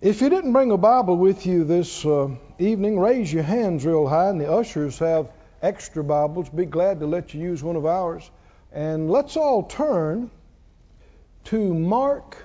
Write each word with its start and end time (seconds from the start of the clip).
If 0.00 0.20
you 0.20 0.28
didn't 0.28 0.52
bring 0.52 0.70
a 0.70 0.76
Bible 0.76 1.16
with 1.16 1.46
you 1.46 1.64
this 1.64 2.04
uh, 2.04 2.28
evening, 2.58 2.98
raise 2.98 3.32
your 3.32 3.42
hands 3.42 3.86
real 3.86 4.06
high, 4.06 4.28
and 4.28 4.40
the 4.40 4.52
ushers 4.52 4.98
have 4.98 5.28
extra 5.62 6.04
Bibles. 6.04 6.48
Be 6.50 6.66
glad 6.66 7.00
to 7.00 7.06
let 7.06 7.32
you 7.32 7.40
use 7.40 7.62
one 7.62 7.76
of 7.76 7.86
ours. 7.86 8.28
And 8.72 9.10
let's 9.10 9.36
all 9.36 9.62
turn 9.62 10.30
to 11.44 11.74
Mark 11.74 12.36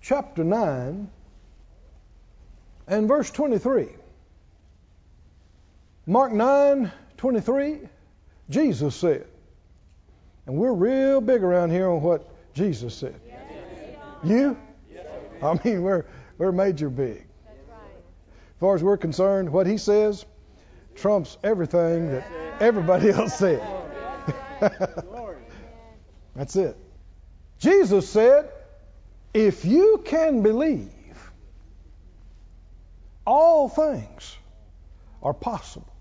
chapter 0.00 0.44
9 0.44 1.10
and 2.86 3.08
verse 3.08 3.30
23. 3.30 3.88
Mark 6.06 6.32
9 6.32 6.92
23, 7.16 7.80
Jesus 8.50 8.94
said. 8.94 9.26
And 10.46 10.56
we're 10.56 10.72
real 10.72 11.20
big 11.20 11.42
around 11.42 11.70
here 11.70 11.88
on 11.88 12.02
what 12.02 12.28
Jesus 12.54 12.94
said. 12.94 13.18
You? 14.22 14.56
I 15.42 15.58
mean, 15.64 15.82
we're 15.82 16.04
we're 16.38 16.52
major 16.52 16.88
big. 16.90 17.26
As 17.46 18.60
far 18.60 18.74
as 18.74 18.82
we're 18.82 18.96
concerned, 18.96 19.50
what 19.50 19.66
he 19.66 19.78
says 19.78 20.24
trumps 20.94 21.36
everything 21.42 22.10
that 22.10 22.26
everybody 22.60 23.10
else 23.12 23.36
said. 23.38 23.62
That's 26.36 26.56
it. 26.56 26.76
Jesus 27.58 28.08
said, 28.08 28.50
if 29.32 29.64
you 29.64 30.02
can 30.04 30.42
believe, 30.42 30.88
all 33.26 33.68
things 33.68 34.36
are 35.22 35.34
possible 35.34 35.92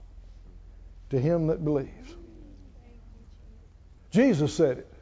to 1.10 1.20
him 1.20 1.48
that 1.48 1.64
believes. 1.64 2.16
Jesus 4.12 4.54
said 4.54 4.80
it. 4.80 4.94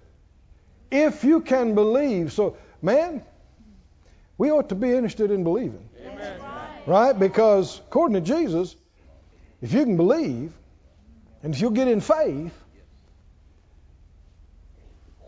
If 0.91 1.23
you 1.23 1.41
can 1.41 1.75
believe. 1.75 2.31
So, 2.31 2.57
man, 2.81 3.23
we 4.41 4.49
ought 4.49 4.69
to 4.69 4.75
be 4.75 4.91
interested 4.91 5.29
in 5.29 5.43
believing. 5.43 5.87
Amen. 6.03 6.41
Right? 6.87 7.13
Because 7.13 7.77
according 7.77 8.15
to 8.15 8.21
Jesus, 8.21 8.75
if 9.61 9.71
you 9.71 9.83
can 9.83 9.97
believe, 9.97 10.51
and 11.43 11.53
if 11.53 11.61
you'll 11.61 11.69
get 11.69 11.87
in 11.87 12.01
faith, 12.01 12.51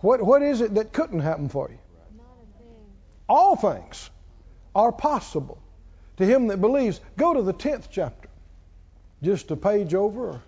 what, 0.02 0.19
what 0.19 0.41
is 0.41 0.61
it 0.61 0.73
that 0.73 0.94
couldn't 0.94 1.19
happen 1.19 1.47
for 1.47 1.69
you? 1.69 1.78
All 3.30 3.56
things 3.56 4.09
are 4.73 4.91
possible 4.91 5.59
to 6.17 6.25
him 6.25 6.47
that 6.47 6.59
believes. 6.59 7.00
Go 7.16 7.36
to 7.36 7.44
the 7.44 7.53
10th 7.53 7.89
chapter, 7.91 8.30
just 9.22 9.52
a 9.52 9.56
page 9.56 9.94
over, 9.94 10.41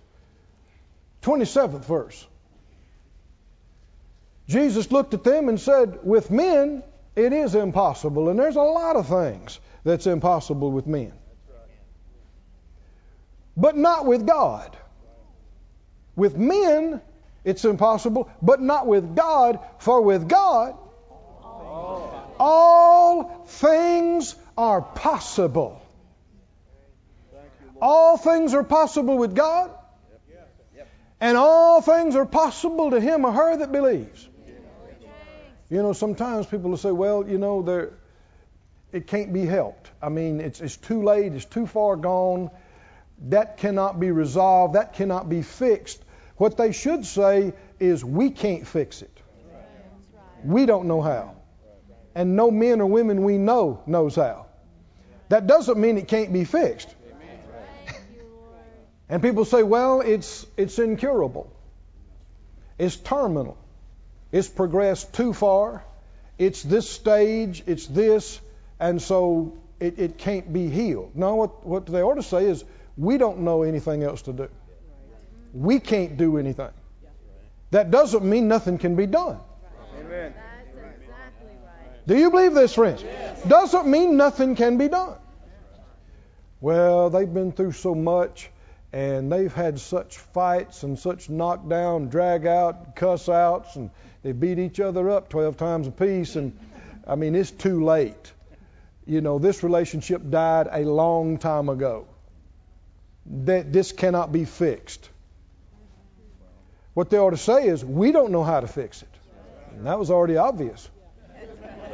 27th 1.22 1.84
verse. 1.84 2.26
Jesus 4.48 4.90
looked 4.90 5.14
at 5.14 5.22
them 5.22 5.48
and 5.48 5.60
said, 5.60 6.00
With 6.02 6.32
men 6.32 6.82
it 7.16 7.32
is 7.32 7.54
impossible, 7.54 8.28
and 8.28 8.38
there's 8.38 8.56
a 8.56 8.60
lot 8.60 8.96
of 8.96 9.08
things 9.08 9.58
that's 9.84 10.06
impossible 10.06 10.70
with 10.70 10.86
men. 10.86 11.12
But 13.56 13.76
not 13.76 14.04
with 14.04 14.26
God. 14.26 14.76
With 16.14 16.36
men, 16.36 17.00
it's 17.42 17.64
impossible, 17.64 18.30
but 18.42 18.60
not 18.60 18.86
with 18.86 19.16
God, 19.16 19.60
for 19.78 20.02
with 20.02 20.28
God, 20.28 20.76
all 22.38 23.44
things 23.46 24.34
are 24.58 24.82
possible. 24.82 25.80
All 27.80 28.16
things 28.16 28.52
are 28.52 28.64
possible 28.64 29.16
with 29.16 29.34
God, 29.34 29.70
and 31.20 31.38
all 31.38 31.80
things 31.80 32.14
are 32.14 32.26
possible 32.26 32.90
to 32.90 33.00
him 33.00 33.24
or 33.24 33.32
her 33.32 33.56
that 33.58 33.72
believes. 33.72 34.28
You 35.68 35.82
know, 35.82 35.92
sometimes 35.92 36.46
people 36.46 36.70
will 36.70 36.76
say, 36.76 36.92
well, 36.92 37.26
you 37.28 37.38
know, 37.38 37.90
it 38.92 39.06
can't 39.06 39.32
be 39.32 39.44
helped. 39.44 39.90
I 40.00 40.08
mean, 40.08 40.40
it's, 40.40 40.60
it's 40.60 40.76
too 40.76 41.02
late, 41.02 41.32
it's 41.32 41.44
too 41.44 41.66
far 41.66 41.96
gone. 41.96 42.50
That 43.28 43.56
cannot 43.56 43.98
be 43.98 44.10
resolved, 44.10 44.74
that 44.74 44.92
cannot 44.92 45.28
be 45.28 45.42
fixed. 45.42 46.02
What 46.36 46.56
they 46.56 46.72
should 46.72 47.04
say 47.04 47.54
is, 47.80 48.04
we 48.04 48.30
can't 48.30 48.66
fix 48.66 49.02
it. 49.02 49.10
We 50.44 50.66
don't 50.66 50.86
know 50.86 51.00
how. 51.00 51.34
And 52.14 52.36
no 52.36 52.50
men 52.50 52.80
or 52.80 52.86
women 52.86 53.24
we 53.24 53.36
know 53.36 53.82
knows 53.86 54.14
how. 54.14 54.46
That 55.28 55.46
doesn't 55.46 55.78
mean 55.78 55.98
it 55.98 56.08
can't 56.08 56.32
be 56.32 56.44
fixed. 56.44 56.94
and 59.08 59.20
people 59.22 59.44
say, 59.44 59.62
well, 59.62 60.00
it's, 60.00 60.46
it's 60.56 60.78
incurable. 60.78 61.52
It's 62.78 62.96
terminal. 62.96 63.58
It's 64.32 64.48
progressed 64.48 65.12
too 65.12 65.32
far. 65.32 65.84
It's 66.38 66.62
this 66.62 66.88
stage, 66.88 67.62
it's 67.66 67.86
this, 67.86 68.40
and 68.78 69.00
so 69.00 69.56
it, 69.80 69.98
it 69.98 70.18
can't 70.18 70.52
be 70.52 70.68
healed. 70.68 71.12
No, 71.14 71.36
what, 71.36 71.66
what 71.66 71.86
they 71.86 72.02
ought 72.02 72.16
to 72.16 72.22
say 72.22 72.44
is, 72.44 72.64
we 72.96 73.18
don't 73.18 73.40
know 73.40 73.62
anything 73.62 74.02
else 74.02 74.22
to 74.22 74.32
do. 74.32 74.48
We 75.52 75.80
can't 75.80 76.16
do 76.16 76.38
anything. 76.38 76.70
That 77.70 77.90
doesn't 77.90 78.24
mean 78.24 78.48
nothing 78.48 78.78
can 78.78 78.96
be 78.96 79.06
done. 79.06 79.38
Amen. 79.98 80.34
Do 82.06 82.16
you 82.16 82.30
believe 82.30 82.54
this, 82.54 82.74
friends? 82.74 83.04
Doesn't 83.48 83.86
mean 83.86 84.16
nothing 84.16 84.54
can 84.54 84.78
be 84.78 84.88
done. 84.88 85.16
Well, 86.60 87.10
they've 87.10 87.32
been 87.32 87.52
through 87.52 87.72
so 87.72 87.94
much 87.94 88.50
and 88.92 89.30
they've 89.30 89.52
had 89.52 89.80
such 89.80 90.18
fights 90.18 90.84
and 90.84 90.98
such 90.98 91.28
knockdown, 91.28 92.08
drag 92.08 92.46
out, 92.46 92.94
cuss 92.96 93.28
outs, 93.28 93.76
and 93.76 93.90
they 94.26 94.32
beat 94.32 94.58
each 94.58 94.80
other 94.80 95.08
up 95.08 95.28
12 95.28 95.56
times 95.56 95.86
apiece, 95.86 96.34
and 96.34 96.58
I 97.06 97.14
mean, 97.14 97.36
it's 97.36 97.52
too 97.52 97.84
late. 97.84 98.32
You 99.06 99.20
know, 99.20 99.38
this 99.38 99.62
relationship 99.62 100.20
died 100.28 100.66
a 100.68 100.80
long 100.80 101.38
time 101.38 101.68
ago. 101.68 102.08
That 103.44 103.72
this 103.72 103.92
cannot 103.92 104.32
be 104.32 104.44
fixed. 104.44 105.08
What 106.92 107.08
they 107.08 107.18
ought 107.18 107.30
to 107.30 107.36
say 107.36 107.68
is, 107.68 107.84
we 107.84 108.10
don't 108.10 108.32
know 108.32 108.42
how 108.42 108.58
to 108.58 108.66
fix 108.66 109.02
it. 109.02 109.08
And 109.76 109.86
that 109.86 109.96
was 109.96 110.10
already 110.10 110.38
obvious. 110.38 110.90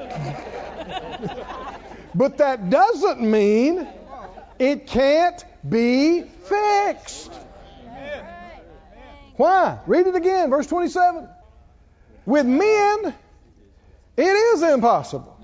but 2.14 2.38
that 2.38 2.70
doesn't 2.70 3.20
mean 3.20 3.86
it 4.58 4.86
can't 4.86 5.44
be 5.68 6.22
fixed. 6.22 7.30
Why? 9.36 9.80
Read 9.86 10.06
it 10.06 10.14
again, 10.14 10.48
verse 10.48 10.66
27. 10.66 11.28
With 12.24 12.46
men, 12.46 13.14
it 14.16 14.22
is 14.22 14.62
impossible. 14.62 15.38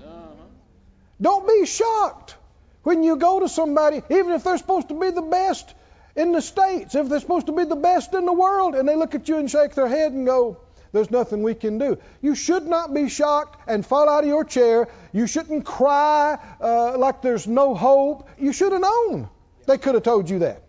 Don't 1.21 1.47
be 1.47 1.65
shocked 1.65 2.35
when 2.83 3.03
you 3.03 3.17
go 3.17 3.41
to 3.41 3.49
somebody, 3.49 4.01
even 4.09 4.31
if 4.31 4.43
they're 4.43 4.57
supposed 4.57 4.87
to 4.87 4.99
be 4.99 5.11
the 5.11 5.21
best 5.21 5.73
in 6.15 6.31
the 6.31 6.41
States, 6.41 6.95
if 6.95 7.09
they're 7.09 7.19
supposed 7.19 7.47
to 7.47 7.51
be 7.51 7.65
the 7.65 7.75
best 7.75 8.13
in 8.13 8.25
the 8.25 8.33
world, 8.33 8.75
and 8.75 8.87
they 8.87 8.95
look 8.95 9.15
at 9.15 9.27
you 9.27 9.37
and 9.37 9.51
shake 9.51 9.75
their 9.75 9.87
head 9.87 10.13
and 10.13 10.25
go, 10.25 10.57
There's 10.91 11.11
nothing 11.11 11.43
we 11.43 11.55
can 11.55 11.77
do. 11.77 11.97
You 12.21 12.35
should 12.35 12.65
not 12.65 12.93
be 12.93 13.09
shocked 13.09 13.59
and 13.67 13.85
fall 13.85 14.09
out 14.09 14.23
of 14.23 14.29
your 14.29 14.45
chair. 14.45 14.87
You 15.11 15.27
shouldn't 15.27 15.65
cry 15.65 16.39
uh, 16.61 16.97
like 16.97 17.21
there's 17.21 17.47
no 17.47 17.75
hope. 17.75 18.29
You 18.39 18.53
should 18.53 18.71
have 18.71 18.81
known 18.81 19.29
they 19.67 19.77
could 19.77 19.95
have 19.95 20.03
told 20.03 20.29
you 20.29 20.39
that. 20.39 20.63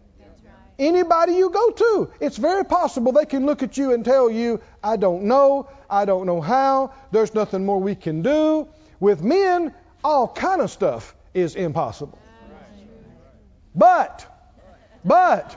Anybody 0.81 1.35
you 1.35 1.51
go 1.51 1.71
to, 1.71 2.11
it's 2.21 2.39
very 2.39 2.65
possible 2.65 3.13
they 3.13 3.27
can 3.27 3.45
look 3.45 3.63
at 3.63 3.77
you 3.77 3.93
and 3.93 4.03
tell 4.03 4.31
you, 4.31 4.63
I 4.83 4.97
don't 4.97 5.25
know, 5.25 5.69
I 5.91 6.07
don't 6.07 6.25
know 6.25 6.41
how, 6.41 6.95
there's 7.11 7.35
nothing 7.35 7.67
more 7.67 7.79
we 7.79 7.95
can 7.95 8.23
do. 8.23 8.67
With 8.99 9.23
men, 9.23 9.75
all 10.03 10.27
kind 10.27 10.63
of 10.63 10.71
stuff 10.71 11.15
is 11.35 11.55
impossible. 11.55 12.19
But, 13.75 14.27
but, 15.05 15.55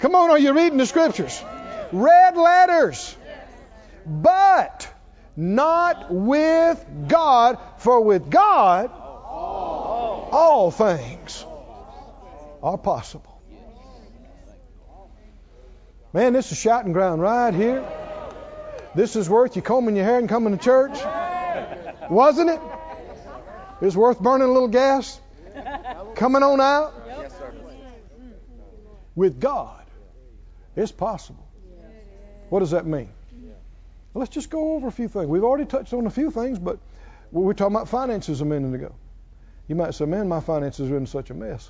come 0.00 0.16
on, 0.16 0.30
are 0.30 0.38
you 0.38 0.52
reading 0.52 0.78
the 0.78 0.86
scriptures? 0.86 1.40
Red 1.92 2.36
letters. 2.36 3.16
But 4.04 4.92
not 5.36 6.12
with 6.12 6.84
God, 7.06 7.58
for 7.78 8.00
with 8.00 8.30
God 8.30 8.90
all 10.34 10.72
things 10.72 11.46
are 12.64 12.78
possible. 12.78 13.33
Man, 16.14 16.32
this 16.32 16.52
is 16.52 16.58
shouting 16.58 16.92
ground 16.92 17.20
right 17.20 17.52
here. 17.52 17.84
This 18.94 19.16
is 19.16 19.28
worth 19.28 19.56
you 19.56 19.62
combing 19.62 19.96
your 19.96 20.04
hair 20.04 20.18
and 20.20 20.28
coming 20.28 20.56
to 20.56 20.64
church. 20.64 20.96
Wasn't 22.08 22.50
it? 22.50 22.60
It's 23.80 23.96
worth 23.96 24.20
burning 24.20 24.48
a 24.48 24.52
little 24.52 24.68
gas, 24.68 25.20
coming 26.14 26.44
on 26.44 26.60
out. 26.60 26.94
With 29.16 29.40
God, 29.40 29.84
it's 30.76 30.92
possible. 30.92 31.44
What 32.48 32.60
does 32.60 32.70
that 32.70 32.86
mean? 32.86 33.10
Let's 34.14 34.30
just 34.30 34.50
go 34.50 34.74
over 34.74 34.86
a 34.86 34.92
few 34.92 35.08
things. 35.08 35.26
We've 35.26 35.42
already 35.42 35.64
touched 35.64 35.92
on 35.92 36.06
a 36.06 36.10
few 36.10 36.30
things, 36.30 36.60
but 36.60 36.78
we 37.32 37.42
were 37.42 37.54
talking 37.54 37.74
about 37.74 37.88
finances 37.88 38.40
a 38.40 38.44
minute 38.44 38.72
ago. 38.72 38.94
You 39.66 39.74
might 39.74 39.94
say, 39.94 40.04
man, 40.04 40.28
my 40.28 40.38
finances 40.38 40.88
are 40.92 40.96
in 40.96 41.06
such 41.06 41.30
a 41.30 41.34
mess. 41.34 41.68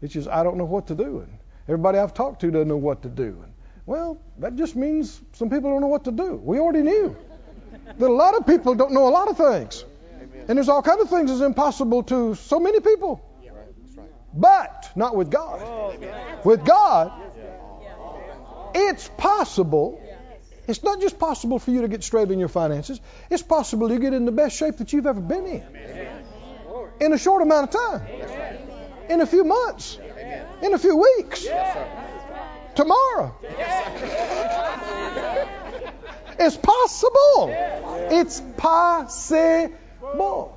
It's 0.00 0.14
just, 0.14 0.28
I 0.28 0.44
don't 0.44 0.58
know 0.58 0.64
what 0.64 0.86
to 0.86 0.94
do. 0.94 1.26
And 1.26 1.38
Everybody 1.70 1.98
I've 1.98 2.12
talked 2.12 2.40
to 2.40 2.50
doesn't 2.50 2.66
know 2.66 2.76
what 2.76 3.02
to 3.02 3.08
do. 3.08 3.44
Well, 3.86 4.20
that 4.38 4.56
just 4.56 4.74
means 4.74 5.20
some 5.34 5.50
people 5.50 5.70
don't 5.70 5.80
know 5.80 5.86
what 5.86 6.02
to 6.06 6.10
do. 6.10 6.34
We 6.34 6.58
already 6.58 6.82
knew 6.82 7.16
that 7.96 8.10
a 8.10 8.12
lot 8.12 8.34
of 8.34 8.44
people 8.44 8.74
don't 8.74 8.90
know 8.90 9.06
a 9.06 9.14
lot 9.14 9.28
of 9.28 9.36
things. 9.36 9.84
And 10.48 10.58
there's 10.58 10.68
all 10.68 10.82
kinds 10.82 11.02
of 11.02 11.10
things 11.10 11.30
that's 11.30 11.42
impossible 11.42 12.02
to 12.14 12.34
so 12.34 12.58
many 12.58 12.80
people. 12.80 13.24
But 14.34 14.90
not 14.96 15.14
with 15.14 15.30
God. 15.30 15.96
With 16.44 16.64
God, 16.64 17.12
it's 18.74 19.08
possible. 19.16 20.02
It's 20.66 20.82
not 20.82 21.00
just 21.00 21.20
possible 21.20 21.60
for 21.60 21.70
you 21.70 21.82
to 21.82 21.88
get 21.88 22.02
straight 22.02 22.32
in 22.32 22.40
your 22.40 22.48
finances. 22.48 23.00
It's 23.30 23.44
possible 23.44 23.90
to 23.90 23.98
get 24.00 24.12
in 24.12 24.24
the 24.24 24.32
best 24.32 24.56
shape 24.56 24.78
that 24.78 24.92
you've 24.92 25.06
ever 25.06 25.20
been 25.20 25.46
in. 25.46 25.62
In 27.00 27.12
a 27.12 27.18
short 27.18 27.42
amount 27.42 27.72
of 27.72 27.80
time. 27.80 28.69
In 29.10 29.20
a 29.20 29.26
few 29.26 29.42
months. 29.42 29.98
In 30.62 30.72
a 30.72 30.78
few 30.78 30.96
weeks. 30.96 31.44
Tomorrow. 32.76 33.34
It's 36.38 36.56
possible. 36.56 37.48
It's 38.10 38.40
possible. 38.56 40.56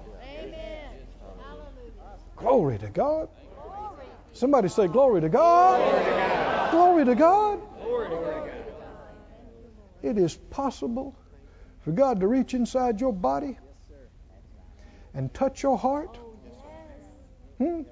Glory 2.37 2.77
to 2.77 2.89
God. 2.89 3.29
Somebody 4.33 4.69
say, 4.69 4.87
Glory 4.87 5.21
to 5.21 5.29
God. 5.29 6.71
Glory 6.71 7.05
to 7.05 7.15
God. 7.15 7.59
It 10.03 10.17
is 10.17 10.35
possible 10.35 11.15
for 11.79 11.91
God 11.91 12.19
to 12.19 12.27
reach 12.27 12.53
inside 12.53 13.01
your 13.01 13.13
body 13.13 13.57
and 15.13 15.33
touch 15.33 15.63
your 15.63 15.77
heart. 15.77 16.17
Hmm? 17.57 17.83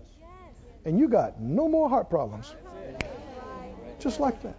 And 0.86 1.00
you 1.00 1.08
got 1.08 1.40
no 1.40 1.68
more 1.68 1.90
heart 1.90 2.10
problems. 2.10 2.54
Just 4.00 4.20
like 4.20 4.42
that. 4.44 4.58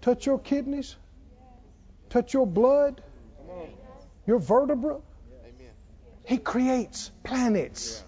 Touch 0.00 0.24
your 0.24 0.38
kidneys, 0.38 0.96
touch 2.08 2.32
your 2.32 2.46
blood, 2.46 3.02
your 4.26 4.38
vertebra. 4.38 5.00
He 6.24 6.38
creates 6.38 7.10
planets. 7.24 8.02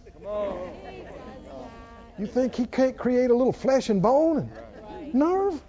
You 2.19 2.26
think 2.26 2.54
he 2.54 2.66
can't 2.66 2.96
create 2.96 3.30
a 3.30 3.34
little 3.34 3.52
flesh 3.52 3.90
and 3.90 4.00
bone 4.00 4.50
and 4.90 5.14
nerve? 5.14 5.60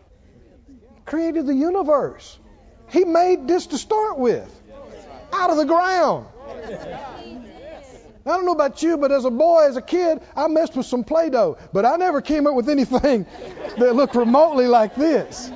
Created 1.06 1.48
the 1.48 1.56
universe. 1.56 2.40
He 2.90 3.06
made 3.06 3.48
this 3.48 3.68
to 3.68 3.78
start 3.78 4.18
with, 4.18 4.50
out 5.34 5.50
of 5.50 5.58
the 5.58 5.66
ground. 5.66 6.28
I 8.26 8.30
don't 8.32 8.46
know 8.46 8.54
about 8.54 8.82
you, 8.82 8.98
but 8.98 9.12
as 9.12 9.26
a 9.26 9.30
boy, 9.30 9.68
as 9.68 9.76
a 9.76 9.82
kid, 9.82 10.22
I 10.36 10.48
messed 10.48 10.78
with 10.78 10.86
some 10.86 11.04
Play 11.04 11.30
Doh, 11.30 11.58
but 11.74 11.86
I 11.86 11.98
never 11.98 12.22
came 12.22 12.48
up 12.48 12.56
with 12.56 12.70
anything 12.70 13.26
that 13.78 13.96
looked 13.96 14.16
remotely 14.16 14.68
like 14.68 14.96
this. 14.96 15.52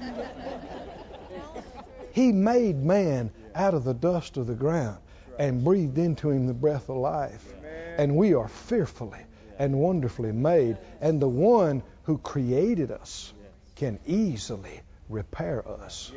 He 2.11 2.31
made 2.31 2.83
man 2.83 3.31
out 3.55 3.73
of 3.73 3.83
the 3.83 3.93
dust 3.93 4.37
of 4.37 4.47
the 4.47 4.55
ground 4.55 4.97
and 5.39 5.63
breathed 5.63 5.97
into 5.97 6.29
him 6.29 6.47
the 6.47 6.53
breath 6.53 6.89
of 6.89 6.97
life. 6.97 7.53
And 7.97 8.15
we 8.15 8.33
are 8.33 8.47
fearfully 8.47 9.19
and 9.59 9.79
wonderfully 9.79 10.31
made. 10.31 10.77
And 10.99 11.21
the 11.21 11.27
one 11.27 11.83
who 12.03 12.17
created 12.17 12.91
us 12.91 13.33
can 13.75 13.99
easily 14.05 14.81
repair 15.09 15.67
us. 15.67 16.11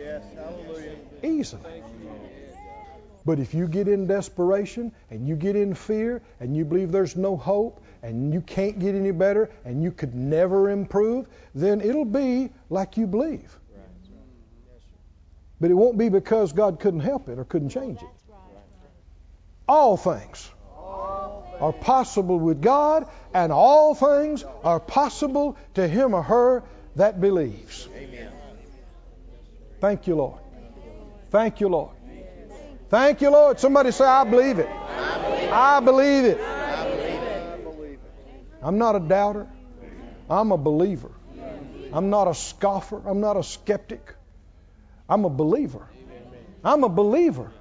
Easily. 1.23 1.83
But 3.25 3.39
if 3.39 3.53
you 3.55 3.69
get 3.69 3.87
in 3.89 4.07
desperation 4.07 4.93
and 5.11 5.29
you 5.29 5.37
get 5.37 5.57
in 5.57 5.75
fear 5.75 6.23
and 6.41 6.57
you 6.57 6.65
believe 6.65 6.91
there's 6.91 7.17
no 7.17 7.37
hope 7.37 7.83
and 8.03 8.33
you 8.33 8.41
can't 8.41 8.79
get 8.79 8.95
any 8.95 9.11
better 9.11 9.51
and 9.65 9.83
you 9.83 9.93
could 9.93 10.15
never 10.15 10.71
improve, 10.71 11.27
then 11.55 11.81
it'll 11.81 12.05
be 12.05 12.51
like 12.71 12.97
you 12.97 13.07
believe. 13.07 13.57
But 15.61 15.71
it 15.71 15.75
won't 15.75 15.99
be 15.99 16.09
because 16.09 16.53
God 16.53 16.81
couldn't 16.81 17.01
help 17.01 17.29
it 17.29 17.39
or 17.39 17.45
couldn't 17.45 17.69
change 17.69 18.01
it. 18.01 18.09
All 19.69 19.97
things 19.99 20.51
are 21.61 21.73
possible 21.73 22.39
with 22.39 22.63
God, 22.63 23.07
and 23.35 23.53
all 23.53 23.95
things 23.95 24.43
are 24.65 24.81
possible 24.81 25.59
to 25.75 25.87
him 25.87 26.15
or 26.15 26.23
her 26.23 26.63
that 26.97 27.21
believes. 27.21 27.87
Thank 29.81 30.07
you, 30.07 30.17
Lord. 30.17 30.41
Thank 31.31 31.61
you, 31.61 31.69
Lord. 31.69 32.00
Thank 32.91 33.21
you, 33.21 33.31
Lord. 33.31 33.61
Somebody 33.61 33.93
say, 33.93 34.05
I 34.05 34.25
believe 34.25 34.59
it. 34.59 34.69
I 34.69 35.81
believe 35.81 36.25
it. 36.25 36.41
I'm 38.63 38.79
not 38.79 38.97
a 38.97 39.01
doubter. 39.01 39.47
I'm 40.29 40.51
a 40.51 40.59
believer. 40.59 41.13
I'm 41.93 42.11
not 42.11 42.27
a 42.27 42.35
scoffer. 42.35 43.01
I'm 43.07 43.21
not 43.21 43.37
a 43.37 43.45
skeptic. 43.45 44.15
I'm 45.09 45.25
a 45.25 45.31
believer. 45.31 45.87
I'm 46.65 46.83
a 46.83 46.89
believer 46.89 47.53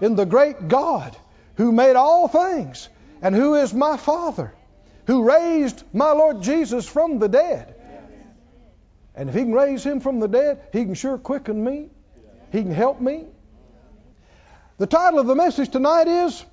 in 0.00 0.16
the 0.16 0.24
great 0.24 0.68
God 0.68 1.16
who 1.56 1.70
made 1.70 1.94
all 1.96 2.26
things 2.26 2.88
and 3.20 3.34
who 3.34 3.56
is 3.56 3.74
my 3.74 3.98
Father, 3.98 4.54
who 5.06 5.24
raised 5.24 5.82
my 5.92 6.12
Lord 6.12 6.42
Jesus 6.42 6.88
from 6.88 7.18
the 7.18 7.28
dead. 7.28 7.74
And 9.14 9.28
if 9.28 9.34
He 9.34 9.42
can 9.42 9.52
raise 9.52 9.84
Him 9.84 10.00
from 10.00 10.18
the 10.20 10.28
dead, 10.28 10.60
He 10.72 10.84
can 10.84 10.94
sure 10.94 11.18
quicken 11.18 11.62
me. 11.62 11.90
He 12.52 12.62
can 12.62 12.72
help 12.72 13.00
me. 13.00 13.26
The 14.78 14.86
title 14.86 15.18
of 15.18 15.26
the 15.26 15.34
message 15.34 15.70
tonight 15.70 16.06
is 16.06 16.44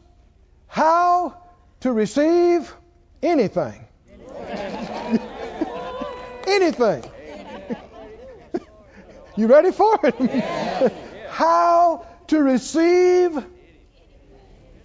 How 0.67 1.37
to 1.81 1.91
Receive 1.91 2.73
Anything. 3.21 3.85
anything. 6.47 7.03
you 9.35 9.47
ready 9.47 9.71
for 9.71 9.99
it? 10.03 10.93
How 11.29 12.05
to 12.27 12.41
receive 12.41 13.45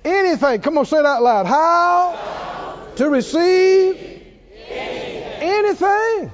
anything. 0.05 0.61
Come 0.61 0.79
on, 0.79 0.85
say 0.85 0.99
it 0.99 1.07
out 1.07 1.23
loud. 1.23 1.47
How 1.47 2.89
to 2.97 3.09
receive 3.09 3.97
anything. 5.41 6.33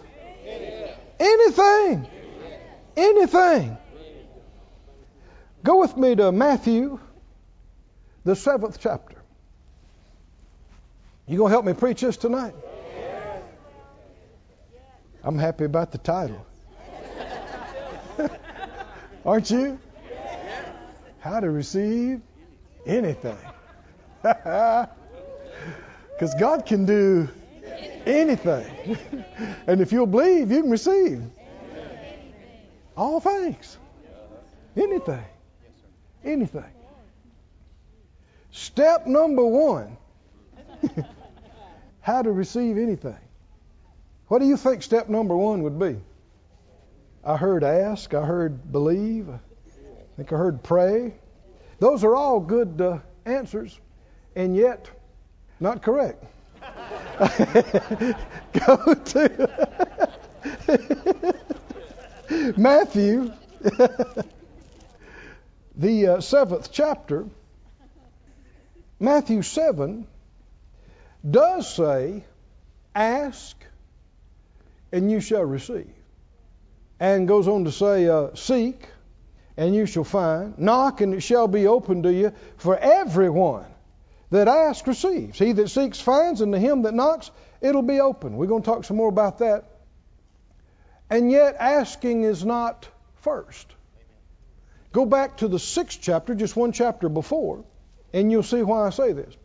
Anything. 1.20 2.08
Anything. 2.96 3.78
Go 5.66 5.80
with 5.80 5.96
me 5.96 6.14
to 6.14 6.30
Matthew, 6.30 7.00
the 8.22 8.36
seventh 8.36 8.78
chapter. 8.78 9.16
You 11.26 11.38
gonna 11.38 11.50
help 11.50 11.64
me 11.64 11.72
preach 11.72 12.02
this 12.02 12.16
tonight? 12.16 12.54
I'm 15.24 15.36
happy 15.36 15.64
about 15.64 15.90
the 15.90 15.98
title. 15.98 16.46
Aren't 19.26 19.50
you? 19.50 19.80
How 21.18 21.40
to 21.40 21.50
receive 21.50 22.22
anything. 22.86 23.38
Because 26.12 26.34
God 26.36 26.64
can 26.64 26.86
do 26.86 27.28
anything. 28.06 28.96
and 29.66 29.82
if 29.82 29.92
you'll 29.92 30.06
believe, 30.06 30.50
you 30.50 30.62
can 30.62 30.70
receive 30.70 31.22
all 32.96 33.20
things. 33.20 33.76
Anything. 34.74 35.22
Anything. 36.26 36.64
Step 38.50 39.06
number 39.06 39.44
one 39.44 39.96
how 42.00 42.22
to 42.22 42.32
receive 42.32 42.78
anything. 42.78 43.16
What 44.28 44.40
do 44.40 44.46
you 44.46 44.56
think 44.56 44.82
step 44.82 45.08
number 45.08 45.36
one 45.36 45.62
would 45.62 45.78
be? 45.78 46.00
I 47.24 47.36
heard 47.36 47.62
ask, 47.62 48.12
I 48.12 48.24
heard 48.24 48.72
believe, 48.72 49.28
I 49.28 49.38
think 50.16 50.32
I 50.32 50.36
heard 50.36 50.62
pray. 50.62 51.14
Those 51.78 52.02
are 52.02 52.16
all 52.16 52.40
good 52.40 52.80
uh, 52.80 52.98
answers, 53.24 53.78
and 54.34 54.56
yet 54.56 54.90
not 55.60 55.82
correct. 55.82 56.24
Go 58.66 58.94
to 58.94 59.74
Matthew 62.56 63.32
the 65.76 66.06
uh, 66.06 66.20
seventh 66.20 66.72
chapter, 66.72 67.26
Matthew 68.98 69.42
7, 69.42 70.06
does 71.28 71.74
say, 71.74 72.24
Ask 72.94 73.56
and 74.90 75.10
you 75.10 75.20
shall 75.20 75.44
receive. 75.44 75.90
And 76.98 77.28
goes 77.28 77.46
on 77.46 77.64
to 77.64 77.72
say, 77.72 78.08
uh, 78.08 78.34
Seek 78.34 78.88
and 79.56 79.74
you 79.74 79.86
shall 79.86 80.04
find. 80.04 80.58
Knock 80.58 81.02
and 81.02 81.14
it 81.14 81.20
shall 81.20 81.48
be 81.48 81.66
opened 81.66 82.04
to 82.04 82.12
you. 82.12 82.32
For 82.56 82.76
everyone 82.76 83.66
that 84.30 84.48
asks 84.48 84.86
receives. 84.88 85.38
He 85.38 85.52
that 85.52 85.68
seeks 85.68 86.00
finds, 86.00 86.40
and 86.40 86.52
to 86.52 86.58
him 86.58 86.82
that 86.82 86.94
knocks 86.94 87.30
it'll 87.60 87.82
be 87.82 88.00
open. 88.00 88.36
We're 88.36 88.46
going 88.46 88.62
to 88.62 88.66
talk 88.66 88.84
some 88.84 88.96
more 88.96 89.08
about 89.08 89.38
that. 89.38 89.64
And 91.08 91.30
yet, 91.30 91.56
asking 91.60 92.22
is 92.24 92.44
not 92.44 92.88
first. 93.16 93.66
Go 94.96 95.04
back 95.04 95.36
to 95.36 95.48
the 95.48 95.58
sixth 95.58 95.98
chapter, 96.00 96.34
just 96.34 96.56
one 96.56 96.72
chapter 96.72 97.10
before, 97.10 97.66
and 98.14 98.32
you'll 98.32 98.42
see 98.42 98.62
why 98.62 98.86
I 98.86 98.88
say 98.88 99.12
this. 99.12 99.36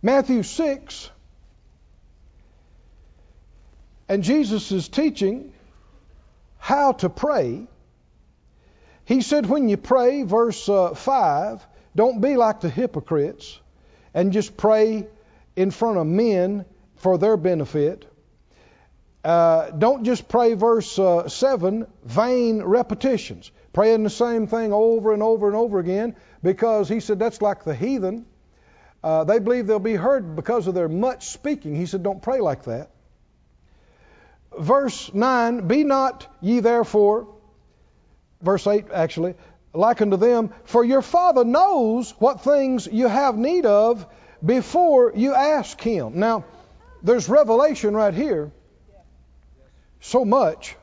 Matthew 0.00 0.42
6, 0.42 1.10
and 4.08 4.22
Jesus 4.22 4.72
is 4.72 4.88
teaching 4.88 5.52
how 6.56 6.92
to 6.92 7.10
pray. 7.10 7.66
He 9.04 9.20
said, 9.20 9.44
when 9.44 9.68
you 9.68 9.76
pray, 9.76 10.22
verse 10.22 10.66
uh, 10.66 10.94
5, 10.94 11.66
don't 11.94 12.22
be 12.22 12.36
like 12.36 12.62
the 12.62 12.70
hypocrites 12.70 13.60
and 14.14 14.32
just 14.32 14.56
pray 14.56 15.06
in 15.54 15.70
front 15.70 15.98
of 15.98 16.06
men 16.06 16.64
for 16.96 17.18
their 17.18 17.36
benefit. 17.36 18.09
Uh, 19.22 19.70
don't 19.70 20.04
just 20.04 20.28
pray 20.28 20.54
verse 20.54 20.98
uh, 20.98 21.28
7, 21.28 21.86
vain 22.04 22.62
repetitions, 22.62 23.50
praying 23.72 24.02
the 24.02 24.10
same 24.10 24.46
thing 24.46 24.72
over 24.72 25.12
and 25.12 25.22
over 25.22 25.46
and 25.46 25.56
over 25.56 25.78
again, 25.78 26.16
because 26.42 26.88
he 26.88 27.00
said 27.00 27.18
that's 27.18 27.42
like 27.42 27.64
the 27.64 27.74
heathen. 27.74 28.24
Uh, 29.02 29.24
they 29.24 29.38
believe 29.38 29.66
they'll 29.66 29.78
be 29.78 29.94
heard 29.94 30.36
because 30.36 30.66
of 30.66 30.74
their 30.74 30.88
much 30.88 31.28
speaking. 31.28 31.74
He 31.74 31.86
said, 31.86 32.02
don't 32.02 32.22
pray 32.22 32.40
like 32.40 32.64
that. 32.64 32.90
Verse 34.58 35.12
9, 35.12 35.68
be 35.68 35.84
not 35.84 36.26
ye 36.40 36.60
therefore, 36.60 37.28
verse 38.42 38.66
8 38.66 38.86
actually, 38.92 39.34
like 39.72 40.00
unto 40.00 40.16
them, 40.16 40.52
for 40.64 40.82
your 40.82 41.02
Father 41.02 41.44
knows 41.44 42.10
what 42.18 42.42
things 42.42 42.88
you 42.90 43.06
have 43.06 43.36
need 43.36 43.66
of 43.66 44.06
before 44.44 45.12
you 45.14 45.34
ask 45.34 45.80
Him. 45.80 46.18
Now, 46.18 46.44
there's 47.02 47.28
revelation 47.28 47.94
right 47.94 48.12
here, 48.12 48.50
so 50.00 50.24
much. 50.24 50.76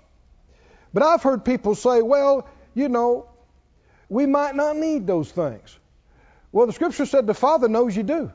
But 0.94 1.04
I've 1.04 1.22
heard 1.22 1.44
people 1.44 1.76
say, 1.76 2.02
well, 2.02 2.48
you 2.74 2.90
know, 2.90 3.30
we 4.10 4.26
might 4.26 4.56
not 4.56 4.78
need 4.78 5.06
those 5.06 5.32
things. 5.32 5.78
Well, 6.52 6.68
the 6.68 6.74
Scripture 6.74 7.06
said 7.06 7.28
the 7.28 7.34
Father 7.34 7.68
knows 7.68 7.96
you 7.96 8.04
do. 8.04 8.32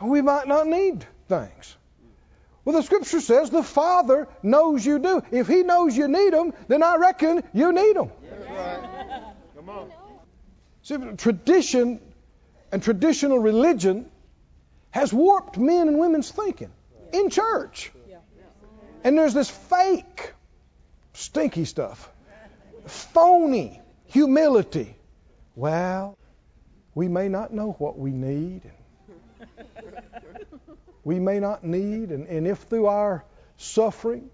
We 0.00 0.22
might 0.22 0.46
not 0.46 0.66
need 0.66 1.06
things. 1.28 1.76
Well, 2.64 2.76
the 2.76 2.82
Scripture 2.82 3.20
says 3.20 3.50
the 3.50 3.62
Father 3.62 4.28
knows 4.42 4.84
you 4.84 4.98
do. 4.98 5.22
If 5.30 5.48
He 5.48 5.62
knows 5.62 5.96
you 5.96 6.08
need 6.08 6.32
them, 6.32 6.52
then 6.68 6.82
I 6.82 6.96
reckon 6.96 7.42
you 7.52 7.72
need 7.72 7.96
them. 7.96 8.10
Come 9.56 9.68
on. 9.68 9.90
See, 10.82 10.96
tradition 11.16 12.00
and 12.72 12.82
traditional 12.82 13.38
religion 13.38 14.10
has 14.90 15.12
warped 15.12 15.58
men 15.58 15.88
and 15.88 15.98
women's 15.98 16.30
thinking 16.30 16.70
in 17.12 17.30
church. 17.30 17.92
And 19.04 19.18
there's 19.18 19.34
this 19.34 19.50
fake, 19.50 20.32
stinky 21.12 21.66
stuff, 21.66 22.10
phony 22.86 23.80
humility. 24.06 24.96
Well, 25.54 26.16
we 26.94 27.08
may 27.08 27.28
not 27.28 27.52
know 27.52 27.72
what 27.78 27.98
we 27.98 28.10
need. 28.10 28.62
we 31.04 31.20
may 31.20 31.38
not 31.38 31.64
need. 31.64 32.10
And, 32.10 32.26
and 32.26 32.46
if 32.46 32.60
through 32.60 32.86
our 32.86 33.24
suffering 33.58 34.30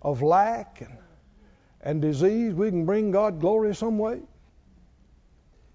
of 0.00 0.22
lack 0.22 0.80
and, 0.80 0.96
and 1.82 2.00
disease 2.00 2.54
we 2.54 2.70
can 2.70 2.86
bring 2.86 3.10
God 3.10 3.38
glory 3.38 3.74
some 3.74 3.98
way, 3.98 4.20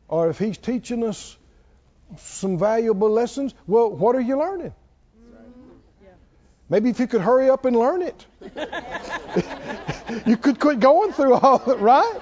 or 0.08 0.30
if 0.30 0.40
He's 0.40 0.58
teaching 0.58 1.04
us 1.04 1.38
some 2.18 2.58
valuable 2.58 3.10
lessons, 3.10 3.54
well, 3.68 3.92
what 3.92 4.16
are 4.16 4.22
you 4.22 4.40
learning? 4.40 4.74
Maybe 6.70 6.90
if 6.90 7.00
you 7.00 7.08
could 7.08 7.22
hurry 7.22 7.50
up 7.50 7.66
and 7.66 7.76
learn 7.76 8.02
it, 8.02 8.26
you 10.26 10.38
could 10.38 10.60
quit 10.60 10.80
going 10.80 11.12
through 11.12 11.34
all 11.34 11.58
of 11.58 11.68
it, 11.68 11.80
right? 11.80 12.20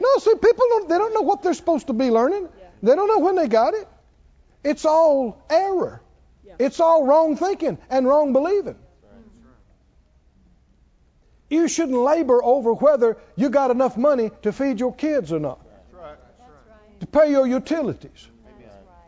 No, 0.00 0.08
see, 0.18 0.34
people 0.34 0.66
don't, 0.68 0.88
they 0.88 0.98
don't 0.98 1.14
know 1.14 1.22
what 1.22 1.42
they're 1.42 1.54
supposed 1.54 1.86
to 1.86 1.92
be 1.92 2.10
learning. 2.10 2.48
They 2.82 2.94
don't 2.96 3.06
know 3.06 3.20
when 3.20 3.36
they 3.36 3.46
got 3.46 3.74
it. 3.74 3.88
It's 4.64 4.84
all 4.84 5.44
error. 5.48 6.02
It's 6.58 6.80
all 6.80 7.06
wrong 7.06 7.36
thinking 7.36 7.78
and 7.88 8.06
wrong 8.06 8.32
believing. 8.32 8.76
You 11.48 11.68
shouldn't 11.68 11.98
labor 11.98 12.42
over 12.42 12.72
whether 12.72 13.18
you 13.36 13.50
got 13.50 13.70
enough 13.70 13.96
money 13.96 14.30
to 14.42 14.52
feed 14.52 14.80
your 14.80 14.94
kids 14.94 15.32
or 15.32 15.38
not, 15.38 15.60
right. 15.92 16.16
to 17.00 17.06
pay 17.06 17.30
your 17.30 17.46
utilities, 17.46 18.26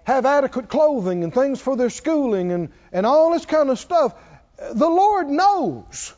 have 0.04 0.26
adequate 0.26 0.68
clothing 0.68 1.25
and 1.25 1.32
things 1.32 1.58
for 1.58 1.75
their 1.75 1.88
schooling 1.88 2.52
and, 2.52 2.68
and 2.92 3.06
all 3.06 3.32
this 3.32 3.46
kind 3.46 3.70
of 3.70 3.78
stuff. 3.78 4.14
The 4.56 4.88
Lord 4.88 5.28
knows 5.28 6.14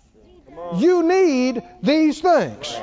you 0.76 1.02
need 1.02 1.62
these 1.82 2.20
things. 2.20 2.76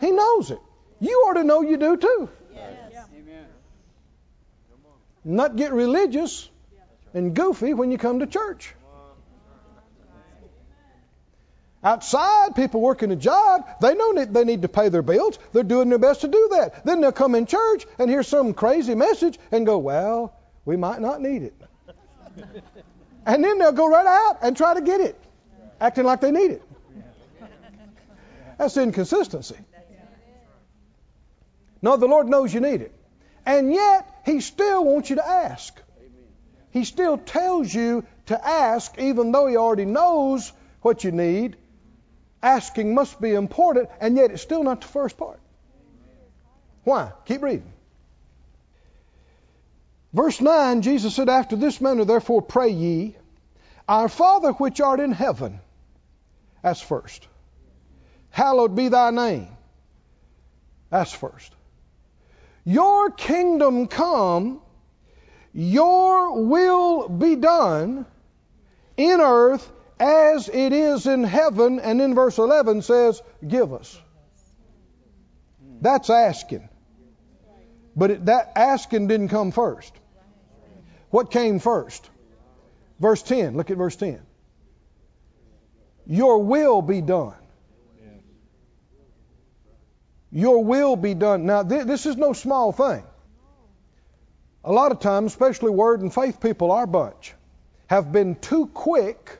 He 0.00 0.10
knows 0.10 0.50
it. 0.50 0.60
You 1.00 1.24
ought 1.26 1.34
to 1.34 1.44
know 1.44 1.62
you 1.62 1.76
do 1.76 1.96
too. 1.96 2.28
Not 5.24 5.56
get 5.56 5.72
religious 5.72 6.48
and 7.14 7.34
goofy 7.34 7.74
when 7.74 7.90
you 7.92 7.98
come 7.98 8.20
to 8.20 8.26
church. 8.26 8.74
Outside, 11.84 12.54
people 12.54 12.80
working 12.80 13.10
a 13.10 13.16
job, 13.16 13.66
they 13.80 13.94
know 13.94 14.24
they 14.24 14.44
need 14.44 14.62
to 14.62 14.68
pay 14.68 14.88
their 14.88 15.02
bills. 15.02 15.38
They're 15.52 15.64
doing 15.64 15.88
their 15.88 15.98
best 15.98 16.20
to 16.20 16.28
do 16.28 16.48
that. 16.52 16.84
Then 16.84 17.00
they'll 17.00 17.10
come 17.10 17.34
in 17.34 17.46
church 17.46 17.84
and 17.98 18.08
hear 18.08 18.22
some 18.22 18.54
crazy 18.54 18.94
message 18.94 19.38
and 19.50 19.66
go, 19.66 19.78
Well, 19.78 20.32
we 20.64 20.76
might 20.76 21.00
not 21.00 21.20
need 21.20 21.42
it. 21.42 21.54
And 23.26 23.44
then 23.44 23.58
they'll 23.58 23.72
go 23.72 23.88
right 23.88 24.06
out 24.06 24.38
and 24.42 24.56
try 24.56 24.74
to 24.74 24.80
get 24.80 25.00
it, 25.00 25.16
acting 25.80 26.04
like 26.04 26.20
they 26.20 26.30
need 26.30 26.52
it. 26.52 26.62
That's 28.58 28.76
inconsistency. 28.76 29.56
No, 31.80 31.96
the 31.96 32.06
Lord 32.06 32.28
knows 32.28 32.54
you 32.54 32.60
need 32.60 32.80
it. 32.80 32.94
And 33.44 33.72
yet, 33.72 34.08
He 34.24 34.40
still 34.40 34.84
wants 34.84 35.10
you 35.10 35.16
to 35.16 35.26
ask. 35.26 35.80
He 36.70 36.84
still 36.84 37.18
tells 37.18 37.74
you 37.74 38.04
to 38.26 38.46
ask, 38.46 38.96
even 38.98 39.32
though 39.32 39.46
He 39.48 39.56
already 39.56 39.84
knows 39.84 40.52
what 40.80 41.02
you 41.02 41.10
need. 41.10 41.56
Asking 42.42 42.94
must 42.94 43.20
be 43.20 43.34
important, 43.34 43.88
and 44.00 44.16
yet 44.16 44.30
it's 44.30 44.42
still 44.42 44.62
not 44.62 44.80
the 44.80 44.86
first 44.88 45.16
part. 45.16 45.40
Why? 46.84 47.12
Keep 47.24 47.42
reading. 47.42 47.72
Verse 50.12 50.40
9, 50.40 50.82
Jesus 50.82 51.14
said, 51.14 51.28
After 51.28 51.56
this 51.56 51.80
manner, 51.80 52.04
therefore, 52.04 52.42
pray 52.42 52.70
ye, 52.70 53.16
Our 53.88 54.08
Father 54.08 54.52
which 54.52 54.80
art 54.80 55.00
in 55.00 55.12
heaven. 55.12 55.60
That's 56.62 56.80
first. 56.80 57.26
Hallowed 58.30 58.76
be 58.76 58.88
thy 58.88 59.10
name. 59.10 59.48
That's 60.90 61.12
first. 61.12 61.52
Your 62.64 63.10
kingdom 63.10 63.88
come, 63.88 64.60
your 65.52 66.44
will 66.44 67.08
be 67.08 67.36
done 67.36 68.06
in 68.96 69.20
earth 69.20 69.70
as 69.98 70.48
it 70.48 70.72
is 70.72 71.06
in 71.06 71.24
heaven. 71.24 71.80
And 71.80 72.00
in 72.00 72.14
verse 72.14 72.38
11 72.38 72.82
says, 72.82 73.20
Give 73.46 73.72
us. 73.72 73.98
That's 75.80 76.10
asking. 76.10 76.68
But 77.96 78.10
it, 78.10 78.26
that 78.26 78.52
asking 78.54 79.08
didn't 79.08 79.28
come 79.28 79.50
first. 79.50 79.92
What 81.12 81.30
came 81.30 81.60
first? 81.60 82.10
Verse 82.98 83.22
10. 83.22 83.56
Look 83.56 83.70
at 83.70 83.76
verse 83.76 83.94
10. 83.94 84.20
Your 86.06 86.42
will 86.42 86.82
be 86.82 87.00
done 87.00 87.36
your 90.32 90.64
will 90.64 90.96
be 90.96 91.14
done. 91.14 91.44
Now, 91.44 91.62
th- 91.62 91.84
this 91.84 92.06
is 92.06 92.16
no 92.16 92.32
small 92.32 92.72
thing. 92.72 93.04
A 94.64 94.72
lot 94.72 94.90
of 94.90 95.00
times, 95.00 95.32
especially 95.32 95.70
word 95.70 96.00
and 96.00 96.12
faith 96.12 96.40
people, 96.40 96.72
our 96.72 96.86
bunch, 96.86 97.34
have 97.86 98.10
been 98.10 98.36
too 98.36 98.66
quick 98.66 99.38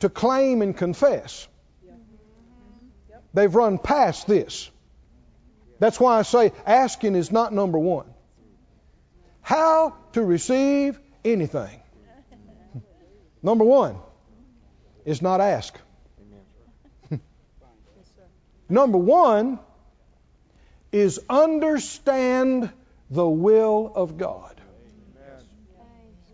to 0.00 0.08
claim 0.08 0.62
and 0.62 0.76
confess. 0.76 1.46
They've 3.34 3.54
run 3.54 3.78
past 3.78 4.26
this. 4.26 4.70
That's 5.80 6.00
why 6.00 6.18
I 6.18 6.22
say 6.22 6.52
asking 6.64 7.16
is 7.16 7.30
not 7.30 7.52
number 7.52 7.78
one. 7.78 8.06
How 9.44 9.94
to 10.14 10.24
receive 10.24 10.98
anything. 11.22 11.80
Number 13.42 13.64
one 13.64 13.98
is 15.04 15.20
not 15.20 15.42
ask. 15.42 15.78
number 18.70 18.96
one 18.96 19.58
is 20.92 21.20
understand 21.28 22.70
the 23.10 23.28
will 23.28 23.92
of 23.94 24.16
God. 24.16 24.58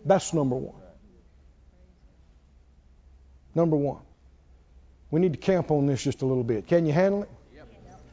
That's 0.04 0.32
number 0.32 0.54
one. 0.54 0.80
Number 3.56 3.76
one. 3.76 4.02
We 5.10 5.20
need 5.20 5.32
to 5.32 5.38
camp 5.38 5.72
on 5.72 5.86
this 5.86 6.02
just 6.04 6.22
a 6.22 6.26
little 6.26 6.44
bit. 6.44 6.68
Can 6.68 6.86
you 6.86 6.92
handle 6.92 7.24
it? 7.24 7.30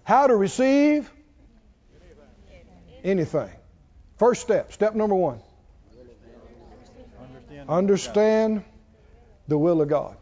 How 0.03 0.25
to 0.25 0.35
receive 0.35 1.11
anything. 3.03 3.51
First 4.17 4.41
step, 4.41 4.73
step 4.73 4.95
number 4.95 5.15
one. 5.15 5.39
Understand 7.69 8.63
the 9.47 9.57
will 9.57 9.81
of 9.81 9.89
God. 9.89 10.15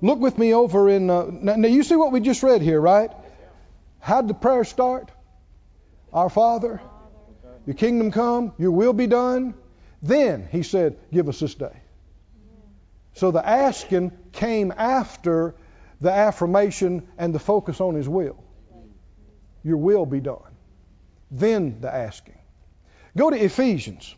Look 0.00 0.18
with 0.18 0.38
me 0.38 0.54
over 0.54 0.88
in. 0.88 1.10
Uh, 1.10 1.26
now, 1.30 1.68
you 1.68 1.82
see 1.82 1.96
what 1.96 2.12
we 2.12 2.20
just 2.20 2.42
read 2.42 2.62
here, 2.62 2.80
right? 2.80 3.10
How'd 4.00 4.28
the 4.28 4.34
prayer 4.34 4.64
start? 4.64 5.10
Our 6.12 6.30
Father, 6.30 6.80
your 7.66 7.74
kingdom 7.74 8.10
come, 8.10 8.52
your 8.58 8.70
will 8.70 8.92
be 8.92 9.06
done. 9.06 9.54
Then 10.02 10.48
he 10.52 10.62
said, 10.62 10.96
Give 11.12 11.28
us 11.28 11.40
this 11.40 11.54
day. 11.54 11.76
So 13.14 13.30
the 13.30 13.46
asking 13.46 14.12
came 14.32 14.72
after 14.76 15.54
the 16.00 16.12
affirmation 16.12 17.08
and 17.18 17.34
the 17.34 17.38
focus 17.38 17.80
on 17.80 17.94
his 17.94 18.08
will. 18.08 18.42
Your 19.64 19.78
will 19.78 20.06
be 20.06 20.20
done. 20.20 20.54
then 21.30 21.80
the 21.80 21.92
asking. 21.92 22.38
Go 23.16 23.30
to 23.30 23.36
Ephesians. 23.36 24.14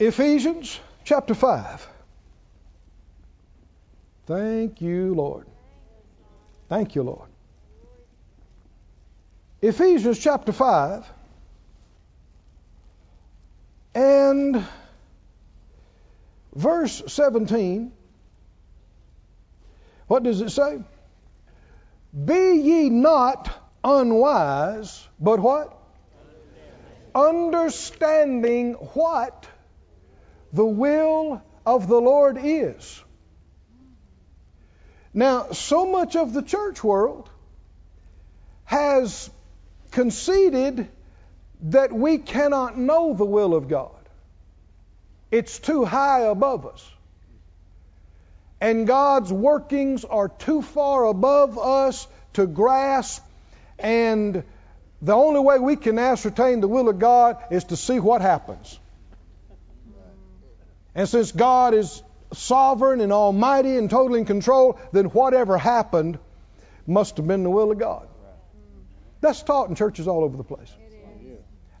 Ephesians 0.00 0.80
chapter 1.04 1.34
5. 1.34 1.86
Thank 4.26 4.80
you, 4.80 5.14
Lord. 5.14 5.46
Thank 6.68 6.96
you, 6.96 7.04
Lord. 7.04 7.28
Ephesians 9.62 10.18
chapter 10.18 10.52
5 10.52 11.08
and 13.94 14.64
verse 16.54 17.02
17. 17.06 17.92
What 20.08 20.24
does 20.24 20.40
it 20.40 20.50
say? 20.50 20.80
Be 22.24 22.54
ye 22.54 22.88
not 22.88 23.59
unwise, 23.82 25.06
but 25.18 25.40
what? 25.40 25.76
Understanding 27.14 28.74
what 28.74 29.46
the 30.52 30.64
will 30.64 31.42
of 31.66 31.88
the 31.88 32.00
Lord 32.00 32.38
is. 32.40 33.02
Now, 35.12 35.50
so 35.50 35.86
much 35.86 36.14
of 36.16 36.32
the 36.32 36.42
church 36.42 36.84
world 36.84 37.28
has 38.64 39.28
conceded 39.90 40.88
that 41.62 41.92
we 41.92 42.18
cannot 42.18 42.78
know 42.78 43.14
the 43.14 43.24
will 43.24 43.54
of 43.54 43.68
God. 43.68 43.90
It's 45.30 45.58
too 45.58 45.84
high 45.84 46.20
above 46.20 46.66
us. 46.66 46.88
And 48.60 48.86
God's 48.86 49.32
workings 49.32 50.04
are 50.04 50.28
too 50.28 50.62
far 50.62 51.06
above 51.06 51.58
us 51.58 52.06
to 52.34 52.46
grasp. 52.46 53.24
And 53.80 54.44
the 55.02 55.14
only 55.14 55.40
way 55.40 55.58
we 55.58 55.76
can 55.76 55.98
ascertain 55.98 56.60
the 56.60 56.68
will 56.68 56.88
of 56.88 56.98
God 56.98 57.38
is 57.50 57.64
to 57.64 57.76
see 57.76 57.98
what 57.98 58.20
happens. 58.20 58.78
And 60.94 61.08
since 61.08 61.32
God 61.32 61.74
is 61.74 62.02
sovereign 62.32 63.00
and 63.00 63.12
almighty 63.12 63.76
and 63.76 63.88
totally 63.88 64.20
in 64.20 64.26
control, 64.26 64.78
then 64.92 65.06
whatever 65.06 65.56
happened 65.56 66.18
must 66.86 67.16
have 67.16 67.26
been 67.26 67.42
the 67.42 67.50
will 67.50 67.70
of 67.70 67.78
God. 67.78 68.08
That's 69.20 69.42
taught 69.42 69.68
in 69.68 69.74
churches 69.74 70.08
all 70.08 70.24
over 70.24 70.36
the 70.36 70.44
place. 70.44 70.72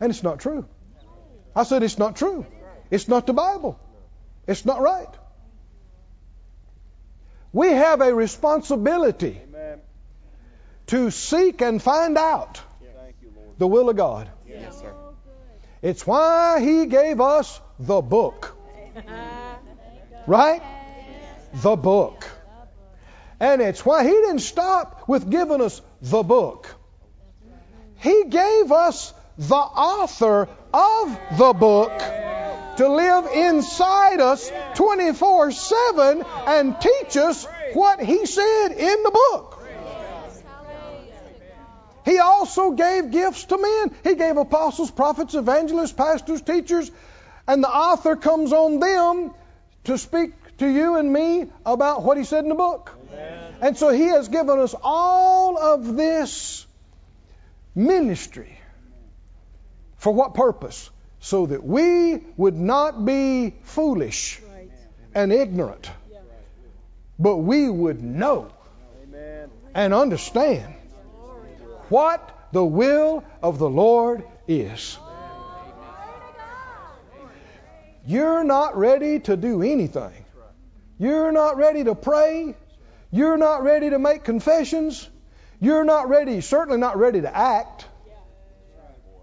And 0.00 0.10
it's 0.10 0.22
not 0.22 0.40
true. 0.40 0.66
I 1.54 1.64
said 1.64 1.82
it's 1.82 1.98
not 1.98 2.16
true. 2.16 2.46
It's 2.90 3.08
not 3.08 3.26
the 3.26 3.32
Bible. 3.32 3.78
It's 4.46 4.64
not 4.64 4.80
right. 4.80 5.08
We 7.52 7.68
have 7.68 8.00
a 8.00 8.14
responsibility 8.14 9.40
to 10.90 11.10
seek 11.12 11.62
and 11.62 11.80
find 11.80 12.18
out 12.18 12.60
the 13.58 13.66
will 13.66 13.88
of 13.88 13.96
God. 13.96 14.28
It's 15.82 16.04
why 16.04 16.60
He 16.60 16.86
gave 16.86 17.20
us 17.20 17.60
the 17.78 18.00
book. 18.00 18.56
Right? 20.26 20.62
The 21.54 21.76
book. 21.76 22.28
And 23.38 23.62
it's 23.62 23.86
why 23.86 24.02
He 24.02 24.10
didn't 24.10 24.40
stop 24.40 25.08
with 25.08 25.30
giving 25.30 25.62
us 25.62 25.80
the 26.02 26.24
book. 26.24 26.74
He 27.96 28.24
gave 28.28 28.72
us 28.72 29.14
the 29.38 29.54
author 29.54 30.48
of 30.74 31.20
the 31.38 31.52
book 31.52 31.96
to 32.78 32.88
live 32.88 33.26
inside 33.32 34.20
us 34.20 34.50
24 34.74 35.52
7 35.52 36.24
and 36.48 36.80
teach 36.80 37.16
us 37.16 37.46
what 37.74 38.02
He 38.02 38.26
said 38.26 38.68
in 38.72 39.02
the 39.04 39.10
book. 39.10 39.49
He 42.10 42.18
also 42.18 42.72
gave 42.72 43.12
gifts 43.12 43.44
to 43.44 43.56
men. 43.56 43.94
He 44.02 44.16
gave 44.16 44.36
apostles, 44.36 44.90
prophets, 44.90 45.34
evangelists, 45.34 45.92
pastors, 45.92 46.42
teachers, 46.42 46.90
and 47.46 47.62
the 47.62 47.68
author 47.68 48.16
comes 48.16 48.52
on 48.52 48.80
them 48.80 49.32
to 49.84 49.96
speak 49.96 50.32
to 50.58 50.66
you 50.66 50.96
and 50.96 51.12
me 51.12 51.46
about 51.64 52.02
what 52.02 52.16
he 52.16 52.24
said 52.24 52.42
in 52.42 52.48
the 52.48 52.56
book. 52.56 52.90
Amen. 53.12 53.54
And 53.60 53.76
so 53.78 53.90
he 53.90 54.06
has 54.06 54.26
given 54.26 54.58
us 54.58 54.74
all 54.82 55.56
of 55.56 55.94
this 55.94 56.66
ministry. 57.76 58.58
For 59.98 60.12
what 60.12 60.34
purpose? 60.34 60.90
So 61.20 61.46
that 61.46 61.62
we 61.62 62.24
would 62.36 62.56
not 62.56 63.04
be 63.04 63.54
foolish 63.62 64.40
and 65.14 65.32
ignorant, 65.32 65.88
but 67.20 67.36
we 67.36 67.70
would 67.70 68.02
know 68.02 68.50
and 69.76 69.94
understand 69.94 70.74
what 71.90 72.48
the 72.52 72.64
will 72.64 73.24
of 73.42 73.58
the 73.58 73.68
Lord 73.68 74.24
is. 74.48 74.98
You're 78.06 78.42
not 78.44 78.76
ready 78.76 79.20
to 79.20 79.36
do 79.36 79.62
anything. 79.62 80.24
You're 80.98 81.32
not 81.32 81.56
ready 81.56 81.84
to 81.84 81.94
pray. 81.94 82.56
You're 83.10 83.36
not 83.36 83.62
ready 83.62 83.90
to 83.90 83.98
make 83.98 84.24
confessions. 84.24 85.08
You're 85.60 85.84
not 85.84 86.08
ready, 86.08 86.40
certainly 86.40 86.78
not 86.78 86.96
ready 86.96 87.20
to 87.20 87.36
act. 87.36 87.86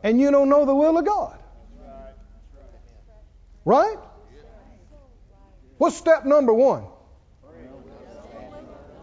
And 0.03 0.19
you 0.19 0.31
don't 0.31 0.49
know 0.49 0.65
the 0.65 0.75
will 0.75 0.97
of 0.97 1.05
God. 1.05 1.37
Right? 3.65 3.97
What's 5.77 5.97
step 5.97 6.25
number 6.25 6.53
one? 6.53 6.85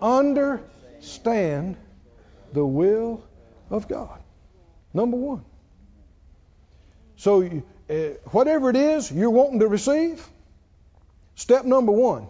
Understand 0.01 1.77
the 2.53 2.65
will 2.65 3.23
of 3.75 3.89
God. 3.89 4.21
Number 4.93 5.17
one. 5.17 5.45
So, 7.17 7.43
uh, 7.43 7.95
whatever 8.31 8.71
it 8.71 8.77
is 8.77 9.11
you're 9.11 9.31
wanting 9.31 9.61
to 9.61 9.69
receive, 9.69 10.27
step 11.35 11.65
number 11.65 11.93
one, 11.93 12.29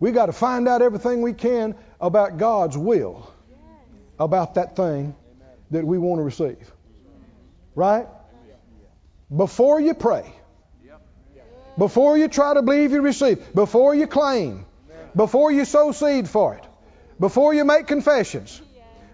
we 0.00 0.12
got 0.12 0.26
to 0.26 0.32
find 0.32 0.68
out 0.68 0.82
everything 0.82 1.22
we 1.22 1.32
can 1.32 1.74
about 2.00 2.38
God's 2.38 2.76
will 2.76 3.30
about 4.18 4.54
that 4.54 4.76
thing 4.76 5.14
that 5.70 5.84
we 5.84 5.98
want 5.98 6.18
to 6.20 6.22
receive. 6.22 6.70
Right? 7.74 8.06
Before 9.34 9.80
you 9.80 9.94
pray, 9.94 10.32
before 11.76 12.16
you 12.16 12.28
try 12.28 12.54
to 12.54 12.62
believe 12.62 12.92
you 12.92 13.00
receive, 13.00 13.54
before 13.54 13.94
you 13.94 14.06
claim, 14.06 14.64
before 15.16 15.50
you 15.50 15.64
sow 15.64 15.90
seed 15.92 16.28
for 16.28 16.54
it, 16.54 16.64
before 17.18 17.54
you 17.54 17.64
make 17.64 17.86
confessions, 17.86 18.60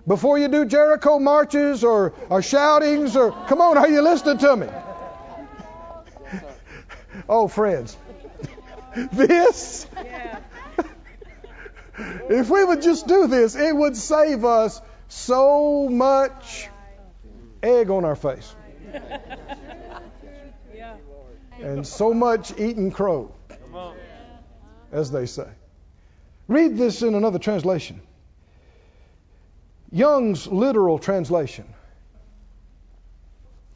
before 0.06 0.38
you 0.38 0.48
do 0.48 0.64
Jericho 0.64 1.18
marches 1.18 1.84
or, 1.84 2.12
or 2.28 2.42
shoutings 2.42 3.16
or 3.16 3.32
come 3.46 3.60
on, 3.60 3.78
are 3.78 3.88
you 3.88 4.02
listening 4.02 4.38
to 4.38 4.56
me? 4.56 4.68
Oh, 7.28 7.48
friends, 7.48 7.96
this, 9.12 9.86
if 11.98 12.48
we 12.48 12.64
would 12.64 12.82
just 12.82 13.06
do 13.06 13.26
this, 13.26 13.56
it 13.56 13.74
would 13.74 13.96
save 13.96 14.44
us 14.44 14.80
so 15.08 15.88
much 15.88 16.68
egg 17.62 17.90
on 17.90 18.04
our 18.04 18.16
face 18.16 18.54
and 21.60 21.86
so 21.86 22.14
much 22.14 22.52
eating 22.58 22.90
crow, 22.90 23.32
as 24.92 25.10
they 25.10 25.26
say. 25.26 25.48
Read 26.48 26.76
this 26.76 27.02
in 27.02 27.14
another 27.14 27.38
translation. 27.38 28.00
Young's 29.92 30.46
literal 30.46 30.98
translation. 30.98 31.66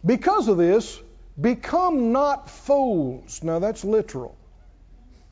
Because 0.05 0.49
of 0.49 0.57
this, 0.57 1.01
become 1.41 2.13
not 2.13 2.51
fools. 2.51 3.43
Now 3.43 3.59
that's 3.59 3.85
literal 3.85 4.37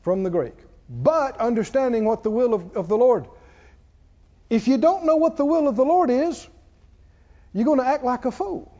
from 0.01 0.23
the 0.23 0.29
Greek. 0.29 0.55
But 0.89 1.39
understanding 1.39 2.05
what 2.05 2.23
the 2.23 2.31
will 2.31 2.53
of, 2.53 2.75
of 2.75 2.87
the 2.87 2.97
Lord. 2.97 3.27
If 4.49 4.67
you 4.67 4.77
don't 4.77 5.05
know 5.05 5.15
what 5.15 5.37
the 5.37 5.45
will 5.45 5.67
of 5.67 5.75
the 5.75 5.85
Lord 5.85 6.09
is, 6.09 6.47
you're 7.53 7.65
going 7.65 7.79
to 7.79 7.87
act 7.87 8.03
like 8.03 8.25
a 8.25 8.31
fool. 8.31 8.71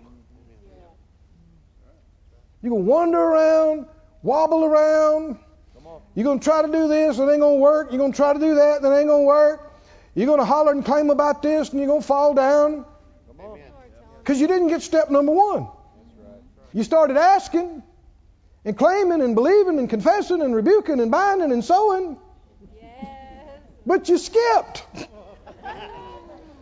You're 2.61 2.71
going 2.71 2.85
to 2.85 2.89
wander 2.89 3.19
around, 3.19 3.87
wobble 4.21 4.65
around. 4.65 5.37
You're 6.15 6.25
going 6.25 6.39
to 6.39 6.43
try 6.43 6.61
to 6.61 6.71
do 6.71 6.87
this, 6.87 7.17
and 7.17 7.29
it 7.29 7.33
ain't 7.33 7.41
going 7.41 7.57
to 7.57 7.61
work. 7.61 7.91
You're 7.91 7.99
going 7.99 8.11
to 8.11 8.15
try 8.15 8.33
to 8.33 8.39
do 8.39 8.55
that, 8.55 8.83
it 8.83 8.87
ain't 8.87 9.07
going 9.07 9.23
to 9.23 9.27
work. 9.27 9.72
You're 10.15 10.27
going 10.27 10.39
to 10.39 10.45
holler 10.45 10.71
and 10.71 10.85
claim 10.85 11.09
about 11.09 11.41
this, 11.41 11.69
and 11.69 11.79
you're 11.79 11.87
going 11.87 12.01
to 12.01 12.07
fall 12.07 12.33
down. 12.33 12.85
Because 14.19 14.39
you 14.39 14.47
didn't 14.47 14.67
get 14.67 14.81
step 14.81 15.09
number 15.09 15.31
one. 15.31 15.67
You 16.71 16.83
started 16.83 17.17
asking 17.17 17.83
and 18.65 18.77
claiming 18.77 19.21
and 19.21 19.35
believing 19.35 19.79
and 19.79 19.89
confessing 19.89 20.41
and 20.41 20.55
rebuking 20.55 20.99
and 20.99 21.11
binding 21.11 21.51
and 21.51 21.63
sowing. 21.63 22.17
But 23.85 24.07
you 24.07 24.17
skipped. 24.17 24.85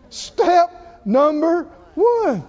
Step 0.09 1.01
number 1.05 1.63
one. 1.93 2.43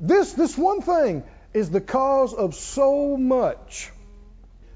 this, 0.00 0.32
this 0.34 0.56
one 0.56 0.82
thing 0.82 1.24
is 1.52 1.70
the 1.70 1.80
cause 1.80 2.32
of 2.32 2.54
so 2.54 3.16
much 3.16 3.90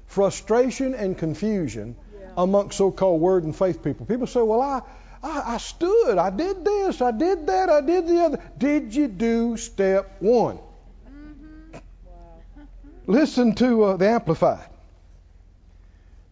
frustration 0.07 0.93
and 0.93 1.17
confusion 1.17 1.95
amongst 2.37 2.77
so-called 2.77 3.21
word 3.21 3.43
and 3.43 3.55
faith 3.55 3.83
people. 3.83 4.05
People 4.05 4.27
say, 4.27 4.41
"Well, 4.41 4.61
I, 4.61 4.81
I, 5.21 5.55
I 5.55 5.57
stood, 5.57 6.17
I 6.17 6.29
did 6.29 6.63
this, 6.63 7.01
I 7.01 7.11
did 7.11 7.47
that, 7.47 7.69
I 7.69 7.81
did 7.81 8.07
the 8.07 8.19
other. 8.23 8.43
Did 8.57 8.95
you 8.95 9.07
do 9.07 9.57
step 9.57 10.15
one? 10.19 10.57
Mm-hmm. 10.57 11.77
Wow. 12.05 12.41
Listen 13.05 13.55
to 13.55 13.83
uh, 13.83 13.97
the 13.97 14.07
Amplified. 14.09 14.67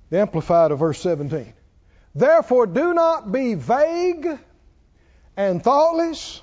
The 0.10 0.20
Amplified 0.20 0.72
of 0.72 0.80
verse 0.80 1.00
17. 1.02 1.54
Therefore, 2.16 2.66
do 2.66 2.94
not 2.94 3.32
be 3.32 3.56
vague 3.56 4.40
and 5.36 5.62
thoughtless 5.62 6.42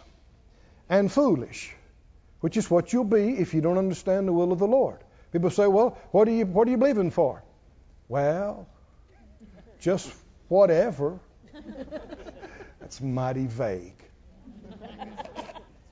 and 0.89 1.11
foolish, 1.11 1.75
which 2.41 2.57
is 2.57 2.71
what 2.71 2.93
you'll 2.93 3.05
be 3.05 3.39
if 3.39 3.55
you 3.55 3.63
don't 3.63 3.79
understand 3.79 4.29
the 4.29 4.33
will 4.33 4.53
of 4.53 4.59
the 4.59 4.67
Lord. 4.67 4.99
People 5.33 5.51
say, 5.51 5.67
well, 5.67 5.99
what 6.13 6.29
are 6.29 6.33
you, 6.33 6.47
what 6.47 6.69
are 6.69 6.71
you 6.71 6.77
believing 6.77 7.11
for? 7.11 7.43
Well, 8.09 8.69
just 9.85 10.11
whatever. 10.49 11.21
That's 12.81 13.03
mighty 13.03 13.47
vague. 13.47 14.03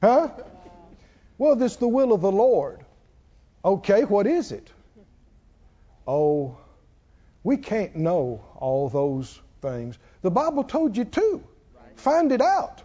Huh? 0.00 0.31
Well, 1.37 1.57
this 1.57 1.72
is 1.72 1.78
the 1.78 1.88
will 1.88 2.14
of 2.14 2.22
the 2.22 2.33
Lord. 2.33 2.85
Okay, 3.62 4.05
what 4.05 4.26
is 4.26 4.50
it? 4.50 4.70
Oh, 6.09 6.57
we 7.44 7.59
can't 7.59 7.94
know 7.94 8.42
all 8.57 8.88
those 8.88 9.38
things. 9.61 9.98
The 10.22 10.31
Bible 10.31 10.64
told 10.64 10.96
you 10.96 11.05
to. 11.05 11.44
Find 11.96 12.33
it 12.33 12.40
out. 12.40 12.83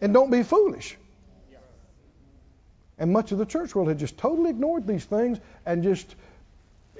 And 0.00 0.14
don't 0.14 0.30
be 0.30 0.44
foolish. 0.44 0.96
And 2.96 3.12
much 3.12 3.32
of 3.32 3.38
the 3.38 3.46
church 3.46 3.74
world 3.74 3.88
had 3.88 3.98
just 3.98 4.16
totally 4.16 4.50
ignored 4.50 4.86
these 4.86 5.04
things 5.04 5.40
and 5.66 5.82
just 5.82 6.14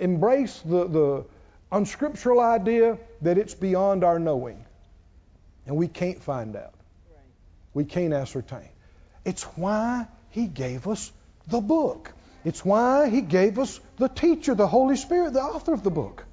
embraced 0.01 0.69
the, 0.69 0.89
the 0.89 1.25
unscriptural 1.71 2.41
idea 2.41 2.99
that 3.23 3.39
it's 3.39 3.55
beyond 3.55 4.05
our 4.05 4.19
knowing. 4.19 4.65
And 5.67 5.77
we 5.77 5.89
can't 5.89 6.23
find 6.23 6.57
out. 6.57 6.75
We 7.73 7.85
can't 7.85 8.13
ascertain. 8.13 8.69
It's 9.25 9.43
why 9.57 10.07
He 10.31 10.47
gave 10.47 10.87
us 10.87 11.11
the 11.49 11.61
book. 11.61 12.13
It's 12.45 12.65
why 12.65 13.09
He 13.09 13.21
gave 13.21 13.59
us 13.59 13.81
the 13.97 14.09
teacher, 14.09 14.55
the 14.55 14.69
Holy 14.69 14.97
Spirit, 14.97 15.33
the 15.33 15.43
author 15.43 15.73
of 15.73 15.83
the 15.83 15.91
book. 15.91 16.25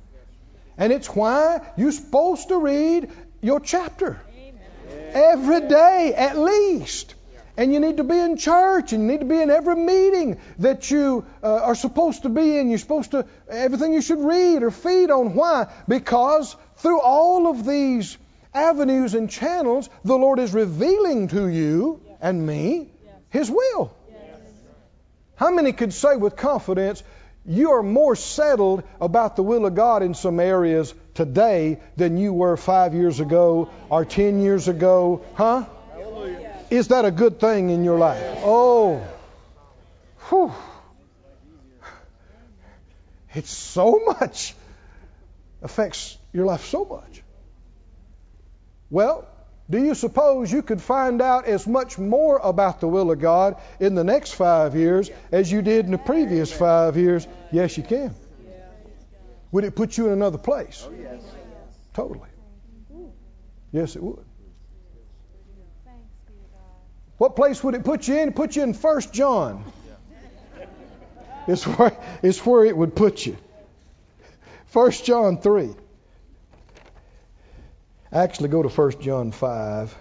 And 0.78 0.92
it's 0.92 1.08
why 1.08 1.62
you're 1.78 1.92
supposed 1.92 2.50
to 2.50 2.58
read 2.58 3.10
your 3.42 3.60
chapter 3.60 4.22
Amen. 4.38 5.12
every 5.14 5.68
day 5.68 6.14
at 6.16 6.38
least. 6.38 7.16
And 7.62 7.72
you 7.72 7.80
need 7.80 7.98
to 7.98 8.04
be 8.04 8.18
in 8.18 8.38
church, 8.38 8.92
and 8.92 9.04
you 9.04 9.12
need 9.12 9.20
to 9.20 9.26
be 9.28 9.40
in 9.40 9.52
every 9.52 9.76
meeting 9.76 10.40
that 10.58 10.90
you 10.90 11.24
uh, 11.44 11.58
are 11.58 11.76
supposed 11.76 12.24
to 12.24 12.30
be 12.30 12.58
in. 12.58 12.70
You're 12.70 12.80
supposed 12.80 13.12
to, 13.12 13.28
everything 13.48 13.94
you 13.94 14.02
should 14.02 14.18
read 14.18 14.64
or 14.64 14.72
feed 14.72 15.12
on. 15.12 15.36
Why? 15.36 15.72
Because 15.88 16.56
through 16.78 17.00
all 17.02 17.46
of 17.46 17.64
these 17.64 18.18
avenues 18.52 19.14
and 19.14 19.30
channels, 19.30 19.92
the 20.04 20.16
Lord 20.16 20.40
is 20.40 20.56
revealing 20.56 21.28
to 21.28 21.48
you 21.48 22.02
and 22.20 22.48
me 22.48 22.90
His 23.30 23.52
will. 23.52 23.96
How 25.36 25.52
many 25.52 25.72
could 25.72 25.94
say 25.94 26.16
with 26.16 26.36
confidence, 26.36 27.04
you 27.46 27.74
are 27.74 27.84
more 27.84 28.16
settled 28.16 28.82
about 29.00 29.36
the 29.36 29.44
will 29.44 29.68
of 29.68 29.76
God 29.76 30.02
in 30.02 30.16
some 30.16 30.40
areas 30.40 30.96
today 31.14 31.80
than 31.96 32.18
you 32.18 32.34
were 32.34 32.58
five 32.58 32.96
years 32.96 33.20
ago 33.20 33.70
or 33.92 34.04
ten 34.04 34.42
years 34.42 34.68
ago? 34.68 35.24
Huh? 35.36 35.66
Is 36.72 36.88
that 36.88 37.04
a 37.04 37.12
good 37.12 37.42
thing 37.42 37.70
in 37.70 37.84
your 37.84 38.00
life? 38.00 38.24
Oh, 38.44 39.06
whew. 40.30 40.54
It 43.36 43.46
so 43.46 44.02
much 44.06 44.56
affects 45.62 46.18
your 46.32 46.46
life 46.46 46.64
so 46.66 46.86
much. 46.86 47.24
Well, 48.90 49.28
do 49.70 49.84
you 49.84 49.96
suppose 49.96 50.52
you 50.52 50.62
could 50.62 50.82
find 50.82 51.22
out 51.22 51.46
as 51.46 51.68
much 51.68 51.98
more 51.98 52.40
about 52.42 52.80
the 52.80 52.88
will 52.88 53.12
of 53.12 53.20
God 53.20 53.58
in 53.82 53.94
the 53.94 54.06
next 54.06 54.32
five 54.32 54.74
years 54.74 55.10
as 55.30 55.52
you 55.52 55.62
did 55.62 55.86
in 55.86 55.92
the 55.92 55.98
previous 55.98 56.54
five 56.54 56.96
years? 56.96 57.28
Yes, 57.52 57.78
you 57.78 57.84
can. 57.84 58.16
Would 59.52 59.66
it 59.66 59.76
put 59.76 59.98
you 59.98 60.08
in 60.08 60.14
another 60.14 60.38
place? 60.38 60.88
Oh, 60.90 61.20
totally. 61.94 62.30
Yes, 63.74 63.98
it 63.98 64.04
would. 64.04 64.26
What 67.22 67.36
place 67.36 67.64
would 67.64 67.76
it 67.76 67.84
put 67.84 68.08
you 68.08 68.18
in? 68.18 68.30
It 68.30 68.36
put 68.36 68.56
you 68.56 68.64
in 68.64 68.74
First 68.74 69.14
John. 69.14 69.64
It's 71.48 71.68
where, 71.68 71.96
it's 72.24 72.44
where 72.44 72.66
it 72.66 72.76
would 72.76 72.96
put 72.96 73.24
you. 73.24 73.38
First 74.66 75.06
John 75.06 75.38
3. 75.38 75.70
Actually, 78.12 78.50
go 78.50 78.64
to 78.64 78.70
First 78.70 79.02
John 79.02 79.32
5. 79.32 79.96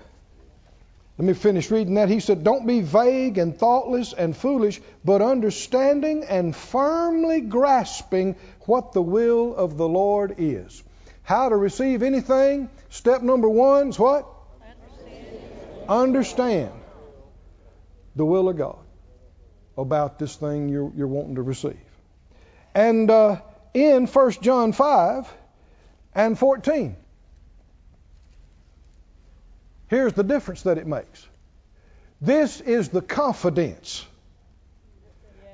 Let 1.18 1.26
me 1.26 1.34
finish 1.34 1.70
reading 1.70 1.92
that. 1.96 2.08
He 2.08 2.20
said, 2.20 2.42
Don't 2.42 2.66
be 2.66 2.80
vague 2.80 3.36
and 3.36 3.54
thoughtless 3.54 4.14
and 4.14 4.34
foolish, 4.34 4.80
but 5.04 5.20
understanding 5.20 6.24
and 6.24 6.56
firmly 6.56 7.42
grasping 7.42 8.34
what 8.60 8.94
the 8.94 9.02
will 9.02 9.54
of 9.54 9.76
the 9.76 9.86
Lord 9.86 10.36
is. 10.38 10.82
How 11.22 11.50
to 11.50 11.56
receive 11.56 12.02
anything? 12.02 12.70
Step 12.88 13.20
number 13.20 13.50
one 13.50 13.90
is 13.90 13.98
what? 13.98 14.26
Understand. 14.62 15.86
Understand 15.86 16.79
the 18.16 18.24
will 18.24 18.48
of 18.48 18.56
God 18.56 18.78
about 19.76 20.18
this 20.18 20.36
thing 20.36 20.68
you're, 20.68 20.92
you're 20.96 21.06
wanting 21.06 21.36
to 21.36 21.42
receive. 21.42 21.78
And 22.74 23.10
uh, 23.10 23.40
in 23.74 24.06
1 24.06 24.30
John 24.42 24.72
5 24.72 25.32
and 26.14 26.38
14, 26.38 26.96
here's 29.88 30.12
the 30.12 30.22
difference 30.22 30.62
that 30.62 30.78
it 30.78 30.86
makes. 30.86 31.26
This 32.20 32.60
is 32.60 32.90
the 32.90 33.00
confidence 33.00 34.04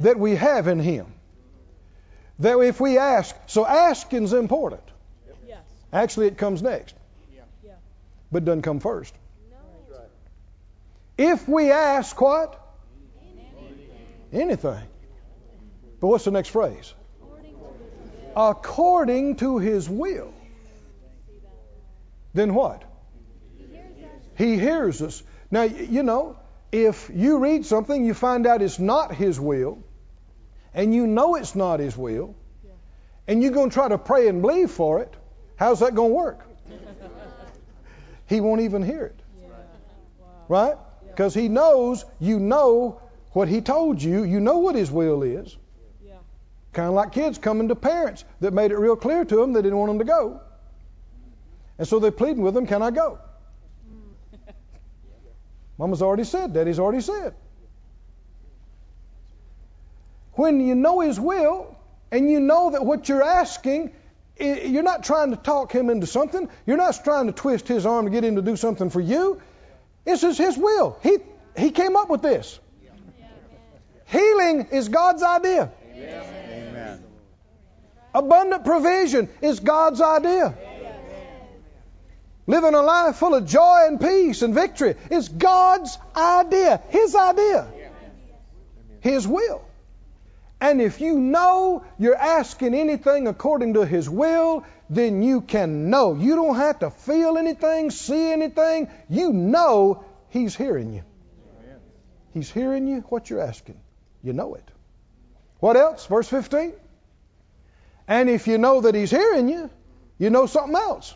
that 0.00 0.18
we 0.18 0.34
have 0.34 0.66
in 0.66 0.80
Him. 0.80 1.06
That 2.40 2.58
if 2.58 2.80
we 2.80 2.98
ask, 2.98 3.34
so 3.46 3.64
asking's 3.64 4.32
important. 4.32 4.82
Yes. 5.46 5.58
Actually, 5.92 6.26
it 6.26 6.36
comes 6.36 6.62
next. 6.62 6.94
Yeah. 7.34 7.72
But 8.30 8.42
it 8.42 8.46
doesn't 8.46 8.62
come 8.62 8.80
first. 8.80 9.14
If 11.18 11.48
we 11.48 11.70
ask 11.70 12.20
what? 12.20 12.60
Anything. 14.32 14.82
But 16.00 16.08
what's 16.08 16.24
the 16.24 16.30
next 16.30 16.50
phrase? 16.50 16.92
According 18.36 19.36
to 19.36 19.58
his 19.58 19.88
will. 19.88 20.34
Then 22.34 22.54
what? 22.54 22.82
He 24.36 24.58
hears 24.58 25.00
us. 25.00 25.22
Now, 25.50 25.62
you 25.62 26.02
know, 26.02 26.38
if 26.70 27.10
you 27.14 27.38
read 27.38 27.64
something, 27.64 28.04
you 28.04 28.12
find 28.12 28.46
out 28.46 28.60
it's 28.60 28.78
not 28.78 29.14
his 29.14 29.40
will, 29.40 29.82
and 30.74 30.94
you 30.94 31.06
know 31.06 31.36
it's 31.36 31.54
not 31.54 31.80
his 31.80 31.96
will, 31.96 32.34
and 33.26 33.42
you're 33.42 33.52
going 33.52 33.70
to 33.70 33.74
try 33.74 33.88
to 33.88 33.96
pray 33.96 34.28
and 34.28 34.42
believe 34.42 34.70
for 34.70 35.00
it, 35.00 35.14
how's 35.56 35.80
that 35.80 35.94
going 35.94 36.10
to 36.10 36.14
work? 36.14 36.46
he 38.26 38.40
won't 38.40 38.60
even 38.60 38.82
hear 38.82 39.04
it. 39.04 39.20
Right? 40.48 40.76
Because 41.16 41.32
he 41.32 41.48
knows 41.48 42.04
you 42.20 42.38
know 42.38 43.00
what 43.32 43.48
he 43.48 43.62
told 43.62 44.02
you. 44.02 44.24
You 44.24 44.38
know 44.38 44.58
what 44.58 44.74
his 44.74 44.90
will 44.90 45.22
is. 45.22 45.56
Yeah. 46.04 46.12
Kind 46.74 46.88
of 46.88 46.94
like 46.94 47.12
kids 47.12 47.38
coming 47.38 47.68
to 47.68 47.74
parents 47.74 48.22
that 48.40 48.52
made 48.52 48.70
it 48.70 48.76
real 48.76 48.96
clear 48.96 49.24
to 49.24 49.36
them 49.36 49.54
they 49.54 49.62
didn't 49.62 49.78
want 49.78 49.88
them 49.88 49.98
to 50.00 50.04
go. 50.04 50.42
And 51.78 51.88
so 51.88 52.00
they're 52.00 52.10
pleading 52.10 52.42
with 52.42 52.52
them, 52.52 52.66
Can 52.66 52.82
I 52.82 52.90
go? 52.90 53.18
Mama's 55.78 56.02
already 56.02 56.24
said, 56.24 56.52
Daddy's 56.52 56.78
already 56.78 57.00
said. 57.00 57.34
When 60.34 60.60
you 60.60 60.74
know 60.74 61.00
his 61.00 61.18
will 61.18 61.74
and 62.10 62.30
you 62.30 62.40
know 62.40 62.72
that 62.72 62.84
what 62.84 63.08
you're 63.08 63.22
asking, 63.22 63.92
eh, 64.38 64.66
you're 64.66 64.82
not 64.82 65.02
trying 65.02 65.30
to 65.30 65.36
talk 65.38 65.72
him 65.72 65.88
into 65.88 66.06
something. 66.06 66.50
You're 66.66 66.76
not 66.76 67.02
trying 67.02 67.26
to 67.28 67.32
twist 67.32 67.68
his 67.68 67.86
arm 67.86 68.04
to 68.04 68.10
get 68.10 68.22
him 68.22 68.36
to 68.36 68.42
do 68.42 68.54
something 68.56 68.90
for 68.90 69.00
you. 69.00 69.40
This 70.06 70.22
is 70.22 70.38
His 70.38 70.56
will. 70.56 70.96
He, 71.02 71.18
he 71.58 71.70
came 71.72 71.96
up 71.96 72.08
with 72.08 72.22
this. 72.22 72.58
Healing 74.06 74.68
is 74.70 74.88
God's 74.88 75.22
idea. 75.22 75.72
Amen. 75.92 77.04
Abundant 78.14 78.64
provision 78.64 79.28
is 79.42 79.60
God's 79.60 80.00
idea. 80.00 80.56
Living 82.46 82.74
a 82.74 82.82
life 82.82 83.16
full 83.16 83.34
of 83.34 83.44
joy 83.46 83.86
and 83.88 84.00
peace 84.00 84.42
and 84.42 84.54
victory 84.54 84.94
is 85.10 85.28
God's 85.28 85.98
idea, 86.14 86.80
His 86.88 87.16
idea, 87.16 87.66
His 89.00 89.26
will. 89.26 89.62
And 90.60 90.80
if 90.80 91.00
you 91.00 91.18
know 91.18 91.84
you're 91.98 92.16
asking 92.16 92.74
anything 92.74 93.26
according 93.26 93.74
to 93.74 93.84
His 93.84 94.08
will, 94.08 94.64
then 94.88 95.22
you 95.22 95.40
can 95.40 95.90
know. 95.90 96.14
You 96.14 96.36
don't 96.36 96.56
have 96.56 96.78
to 96.80 96.90
feel 96.90 97.38
anything, 97.38 97.90
see 97.90 98.32
anything. 98.32 98.88
You 99.08 99.32
know 99.32 100.04
He's 100.30 100.54
hearing 100.54 100.92
you. 100.92 101.02
He's 102.32 102.50
hearing 102.50 102.86
you 102.86 103.00
what 103.08 103.30
you're 103.30 103.40
asking. 103.40 103.80
You 104.22 104.32
know 104.32 104.54
it. 104.54 104.68
What 105.60 105.76
else? 105.76 106.06
Verse 106.06 106.28
15. 106.28 106.74
And 108.08 108.28
if 108.28 108.46
you 108.46 108.58
know 108.58 108.82
that 108.82 108.94
He's 108.94 109.10
hearing 109.10 109.48
you, 109.48 109.70
you 110.18 110.30
know 110.30 110.46
something 110.46 110.76
else. 110.76 111.14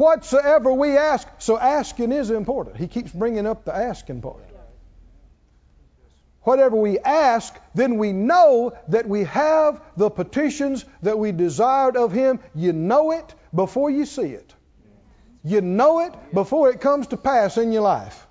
whatsoever 0.00 0.72
we 0.72 0.96
ask. 0.96 1.28
So 1.38 1.58
asking 1.58 2.10
is 2.12 2.30
important. 2.30 2.78
He 2.78 2.88
keeps 2.88 3.12
bringing 3.12 3.46
up 3.46 3.64
the 3.64 3.74
asking 3.74 4.22
part. 4.22 4.49
Whatever 6.42 6.76
we 6.76 6.98
ask, 6.98 7.54
then 7.74 7.98
we 7.98 8.12
know 8.12 8.72
that 8.88 9.08
we 9.08 9.24
have 9.24 9.82
the 9.96 10.08
petitions 10.08 10.84
that 11.02 11.18
we 11.18 11.32
desired 11.32 11.96
of 11.96 12.12
Him. 12.12 12.40
You 12.54 12.72
know 12.72 13.10
it 13.10 13.34
before 13.54 13.90
you 13.90 14.06
see 14.06 14.22
it. 14.22 14.54
You 15.44 15.60
know 15.60 16.00
it 16.00 16.14
before 16.32 16.70
it 16.70 16.80
comes 16.80 17.08
to 17.08 17.16
pass 17.16 17.58
in 17.58 17.72
your 17.72 17.82
life. 17.82 18.26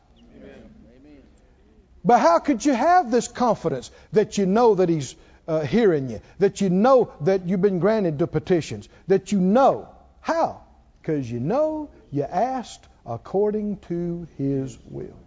But 2.04 2.20
how 2.20 2.40
could 2.40 2.66
you 2.66 2.74
have 2.74 3.12
this 3.12 3.28
confidence 3.28 3.92
that 4.14 4.38
you 4.38 4.46
know 4.46 4.76
that 4.76 4.90
He's 4.90 5.16
uh, 5.48 5.62
hearing 5.62 6.10
you, 6.10 6.22
that 6.40 6.62
you 6.62 6.70
know 6.70 7.12
that 7.22 7.46
you've 7.48 7.62
been 7.62 7.80
granted 7.80 8.18
the 8.18 8.28
petitions, 8.28 8.90
that 9.08 9.32
you 9.32 9.40
know? 9.40 9.90
How? 10.22 10.62
Because 11.02 11.30
you 11.30 11.40
know 11.40 11.90
you 12.12 12.24
asked 12.24 12.88
according 13.06 13.78
to 13.90 14.28
His 14.38 14.78
will. 14.86 15.18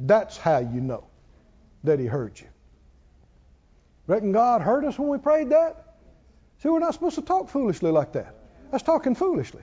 That's 0.00 0.36
how 0.36 0.58
you 0.58 0.80
know 0.80 1.04
that 1.84 1.98
He 1.98 2.06
heard 2.06 2.40
you. 2.40 2.46
Reckon 4.06 4.32
God 4.32 4.62
heard 4.62 4.84
us 4.84 4.98
when 4.98 5.08
we 5.08 5.18
prayed 5.18 5.50
that? 5.50 5.96
See, 6.62 6.68
we're 6.68 6.80
not 6.80 6.94
supposed 6.94 7.16
to 7.16 7.22
talk 7.22 7.48
foolishly 7.48 7.90
like 7.90 8.12
that. 8.12 8.34
That's 8.70 8.82
talking 8.82 9.14
foolishly. 9.14 9.62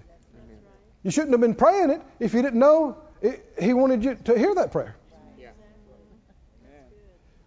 You 1.04 1.12
shouldn't 1.12 1.32
have 1.32 1.41
been 1.41 1.56
praying 1.56 1.89
it 1.89 2.02
if 2.19 2.34
you 2.34 2.41
didn't 2.41 2.60
know 2.60 2.97
it, 3.21 3.43
He 3.60 3.73
wanted 3.73 4.04
you 4.04 4.15
to 4.15 4.38
hear 4.38 4.54
that 4.56 4.71
prayer. 4.71 4.95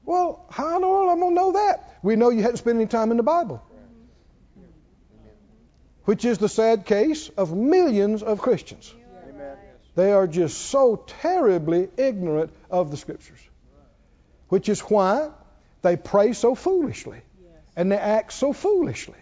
Well, 0.05 0.45
how 0.51 0.75
in 0.75 0.81
the 0.81 0.89
world 0.89 1.11
am 1.11 1.19
I 1.19 1.21
going 1.21 1.35
to 1.37 1.41
know 1.41 1.53
that? 1.53 1.99
We 2.03 2.17
know 2.17 2.31
you 2.31 2.43
hadn't 2.43 2.57
spent 2.57 2.77
any 2.77 2.87
time 2.87 3.13
in 3.13 3.17
the 3.17 3.23
Bible. 3.23 3.63
Which 6.05 6.25
is 6.25 6.39
the 6.39 6.49
sad 6.49 6.87
case 6.87 7.29
of 7.29 7.55
millions 7.55 8.23
of 8.23 8.41
Christians. 8.41 8.93
They 9.95 10.13
are 10.13 10.27
just 10.27 10.59
so 10.59 11.05
terribly 11.21 11.89
ignorant 11.97 12.53
of 12.71 12.91
the 12.91 12.97
Scriptures. 12.97 13.41
Which 14.49 14.69
is 14.69 14.81
why 14.81 15.31
they 15.83 15.97
pray 15.97 16.33
so 16.33 16.55
foolishly 16.55 17.21
and 17.77 17.91
they 17.91 17.97
act 17.97 18.33
so 18.33 18.53
foolishly 18.53 19.19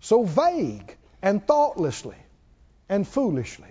so 0.00 0.24
vague 0.24 0.96
and 1.22 1.46
thoughtlessly 1.46 2.16
and 2.88 3.06
foolishly. 3.06 3.68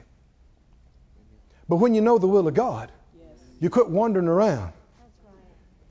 But 1.68 1.78
when 1.78 1.94
you 1.94 2.02
know 2.02 2.18
the 2.18 2.28
will 2.28 2.48
of 2.48 2.54
God, 2.54 2.92
you 3.60 3.70
quit 3.70 3.90
wandering 3.90 4.28
around. 4.28 4.74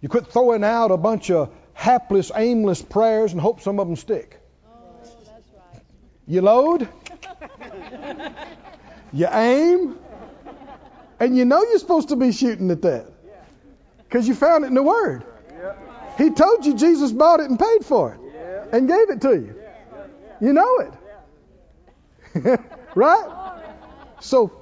You 0.01 0.09
quit 0.09 0.29
throwing 0.29 0.65
out 0.65 0.91
a 0.91 0.97
bunch 0.97 1.31
of 1.31 1.53
hapless, 1.75 2.31
aimless 2.35 2.81
prayers 2.83 3.33
and 3.33 3.41
hope 3.41 3.61
some 3.61 3.79
of 3.81 3.87
them 3.87 3.97
stick. 3.97 4.41
You 6.27 6.43
load, 6.43 6.89
you 9.13 9.27
aim, 9.31 9.99
and 11.21 11.37
you 11.37 11.45
know 11.45 11.63
you're 11.63 11.79
supposed 11.79 12.09
to 12.09 12.17
be 12.17 12.33
shooting 12.33 12.71
at 12.71 12.83
that 12.83 13.07
because 14.05 14.27
you 14.27 14.35
found 14.35 14.65
it 14.65 14.69
in 14.69 14.75
the 14.75 14.83
Word. 14.83 15.25
He 16.17 16.31
told 16.31 16.67
you 16.67 16.75
Jesus 16.75 17.13
bought 17.13 17.41
it 17.41 17.49
and 17.49 17.59
paid 17.59 17.85
for 17.85 18.15
it 18.15 18.21
and 18.73 18.89
gave 18.89 19.11
it 19.11 19.21
to 19.23 19.31
you. 19.35 19.55
You 20.41 20.53
know 20.53 20.79
it. 20.79 22.61
right? 22.95 23.63
So, 24.21 24.61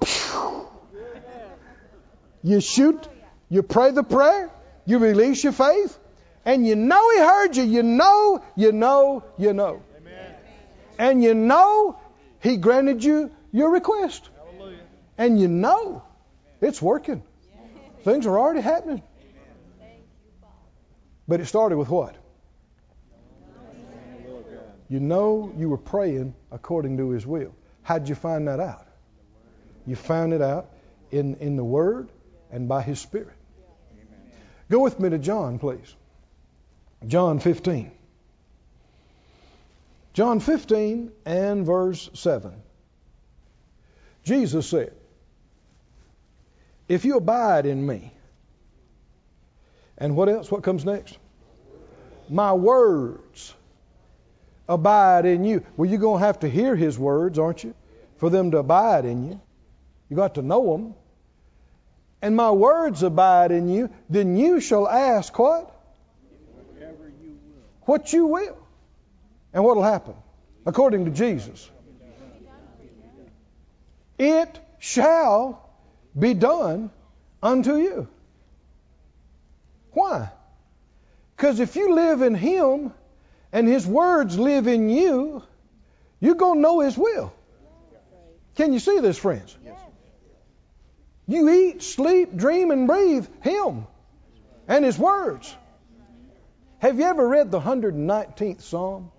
you 2.43 2.61
shoot, 2.61 3.09
you 3.49 3.63
pray 3.63 3.91
the 3.91 4.03
prayer, 4.03 4.51
you 4.85 4.99
release 4.99 5.43
your 5.43 5.53
faith, 5.53 5.99
and 6.45 6.67
you 6.67 6.77
know 6.77 7.11
He 7.11 7.19
heard 7.19 7.57
you. 7.57 7.65
You 7.65 7.83
know, 7.83 8.43
you 8.55 8.73
know, 8.73 9.25
you 9.39 9.53
know. 9.53 9.83
And 10.99 11.23
you 11.23 11.35
know 11.35 11.99
He 12.41 12.57
granted 12.57 13.03
you 13.03 13.31
your 13.53 13.71
request. 13.71 14.29
And 15.19 15.41
you 15.41 15.49
know 15.49 16.03
it's 16.61 16.81
working. 16.81 17.23
Things 18.03 18.27
are 18.27 18.39
already 18.39 18.61
happening. 18.61 19.03
But 21.29 21.41
it 21.41 21.47
started 21.47 21.77
with 21.77 21.89
what? 21.89 22.17
You 24.89 25.01
know 25.01 25.53
you 25.57 25.69
were 25.69 25.79
praying 25.79 26.35
according 26.53 26.99
to 26.99 27.11
His 27.11 27.27
will. 27.27 27.55
How'd 27.83 28.09
you 28.09 28.15
find 28.15 28.47
that 28.47 28.61
out? 28.61 28.87
You 29.87 29.97
found 29.97 30.33
it 30.33 30.43
out 30.43 30.71
in, 31.11 31.37
in 31.37 31.57
the 31.57 31.65
Word 31.65 32.09
and 32.53 32.69
by 32.69 32.83
His 32.83 33.01
Spirit. 33.01 33.35
Go 34.71 34.81
with 34.81 34.99
me 34.99 35.11
to 35.11 35.19
John, 35.19 35.59
please. 35.59 35.95
John 37.07 37.39
15. 37.39 37.91
John 40.13 40.41
15 40.41 41.13
and 41.25 41.67
verse 41.67 42.09
7. 42.15 42.55
Jesus 44.25 44.67
said, 44.69 44.95
If 46.89 47.05
you 47.05 47.17
abide 47.17 47.67
in 47.67 47.85
me, 47.85 48.13
and 49.99 50.15
what 50.15 50.29
else? 50.29 50.51
What 50.51 50.63
comes 50.63 50.85
next? 50.85 51.19
My 52.29 52.53
words 52.53 53.55
abide 54.69 55.27
in 55.27 55.45
you. 55.45 55.65
Well, 55.77 55.89
you're 55.89 56.01
going 56.01 56.21
to 56.21 56.27
have 56.27 56.41
to 56.41 56.49
hear 56.49 56.77
his 56.77 56.99
words, 56.99 57.39
aren't 57.39 57.65
you? 57.65 57.75
For 58.19 58.31
them 58.31 58.51
to 58.51 58.59
abide 58.59 59.05
in 59.05 59.29
you. 59.31 59.41
You 60.09 60.17
got 60.17 60.35
to 60.35 60.43
know 60.43 60.73
them. 60.73 60.95
And 62.23 62.35
my 62.35 62.51
words 62.51 63.03
abide 63.03 63.53
in 63.53 63.69
you, 63.69 63.91
then 64.09 64.37
you 64.37 64.61
shall 64.61 64.89
ask 64.89 65.37
what? 65.39 65.73
What 67.83 68.13
you 68.13 68.27
will. 68.27 68.59
And 69.53 69.65
what 69.65 69.77
will 69.77 69.83
happen? 69.83 70.15
According 70.65 71.05
to 71.05 71.11
Jesus. 71.11 71.71
It 74.19 74.59
shall 74.79 75.66
be 76.19 76.35
done 76.35 76.91
unto 77.43 77.77
you. 77.77 78.09
Why? 79.93 80.31
Because 81.37 81.61
if 81.61 81.77
you 81.77 81.95
live 81.95 82.23
in 82.23 82.35
Him, 82.35 82.93
and 83.53 83.69
His 83.69 83.87
words 83.87 84.39
live 84.39 84.67
in 84.67 84.89
you, 84.91 85.43
you're 86.21 86.35
going 86.35 86.57
to 86.57 86.61
know 86.61 86.81
His 86.81 86.97
will. 86.97 87.33
Can 88.55 88.73
you 88.73 88.79
see 88.79 89.01
this, 89.01 89.19
friends? 89.19 89.57
You 91.27 91.49
eat, 91.49 91.83
sleep, 91.83 92.37
dream, 92.37 92.71
and 92.71 92.87
breathe 92.87 93.27
Him 93.43 93.87
and 94.69 94.85
His 94.85 94.99
words. 94.99 95.55
Have 96.79 96.99
you 96.99 97.05
ever 97.05 97.27
read 97.27 97.51
the 97.51 97.61
119th 97.61 98.63
Psalm? 98.63 99.11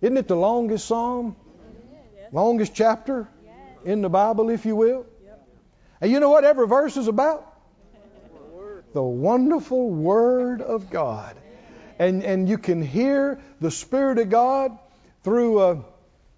Isn't 0.00 0.16
it 0.16 0.28
the 0.28 0.36
longest 0.36 0.86
Psalm? 0.86 1.36
Longest 2.32 2.74
chapter 2.74 3.28
in 3.84 4.02
the 4.02 4.08
Bible, 4.08 4.50
if 4.50 4.64
you 4.66 4.76
will? 4.76 5.06
And 6.04 6.12
you 6.12 6.20
know 6.20 6.28
what 6.28 6.44
every 6.44 6.66
verse 6.66 6.98
is 6.98 7.08
about? 7.08 7.50
The 8.92 9.02
wonderful 9.02 9.88
Word 9.88 10.60
of 10.60 10.90
God 10.90 11.34
and, 11.98 12.22
and 12.22 12.46
you 12.46 12.58
can 12.58 12.82
hear 12.82 13.40
the 13.62 13.70
Spirit 13.70 14.18
of 14.18 14.28
God 14.28 14.78
through 15.22 15.58
uh, 15.60 15.82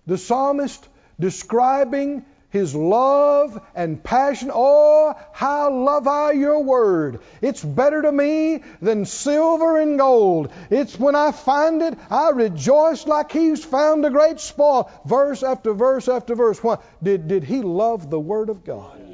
the 0.06 0.18
psalmist 0.18 0.88
describing 1.18 2.24
his 2.50 2.76
love 2.76 3.60
and 3.74 4.04
passion. 4.04 4.52
Oh, 4.54 5.18
how 5.32 5.74
love 5.74 6.06
I 6.06 6.30
your 6.30 6.62
word. 6.62 7.18
It's 7.42 7.64
better 7.64 8.02
to 8.02 8.12
me 8.12 8.62
than 8.80 9.04
silver 9.04 9.80
and 9.80 9.98
gold. 9.98 10.52
It's 10.70 10.96
when 10.96 11.16
I 11.16 11.32
find 11.32 11.82
it, 11.82 11.98
I 12.08 12.30
rejoice 12.30 13.04
like 13.04 13.32
he's 13.32 13.64
found 13.64 14.06
a 14.06 14.10
great 14.10 14.38
spoil. 14.38 14.92
Verse 15.04 15.42
after 15.42 15.72
verse 15.72 16.06
after 16.06 16.36
verse. 16.36 16.62
Why? 16.62 16.78
Did, 17.02 17.26
did 17.26 17.42
he 17.42 17.62
love 17.62 18.10
the 18.10 18.20
word 18.20 18.48
of 18.48 18.64
God? 18.64 19.05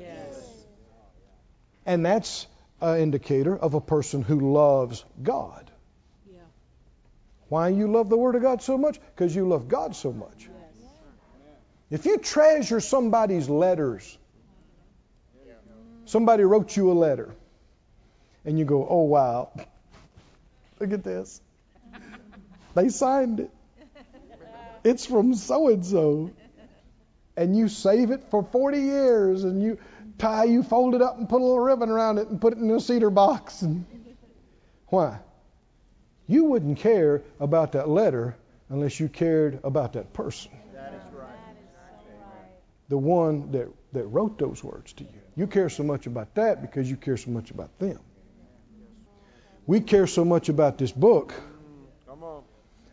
Yes. 1.84 1.94
And 1.94 2.06
that's 2.06 2.46
an 2.80 2.98
indicator 2.98 3.56
of 3.56 3.74
a 3.74 3.80
person 3.80 4.22
who 4.22 4.52
loves 4.52 5.04
God. 5.22 5.70
Yeah. 6.30 6.38
Why 7.48 7.68
you 7.68 7.90
love 7.90 8.08
the 8.08 8.16
Word 8.16 8.34
of 8.34 8.42
God 8.42 8.62
so 8.62 8.78
much? 8.78 9.00
Because 9.14 9.34
you 9.34 9.48
love 9.48 9.68
God 9.68 9.94
so 9.94 10.12
much. 10.12 10.48
If 11.90 12.06
you 12.06 12.16
treasure 12.16 12.80
somebody's 12.80 13.50
letters, 13.50 14.16
somebody 16.06 16.42
wrote 16.42 16.74
you 16.74 16.90
a 16.90 16.94
letter, 16.94 17.34
and 18.46 18.58
you 18.58 18.64
go, 18.64 18.86
oh, 18.88 19.02
wow, 19.02 19.50
look 20.80 20.92
at 20.92 21.04
this. 21.04 21.40
They 22.74 22.88
signed 22.88 23.40
it. 23.40 23.50
It's 24.84 25.04
from 25.04 25.34
so 25.34 25.68
and 25.68 25.84
so. 25.84 26.30
And 27.36 27.56
you 27.56 27.68
save 27.68 28.10
it 28.10 28.24
for 28.30 28.42
40 28.42 28.78
years, 28.78 29.44
and 29.44 29.62
you 29.62 29.78
tie, 30.22 30.44
you 30.44 30.62
fold 30.62 30.94
it 30.94 31.02
up 31.02 31.18
and 31.18 31.28
put 31.28 31.40
a 31.40 31.44
little 31.44 31.60
ribbon 31.60 31.90
around 31.90 32.18
it 32.18 32.28
and 32.28 32.40
put 32.40 32.52
it 32.52 32.58
in 32.58 32.70
a 32.70 32.80
cedar 32.80 33.10
box. 33.10 33.62
And 33.62 33.84
why? 34.86 35.18
You 36.28 36.44
wouldn't 36.44 36.78
care 36.78 37.22
about 37.40 37.72
that 37.72 37.88
letter 37.88 38.36
unless 38.68 39.00
you 39.00 39.08
cared 39.08 39.60
about 39.64 39.94
that 39.94 40.12
person. 40.12 40.52
That 40.72 40.94
is 40.94 41.14
right. 41.14 41.28
The 42.88 42.98
one 42.98 43.50
that, 43.52 43.68
that 43.92 44.04
wrote 44.04 44.38
those 44.38 44.62
words 44.62 44.92
to 44.94 45.04
you. 45.04 45.20
You 45.34 45.46
care 45.46 45.68
so 45.68 45.82
much 45.82 46.06
about 46.06 46.34
that 46.36 46.62
because 46.62 46.88
you 46.88 46.96
care 46.96 47.16
so 47.16 47.30
much 47.30 47.50
about 47.50 47.78
them. 47.78 47.98
We 49.66 49.80
care 49.80 50.06
so 50.06 50.24
much 50.24 50.48
about 50.48 50.78
this 50.78 50.92
book, 50.92 51.34
mm, 52.08 52.42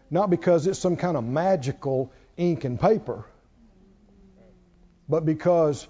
not 0.10 0.30
because 0.30 0.68
it's 0.68 0.80
some 0.80 0.96
kind 0.96 1.18
of 1.18 1.24
magical 1.24 2.12
ink 2.38 2.63
and 2.63 2.80
paper, 2.80 3.26
but 5.08 5.26
because 5.26 5.88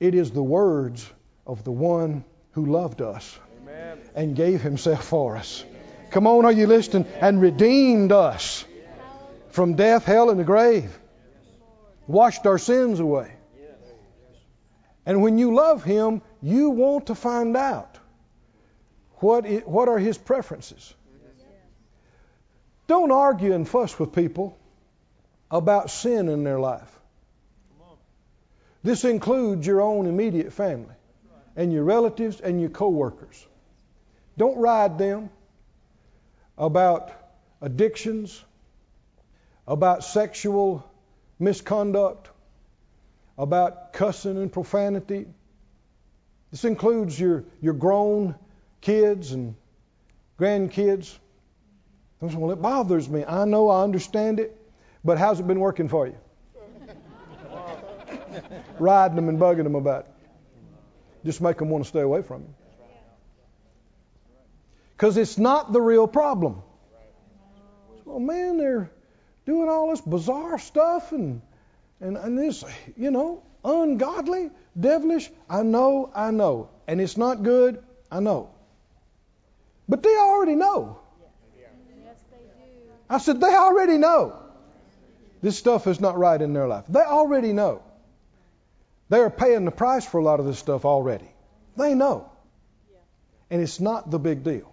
it 0.00 0.14
is 0.14 0.30
the 0.30 0.42
words 0.42 1.08
of 1.46 1.62
the 1.62 1.70
one 1.70 2.24
who 2.52 2.66
loved 2.66 3.02
us 3.02 3.38
Amen. 3.62 3.98
and 4.14 4.34
gave 4.34 4.62
himself 4.62 5.04
for 5.04 5.36
us. 5.36 5.64
Come 6.10 6.26
on, 6.26 6.44
are 6.44 6.52
you 6.52 6.66
listening? 6.66 7.06
And 7.20 7.40
redeemed 7.40 8.10
us 8.10 8.64
from 9.50 9.74
death, 9.74 10.04
hell, 10.04 10.30
and 10.30 10.40
the 10.40 10.44
grave. 10.44 10.98
Washed 12.06 12.46
our 12.46 12.58
sins 12.58 12.98
away. 12.98 13.30
And 15.06 15.22
when 15.22 15.38
you 15.38 15.54
love 15.54 15.84
him, 15.84 16.22
you 16.42 16.70
want 16.70 17.06
to 17.06 17.14
find 17.14 17.56
out 17.56 17.98
what, 19.16 19.46
it, 19.46 19.66
what 19.68 19.88
are 19.88 19.98
his 19.98 20.18
preferences. 20.18 20.94
Don't 22.86 23.12
argue 23.12 23.52
and 23.52 23.68
fuss 23.68 23.98
with 23.98 24.12
people 24.12 24.58
about 25.50 25.90
sin 25.90 26.28
in 26.28 26.42
their 26.42 26.58
life. 26.58 26.99
This 28.82 29.04
includes 29.04 29.66
your 29.66 29.80
own 29.80 30.06
immediate 30.06 30.52
family 30.52 30.94
and 31.56 31.72
your 31.72 31.84
relatives 31.84 32.40
and 32.40 32.60
your 32.60 32.70
coworkers. 32.70 33.46
Don't 34.38 34.56
ride 34.58 34.96
them 34.96 35.28
about 36.56 37.12
addictions, 37.60 38.42
about 39.66 40.02
sexual 40.04 40.88
misconduct, 41.38 42.30
about 43.36 43.92
cussing 43.92 44.36
and 44.36 44.52
profanity. 44.52 45.26
This 46.50 46.64
includes 46.64 47.18
your, 47.18 47.44
your 47.60 47.74
grown 47.74 48.34
kids 48.80 49.32
and 49.32 49.54
grandkids. 50.38 51.16
Well, 52.20 52.50
it 52.50 52.60
bothers 52.62 53.08
me. 53.08 53.24
I 53.26 53.44
know, 53.44 53.68
I 53.68 53.82
understand 53.82 54.40
it, 54.40 54.56
but 55.04 55.18
how's 55.18 55.40
it 55.40 55.46
been 55.46 55.60
working 55.60 55.88
for 55.88 56.06
you? 56.06 56.16
Riding 58.78 59.16
them 59.16 59.28
and 59.28 59.38
bugging 59.38 59.64
them 59.64 59.74
about 59.74 60.06
it. 60.06 60.10
Just 61.24 61.40
make 61.40 61.58
them 61.58 61.68
want 61.70 61.84
to 61.84 61.88
stay 61.88 62.00
away 62.00 62.22
from 62.22 62.42
you. 62.42 62.54
Because 64.96 65.16
it's 65.16 65.38
not 65.38 65.72
the 65.72 65.80
real 65.80 66.06
problem. 66.06 66.62
Well, 68.04 68.20
man, 68.20 68.58
they're 68.58 68.90
doing 69.46 69.68
all 69.68 69.90
this 69.90 70.00
bizarre 70.00 70.58
stuff 70.58 71.12
and, 71.12 71.40
and, 72.00 72.16
and 72.16 72.38
this, 72.38 72.64
you 72.96 73.10
know, 73.10 73.42
ungodly, 73.64 74.50
devilish. 74.78 75.30
I 75.48 75.62
know, 75.62 76.10
I 76.14 76.30
know. 76.30 76.70
And 76.86 77.00
it's 77.00 77.16
not 77.16 77.42
good, 77.42 77.82
I 78.10 78.20
know. 78.20 78.50
But 79.88 80.02
they 80.02 80.16
already 80.16 80.54
know. 80.54 81.00
I 83.08 83.18
said, 83.18 83.40
they 83.40 83.54
already 83.54 83.98
know. 83.98 84.40
This 85.42 85.58
stuff 85.58 85.86
is 85.86 86.00
not 86.00 86.18
right 86.18 86.40
in 86.40 86.52
their 86.52 86.68
life. 86.68 86.84
They 86.88 87.00
already 87.00 87.52
know. 87.52 87.82
They 89.10 89.18
are 89.18 89.28
paying 89.28 89.64
the 89.64 89.72
price 89.72 90.06
for 90.06 90.18
a 90.18 90.22
lot 90.22 90.38
of 90.38 90.46
this 90.46 90.58
stuff 90.58 90.84
already. 90.84 91.28
They 91.76 91.94
know. 91.94 92.30
And 93.50 93.60
it's 93.60 93.80
not 93.80 94.10
the 94.10 94.20
big 94.20 94.44
deal. 94.44 94.72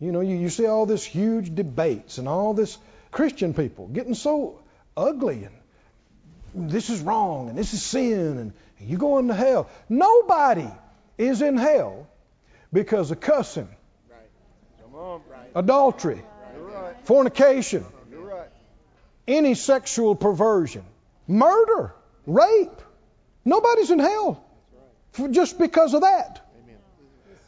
You 0.00 0.10
know, 0.10 0.20
you, 0.20 0.36
you 0.36 0.48
see 0.48 0.66
all 0.66 0.84
this 0.84 1.04
huge 1.04 1.54
debates 1.54 2.18
and 2.18 2.28
all 2.28 2.54
this 2.54 2.76
Christian 3.12 3.54
people 3.54 3.86
getting 3.86 4.14
so 4.14 4.58
ugly 4.96 5.44
and 5.44 6.70
this 6.70 6.90
is 6.90 7.00
wrong 7.00 7.48
and 7.48 7.56
this 7.56 7.72
is 7.72 7.82
sin 7.82 8.38
and 8.38 8.52
you 8.80 8.98
going 8.98 9.28
to 9.28 9.34
hell. 9.34 9.70
Nobody 9.88 10.68
is 11.16 11.40
in 11.40 11.56
hell 11.56 12.08
because 12.72 13.12
of 13.12 13.20
cussing, 13.20 13.68
adultery, 15.54 16.20
fornication, 17.04 17.84
any 19.28 19.54
sexual 19.54 20.16
perversion, 20.16 20.84
murder 21.28 21.94
rape. 22.26 22.80
Nobody's 23.44 23.90
in 23.90 23.98
hell 23.98 24.44
just 25.30 25.58
because 25.58 25.94
of 25.94 26.02
that. 26.02 26.40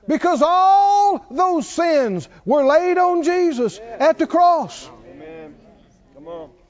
Because 0.07 0.43
all 0.43 1.25
those 1.31 1.69
sins 1.69 2.29
were 2.45 2.65
laid 2.65 2.99
on 2.99 3.23
Jesus 3.23 3.79
at 3.79 4.19
the 4.19 4.27
cross. 4.27 4.89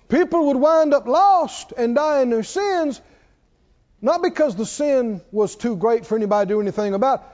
People 0.08 0.46
would 0.46 0.56
wind 0.56 0.94
up 0.94 1.06
lost 1.06 1.72
and 1.76 1.94
die 1.96 2.22
in 2.22 2.30
their 2.30 2.44
sins, 2.44 3.00
not 4.00 4.22
because 4.22 4.54
the 4.54 4.66
sin 4.66 5.20
was 5.32 5.56
too 5.56 5.76
great 5.76 6.06
for 6.06 6.14
anybody 6.14 6.48
to 6.48 6.54
do 6.54 6.60
anything 6.60 6.94
about. 6.94 7.24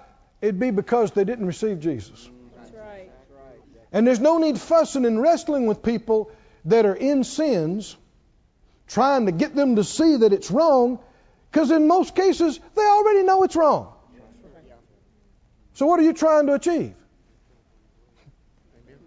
It'd 0.41 0.59
be 0.59 0.71
because 0.71 1.11
they 1.11 1.25
didn't 1.25 1.47
receive 1.47 1.81
Jesus. 1.81 2.31
And 3.93 4.07
there's 4.07 4.21
no 4.21 4.39
need 4.39 4.59
fussing 4.59 5.05
and 5.05 5.21
wrestling 5.21 5.67
with 5.67 5.83
people 5.83 6.31
that 6.67 6.87
are 6.87 6.95
in 6.95 7.25
sins 7.25 7.97
trying 8.91 9.27
to 9.27 9.33
get 9.33 9.55
them 9.55 9.77
to 9.77 9.85
see 9.85 10.17
that 10.17 10.33
it's 10.33 10.51
wrong, 10.51 10.99
because 11.51 11.71
in 11.71 11.87
most 11.87 12.15
cases, 12.15 12.59
they 12.77 12.83
already 12.83 13.23
know 13.23 13.43
it's 13.45 13.57
wrong. 13.57 13.93
So, 15.75 15.87
what 15.87 15.99
are 16.01 16.03
you 16.03 16.13
trying 16.13 16.47
to 16.47 16.55
achieve? 16.55 16.95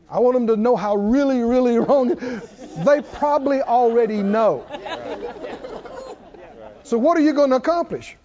I 0.09 0.19
want 0.19 0.35
them 0.35 0.47
to 0.47 0.57
know 0.57 0.75
how 0.75 0.95
really, 0.95 1.41
really 1.41 1.77
wrong. 1.77 2.17
They 2.73 3.01
probably 3.01 3.61
already 3.61 4.23
know. 4.23 4.65
So, 6.81 6.97
what 6.97 7.17
are 7.17 7.21
you 7.21 7.33
going 7.33 7.51
to 7.51 7.57
accomplish? 7.57 8.17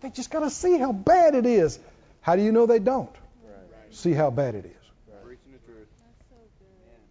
They 0.00 0.08
just 0.08 0.30
got 0.30 0.40
to 0.40 0.50
see 0.50 0.78
how 0.78 0.92
bad 0.92 1.34
it 1.34 1.44
is. 1.44 1.78
How 2.22 2.36
do 2.36 2.42
you 2.42 2.52
know 2.52 2.64
they 2.64 2.78
don't? 2.78 3.14
See 3.90 4.12
how 4.12 4.30
bad 4.30 4.54
it 4.54 4.64
is. 4.64 4.72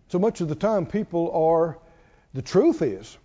So 0.08 0.18
much 0.18 0.42
of 0.42 0.48
the 0.48 0.56
time, 0.56 0.88
people 0.88 1.32
are 1.32 1.78
the 2.38 2.43
truth 2.43 2.84
is, 2.84 3.17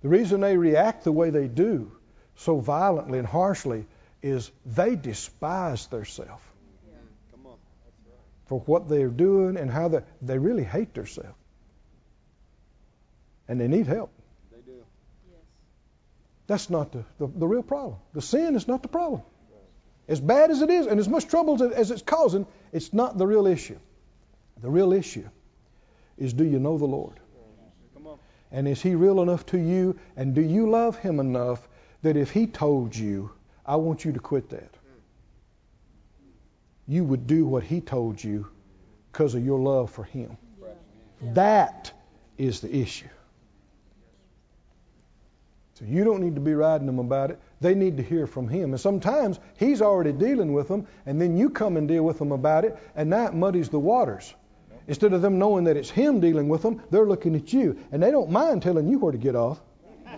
the 0.00 0.08
reason 0.08 0.42
they 0.42 0.56
react 0.56 1.02
the 1.02 1.10
way 1.10 1.30
they 1.30 1.48
do 1.48 1.90
so 2.36 2.60
violently 2.60 3.18
and 3.18 3.26
harshly 3.26 3.84
is 4.22 4.48
they 4.64 4.94
despise 4.94 5.88
themselves 5.88 6.44
for 8.46 8.60
what 8.60 8.88
they're 8.88 9.08
doing 9.08 9.56
and 9.56 9.68
how 9.68 9.88
they 9.88 10.02
they 10.20 10.38
really 10.38 10.62
hate 10.62 10.94
themselves. 10.94 11.34
And 13.48 13.60
they 13.60 13.66
need 13.66 13.88
help. 13.88 14.12
They 14.52 14.60
do. 14.60 14.78
Yes. 15.28 15.40
That's 16.46 16.70
not 16.70 16.92
the, 16.92 17.04
the, 17.18 17.26
the, 17.26 17.48
real 17.48 17.64
problem. 17.64 17.96
The 18.12 18.22
sin 18.22 18.54
is 18.54 18.68
not 18.68 18.82
the 18.82 18.88
problem. 18.88 19.22
As 20.06 20.20
bad 20.20 20.52
as 20.52 20.62
it 20.62 20.70
is 20.70 20.86
and 20.86 21.00
as 21.00 21.08
much 21.08 21.26
trouble 21.26 21.60
as 21.74 21.90
it's 21.90 22.02
causing, 22.02 22.46
it's 22.70 22.92
not 22.92 23.18
the 23.18 23.26
real 23.26 23.48
issue. 23.48 23.80
The 24.60 24.70
real 24.70 24.92
issue 24.92 25.28
is 26.16 26.32
do 26.32 26.44
you 26.44 26.60
know 26.60 26.78
the 26.78 26.86
Lord? 26.86 27.18
And 28.52 28.68
is 28.68 28.82
He 28.82 28.94
real 28.94 29.22
enough 29.22 29.46
to 29.46 29.58
you? 29.58 29.98
And 30.16 30.34
do 30.34 30.42
you 30.42 30.68
love 30.68 30.98
Him 30.98 31.18
enough 31.18 31.68
that 32.02 32.16
if 32.16 32.30
He 32.30 32.46
told 32.46 32.94
you, 32.94 33.30
I 33.64 33.76
want 33.76 34.04
you 34.04 34.12
to 34.12 34.20
quit 34.20 34.50
that, 34.50 34.74
you 36.86 37.04
would 37.04 37.26
do 37.26 37.46
what 37.46 37.64
He 37.64 37.80
told 37.80 38.22
you 38.22 38.46
because 39.10 39.34
of 39.34 39.44
your 39.44 39.58
love 39.58 39.90
for 39.90 40.04
Him? 40.04 40.36
That 41.34 41.92
is 42.36 42.60
the 42.60 42.74
issue. 42.74 43.08
So 45.74 45.86
you 45.86 46.04
don't 46.04 46.20
need 46.20 46.34
to 46.34 46.40
be 46.40 46.54
riding 46.54 46.86
them 46.86 46.98
about 46.98 47.30
it. 47.30 47.40
They 47.60 47.74
need 47.74 47.96
to 47.96 48.02
hear 48.02 48.26
from 48.26 48.48
Him. 48.48 48.72
And 48.72 48.80
sometimes 48.80 49.40
He's 49.56 49.80
already 49.80 50.12
dealing 50.12 50.52
with 50.52 50.68
them, 50.68 50.86
and 51.06 51.20
then 51.20 51.36
you 51.36 51.48
come 51.48 51.76
and 51.76 51.88
deal 51.88 52.02
with 52.02 52.18
them 52.18 52.32
about 52.32 52.64
it, 52.64 52.76
and 52.94 53.12
that 53.12 53.34
muddies 53.34 53.70
the 53.70 53.80
waters. 53.80 54.34
Instead 54.88 55.12
of 55.12 55.22
them 55.22 55.38
knowing 55.38 55.64
that 55.64 55.76
it's 55.76 55.90
Him 55.90 56.20
dealing 56.20 56.48
with 56.48 56.62
them, 56.62 56.82
they're 56.90 57.06
looking 57.06 57.36
at 57.36 57.52
you. 57.52 57.78
And 57.92 58.02
they 58.02 58.10
don't 58.10 58.30
mind 58.30 58.62
telling 58.62 58.88
you 58.88 58.98
where 58.98 59.12
to 59.12 59.18
get 59.18 59.36
off. 59.36 59.60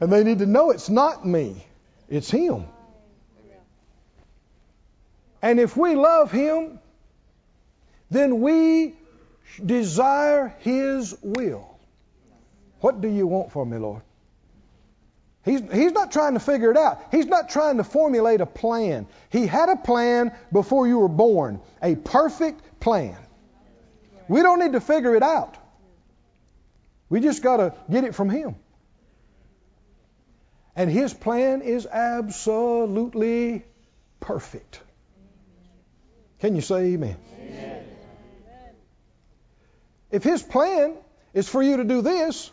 and 0.00 0.12
they 0.12 0.24
need 0.24 0.40
to 0.40 0.46
know 0.46 0.70
it's 0.70 0.90
not 0.90 1.26
me, 1.26 1.66
it's 2.08 2.30
Him. 2.30 2.66
And 5.40 5.60
if 5.60 5.76
we 5.76 5.94
love 5.94 6.30
Him, 6.30 6.78
then 8.10 8.40
we 8.40 8.94
desire 9.64 10.54
His 10.60 11.16
will. 11.22 11.78
What 12.80 13.00
do 13.00 13.08
you 13.08 13.26
want 13.26 13.52
for 13.52 13.64
me, 13.64 13.78
Lord? 13.78 14.02
He's, 15.44 15.60
he's 15.72 15.92
not 15.92 16.10
trying 16.10 16.34
to 16.34 16.40
figure 16.40 16.70
it 16.70 16.76
out. 16.76 17.02
He's 17.10 17.26
not 17.26 17.50
trying 17.50 17.76
to 17.76 17.84
formulate 17.84 18.40
a 18.40 18.46
plan. 18.46 19.06
He 19.30 19.46
had 19.46 19.68
a 19.68 19.76
plan 19.76 20.32
before 20.52 20.88
you 20.88 20.98
were 20.98 21.08
born, 21.08 21.60
a 21.82 21.96
perfect 21.96 22.80
plan. 22.80 23.16
We 24.26 24.40
don't 24.40 24.58
need 24.58 24.72
to 24.72 24.80
figure 24.80 25.14
it 25.14 25.22
out. 25.22 25.56
We 27.10 27.20
just 27.20 27.42
got 27.42 27.58
to 27.58 27.74
get 27.90 28.04
it 28.04 28.14
from 28.14 28.30
Him. 28.30 28.56
And 30.74 30.90
His 30.90 31.12
plan 31.12 31.60
is 31.60 31.86
absolutely 31.86 33.64
perfect. 34.20 34.80
Can 36.40 36.56
you 36.56 36.62
say 36.62 36.94
amen? 36.94 37.16
amen? 37.38 37.84
If 40.10 40.24
His 40.24 40.42
plan 40.42 40.94
is 41.34 41.48
for 41.48 41.62
you 41.62 41.76
to 41.76 41.84
do 41.84 42.00
this, 42.00 42.50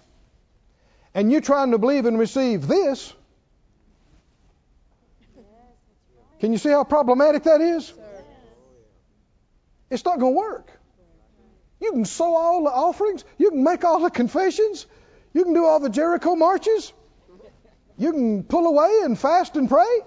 and 1.14 1.32
you're 1.32 1.42
trying 1.42 1.72
to 1.72 1.78
believe 1.78 2.06
and 2.06 2.18
receive 2.18 2.68
this, 2.68 3.14
can 6.40 6.52
you 6.52 6.58
see 6.58 6.70
how 6.70 6.84
problematic 6.84 7.44
that 7.44 7.62
is? 7.62 7.94
It's 9.90 10.06
not 10.06 10.20
going 10.20 10.34
to 10.34 10.40
work. 10.40 10.72
You 11.82 11.92
can 11.92 12.06
sow 12.06 12.36
all 12.36 12.64
the 12.64 12.70
offerings. 12.70 13.26
You 13.38 13.50
can 13.50 13.64
make 13.64 13.84
all 13.84 14.00
the 14.00 14.10
confessions. 14.10 14.86
You 15.34 15.44
can 15.44 15.54
do 15.54 15.66
all 15.66 15.80
the 15.80 15.90
Jericho 15.90 16.36
marches. 16.36 16.94
You 17.98 18.12
can 18.12 18.44
pull 18.44 18.68
away 18.68 19.02
and 19.04 19.20
fast 19.20 19.58
and 19.58 19.68
pray. 19.68 20.00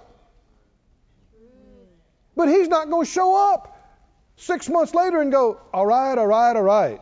But 2.37 2.49
he's 2.49 2.69
not 2.69 2.91
going 2.91 3.05
to 3.05 3.11
show 3.11 3.53
up 3.53 3.77
six 4.37 4.69
months 4.69 4.95
later 4.95 5.21
and 5.21 5.31
go, 5.31 5.61
all 5.73 5.87
right, 5.87 6.17
all 6.17 6.27
right, 6.27 6.57
all 6.57 6.63
right. 6.63 7.01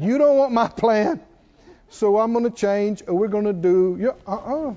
You 0.00 0.18
don't 0.18 0.36
want 0.36 0.52
my 0.52 0.68
plan, 0.68 1.20
so 1.90 2.18
I'm 2.18 2.32
going 2.32 2.44
to 2.44 2.50
change, 2.50 3.02
or 3.06 3.14
we're 3.14 3.28
going 3.28 3.44
to 3.44 3.52
do. 3.52 4.14
Uh-uh. 4.26 4.74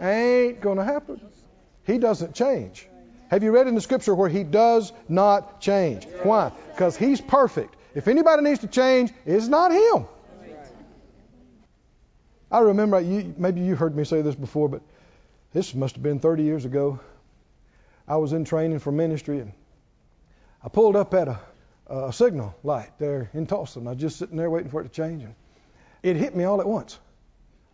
Ain't 0.00 0.60
going 0.60 0.78
to 0.78 0.84
happen. 0.84 1.20
He 1.86 1.98
doesn't 1.98 2.34
change. 2.34 2.88
Have 3.28 3.42
you 3.42 3.52
read 3.52 3.66
in 3.66 3.74
the 3.74 3.80
scripture 3.80 4.14
where 4.14 4.28
he 4.28 4.44
does 4.44 4.92
not 5.08 5.60
change? 5.60 6.06
Why? 6.22 6.52
Because 6.70 6.96
he's 6.96 7.20
perfect. 7.20 7.74
If 7.94 8.08
anybody 8.08 8.42
needs 8.42 8.60
to 8.60 8.66
change, 8.66 9.12
it's 9.24 9.48
not 9.48 9.72
him. 9.72 10.06
I 12.50 12.60
remember, 12.60 13.00
you, 13.00 13.34
maybe 13.36 13.62
you 13.62 13.74
heard 13.74 13.96
me 13.96 14.04
say 14.04 14.22
this 14.22 14.34
before, 14.34 14.68
but 14.68 14.82
this 15.52 15.74
must 15.74 15.96
have 15.96 16.02
been 16.02 16.20
30 16.20 16.42
years 16.42 16.64
ago. 16.64 17.00
I 18.06 18.16
was 18.16 18.32
in 18.32 18.44
training 18.44 18.78
for 18.78 18.92
ministry, 18.92 19.40
and 19.40 19.52
I 20.62 20.68
pulled 20.68 20.94
up 20.94 21.14
at 21.14 21.28
a, 21.28 21.40
a 21.88 22.12
signal 22.12 22.54
light 22.62 22.90
there 22.98 23.30
in 23.34 23.46
Tulsa, 23.46 23.78
and 23.78 23.88
I 23.88 23.92
was 23.92 24.00
just 24.00 24.18
sitting 24.18 24.36
there 24.36 24.50
waiting 24.50 24.70
for 24.70 24.80
it 24.80 24.84
to 24.84 24.90
change, 24.90 25.22
and 25.22 25.34
it 26.04 26.16
hit 26.16 26.36
me 26.36 26.44
all 26.44 26.60
at 26.60 26.66
once. 26.66 26.98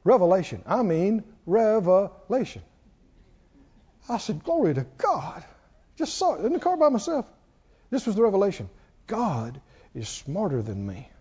Revelation. 0.04 0.62
I 0.64 0.82
mean, 0.82 1.24
revelation. 1.46 2.62
I 4.08 4.18
said, 4.18 4.44
Glory 4.44 4.72
to 4.72 4.86
God. 4.98 5.44
Just 5.96 6.16
saw 6.16 6.36
it 6.36 6.44
in 6.44 6.52
the 6.52 6.60
car 6.60 6.76
by 6.76 6.88
myself. 6.88 7.26
This 7.90 8.06
was 8.06 8.14
the 8.14 8.22
revelation. 8.22 8.70
God 9.08 9.60
is 9.96 10.08
smarter 10.08 10.62
than 10.62 10.86
me. 10.86 11.10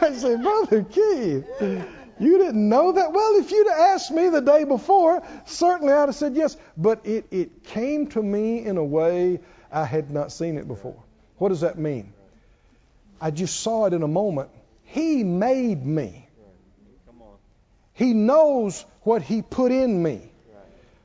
I 0.00 0.12
said, 0.14 0.42
Brother 0.42 0.84
Keith, 0.84 1.46
you 2.18 2.38
didn't 2.38 2.68
know 2.68 2.92
that? 2.92 3.12
Well, 3.12 3.36
if 3.36 3.50
you'd 3.50 3.68
asked 3.68 4.10
me 4.10 4.30
the 4.30 4.40
day 4.40 4.64
before, 4.64 5.22
certainly 5.44 5.92
I'd 5.92 6.06
have 6.06 6.14
said 6.14 6.34
yes. 6.34 6.56
But 6.78 7.04
it, 7.04 7.26
it 7.30 7.64
came 7.64 8.06
to 8.08 8.22
me 8.22 8.64
in 8.64 8.78
a 8.78 8.84
way 8.84 9.40
I 9.70 9.84
had 9.84 10.10
not 10.10 10.32
seen 10.32 10.56
it 10.56 10.66
before. 10.66 11.02
What 11.36 11.50
does 11.50 11.60
that 11.60 11.78
mean? 11.78 12.14
I 13.20 13.30
just 13.30 13.60
saw 13.60 13.86
it 13.86 13.92
in 13.92 14.02
a 14.02 14.08
moment. 14.08 14.50
He 14.84 15.24
made 15.24 15.84
me. 15.84 16.28
He 17.94 18.12
knows 18.12 18.84
what 19.02 19.22
He 19.22 19.42
put 19.42 19.70
in 19.70 20.02
me, 20.02 20.20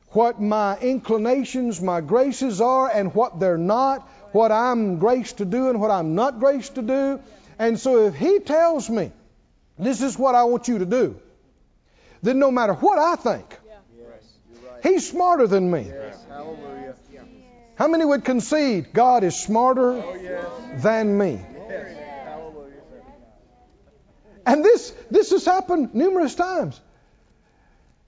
what 0.10 0.42
my 0.42 0.78
inclinations, 0.80 1.80
my 1.82 2.02
graces 2.02 2.62
are, 2.62 2.90
and 2.90 3.14
what 3.14 3.40
they're 3.40 3.58
not, 3.58 4.10
what 4.32 4.52
I'm 4.52 4.98
graced 4.98 5.38
to 5.38 5.46
do 5.46 5.70
and 5.70 5.80
what 5.80 5.92
I'm 5.92 6.16
not 6.16 6.40
graced 6.40 6.76
to 6.76 6.82
do. 6.82 7.22
And 7.60 7.80
so 7.80 8.08
if 8.08 8.16
He 8.16 8.40
tells 8.40 8.90
me, 8.90 9.12
this 9.78 10.02
is 10.02 10.18
what 10.18 10.36
I 10.36 10.44
want 10.44 10.68
you 10.68 10.80
to 10.80 10.86
do. 10.86 11.20
Then 12.22 12.40
no 12.40 12.52
matter 12.52 12.74
what 12.74 12.98
I 13.00 13.16
think, 13.16 13.58
He's 14.82 15.10
smarter 15.10 15.46
than 15.46 15.70
me. 15.70 15.92
How 17.76 17.88
many 17.88 18.04
would 18.04 18.26
concede 18.26 18.94
God 18.94 19.24
is 19.24 19.40
smarter 19.40 20.04
than 20.78 21.18
me? 21.18 21.40
And 24.50 24.66
this 24.66 24.92
this 25.12 25.30
has 25.30 25.46
happened 25.46 25.94
numerous 25.94 26.34
times. 26.34 26.82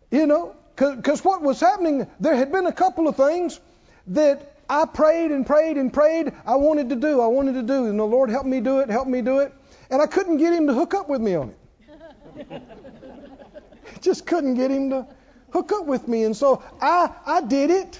You 0.09 0.25
know, 0.25 0.55
because 0.75 1.23
what 1.23 1.41
was 1.41 1.59
happening, 1.59 2.07
there 2.19 2.35
had 2.35 2.51
been 2.51 2.65
a 2.65 2.71
couple 2.71 3.07
of 3.07 3.15
things 3.15 3.59
that 4.07 4.55
I 4.67 4.85
prayed 4.85 5.31
and 5.31 5.45
prayed 5.45 5.77
and 5.77 5.93
prayed 5.93 6.33
I 6.45 6.55
wanted 6.55 6.89
to 6.89 6.95
do, 6.95 7.21
I 7.21 7.27
wanted 7.27 7.53
to 7.53 7.63
do, 7.63 7.85
and 7.85 7.99
the 7.99 8.03
Lord 8.03 8.31
helped 8.31 8.47
me 8.47 8.59
do 8.59 8.79
it, 8.79 8.89
helped 8.89 9.09
me 9.09 9.21
do 9.21 9.39
it, 9.39 9.53
and 9.91 10.01
I 10.01 10.07
couldn't 10.07 10.37
get 10.37 10.51
Him 10.51 10.65
to 10.65 10.73
hook 10.73 10.95
up 10.95 11.07
with 11.07 11.21
me 11.21 11.35
on 11.35 11.49
it. 11.49 12.61
Just 14.01 14.25
couldn't 14.25 14.55
get 14.55 14.71
him 14.71 14.89
to 14.89 15.07
hook 15.51 15.71
up 15.71 15.85
with 15.85 16.07
me. 16.07 16.23
And 16.23 16.35
so 16.35 16.63
I, 16.81 17.11
I 17.25 17.41
did 17.41 17.69
it. 17.69 17.99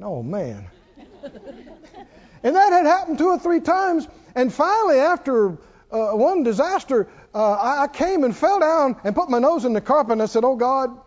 Oh, 0.00 0.22
man. 0.22 0.66
And 2.42 2.54
that 2.54 2.72
had 2.72 2.86
happened 2.86 3.18
two 3.18 3.28
or 3.28 3.38
three 3.38 3.60
times. 3.60 4.06
And 4.34 4.52
finally, 4.52 4.98
after 4.98 5.58
uh, 5.90 6.12
one 6.12 6.42
disaster, 6.42 7.08
uh, 7.36 7.82
I 7.82 7.88
came 7.88 8.24
and 8.24 8.34
fell 8.34 8.60
down 8.60 8.96
and 9.04 9.14
put 9.14 9.28
my 9.28 9.38
nose 9.38 9.66
in 9.66 9.74
the 9.74 9.80
carpet 9.80 10.12
and 10.12 10.22
I 10.22 10.26
said, 10.26 10.42
Oh, 10.42 10.56
God, 10.56 10.98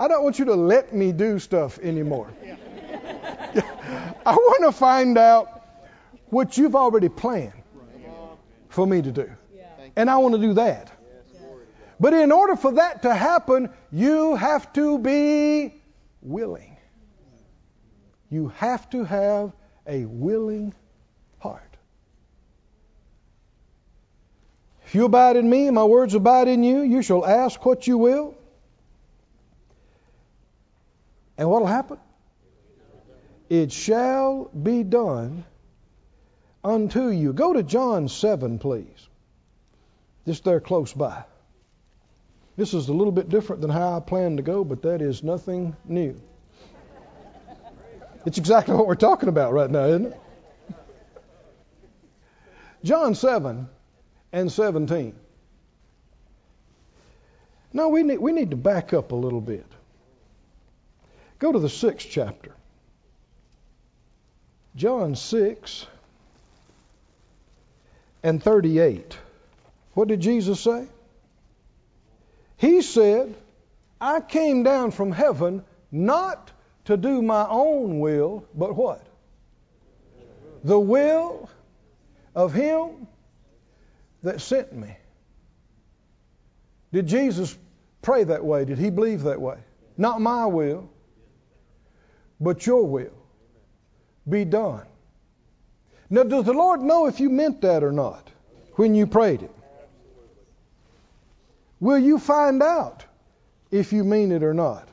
I 0.00 0.08
don't 0.08 0.24
want 0.24 0.38
you 0.38 0.44
to 0.46 0.54
let 0.54 0.92
me 0.92 1.12
do 1.12 1.38
stuff 1.38 1.78
anymore. 1.78 2.32
I 4.26 4.34
want 4.34 4.64
to 4.64 4.72
find 4.72 5.16
out 5.16 5.64
what 6.30 6.58
you've 6.58 6.74
already 6.74 7.08
planned 7.08 7.52
for 8.68 8.86
me 8.86 9.02
to 9.02 9.12
do. 9.12 9.30
And 9.94 10.10
I 10.10 10.16
want 10.16 10.34
to 10.34 10.40
do 10.40 10.54
that. 10.54 10.92
But 12.00 12.12
in 12.12 12.32
order 12.32 12.56
for 12.56 12.72
that 12.72 13.02
to 13.02 13.14
happen, 13.14 13.70
you 13.92 14.34
have 14.34 14.72
to 14.72 14.98
be 14.98 15.74
willing. 16.22 16.76
You 18.30 18.48
have 18.56 18.90
to 18.90 19.04
have 19.04 19.52
a 19.86 20.04
willing 20.06 20.74
heart. 21.38 21.76
If 24.88 24.94
you 24.94 25.04
abide 25.04 25.36
in 25.36 25.50
me 25.50 25.70
my 25.70 25.84
words 25.84 26.14
abide 26.14 26.48
in 26.48 26.62
you, 26.62 26.80
you 26.80 27.02
shall 27.02 27.22
ask 27.22 27.62
what 27.62 27.86
you 27.86 27.98
will. 27.98 28.34
And 31.36 31.50
what 31.50 31.60
will 31.60 31.68
happen? 31.68 31.98
It 33.50 33.70
shall 33.70 34.46
be 34.46 34.84
done 34.84 35.44
unto 36.64 37.10
you. 37.10 37.34
Go 37.34 37.52
to 37.52 37.62
John 37.62 38.08
7, 38.08 38.58
please. 38.58 39.08
Just 40.24 40.44
there 40.44 40.58
close 40.58 40.94
by. 40.94 41.24
This 42.56 42.72
is 42.72 42.88
a 42.88 42.94
little 42.94 43.12
bit 43.12 43.28
different 43.28 43.60
than 43.60 43.70
how 43.70 43.98
I 43.98 44.00
planned 44.00 44.38
to 44.38 44.42
go, 44.42 44.64
but 44.64 44.80
that 44.82 45.02
is 45.02 45.22
nothing 45.22 45.76
new. 45.84 46.18
It's 48.24 48.38
exactly 48.38 48.74
what 48.74 48.86
we're 48.86 48.94
talking 48.94 49.28
about 49.28 49.52
right 49.52 49.70
now, 49.70 49.84
isn't 49.84 50.06
it? 50.06 50.20
John 52.82 53.14
7 53.14 53.68
and 54.32 54.50
17. 54.50 55.14
Now 57.72 57.88
we 57.88 58.02
need, 58.02 58.18
we 58.18 58.32
need 58.32 58.50
to 58.50 58.56
back 58.56 58.92
up 58.92 59.12
a 59.12 59.16
little 59.16 59.40
bit. 59.40 59.66
Go 61.38 61.52
to 61.52 61.58
the 61.58 61.68
sixth 61.68 62.08
chapter. 62.10 62.52
John 64.74 65.16
6 65.16 65.86
and 68.22 68.42
38. 68.42 69.18
What 69.94 70.08
did 70.08 70.20
Jesus 70.20 70.60
say? 70.60 70.86
He 72.56 72.82
said, 72.82 73.34
I 74.00 74.20
came 74.20 74.62
down 74.62 74.90
from 74.90 75.12
heaven 75.12 75.64
not 75.90 76.50
to 76.86 76.96
do 76.96 77.22
my 77.22 77.46
own 77.48 78.00
will, 78.00 78.44
but 78.54 78.74
what? 78.74 79.04
The 80.64 80.78
will 80.78 81.48
of 82.34 82.52
Him 82.52 83.06
that 84.22 84.40
sent 84.40 84.72
me. 84.72 84.96
Did 86.92 87.06
Jesus 87.06 87.56
pray 88.02 88.24
that 88.24 88.44
way? 88.44 88.64
Did 88.64 88.78
He 88.78 88.90
believe 88.90 89.22
that 89.22 89.40
way? 89.40 89.58
Not 89.96 90.20
my 90.20 90.46
will, 90.46 90.88
but 92.40 92.66
your 92.66 92.84
will 92.84 93.12
be 94.28 94.44
done. 94.44 94.86
Now, 96.10 96.22
does 96.22 96.44
the 96.44 96.52
Lord 96.52 96.80
know 96.80 97.06
if 97.06 97.20
you 97.20 97.28
meant 97.28 97.60
that 97.62 97.84
or 97.84 97.92
not 97.92 98.30
when 98.74 98.94
you 98.94 99.06
prayed 99.06 99.42
it? 99.42 99.54
Will 101.80 101.98
you 101.98 102.18
find 102.18 102.62
out 102.62 103.04
if 103.70 103.92
you 103.92 104.04
mean 104.04 104.32
it 104.32 104.42
or 104.42 104.54
not? 104.54 104.88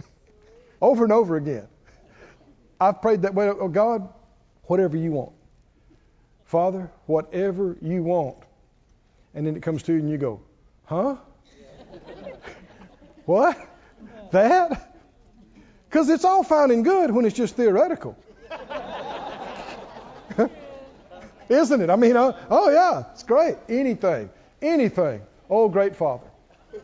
over 0.80 1.04
and 1.04 1.12
over 1.12 1.36
again. 1.36 1.66
I've 2.80 3.02
prayed 3.02 3.22
that 3.22 3.34
way. 3.34 3.48
Oh, 3.48 3.68
God, 3.68 4.08
whatever 4.64 4.96
you 4.96 5.12
want. 5.12 5.32
Father, 6.44 6.90
whatever 7.06 7.76
you 7.80 8.02
want. 8.02 8.36
And 9.34 9.46
then 9.46 9.56
it 9.56 9.62
comes 9.62 9.82
to 9.84 9.92
you 9.92 9.98
and 9.98 10.10
you 10.10 10.18
go, 10.18 10.40
huh? 10.84 11.16
what? 13.26 13.58
That? 14.30 14.96
Because 15.88 16.08
it's 16.08 16.24
all 16.24 16.42
fine 16.42 16.70
and 16.70 16.84
good 16.84 17.10
when 17.10 17.24
it's 17.24 17.36
just 17.36 17.56
theoretical. 17.56 18.16
Isn't 21.48 21.80
it? 21.82 21.90
I 21.90 21.96
mean, 21.96 22.16
uh, 22.16 22.36
oh, 22.50 22.70
yeah, 22.70 23.04
it's 23.12 23.22
great. 23.22 23.56
Anything, 23.68 24.30
anything. 24.62 25.22
Oh, 25.50 25.68
great 25.68 25.94
Father. 25.94 26.26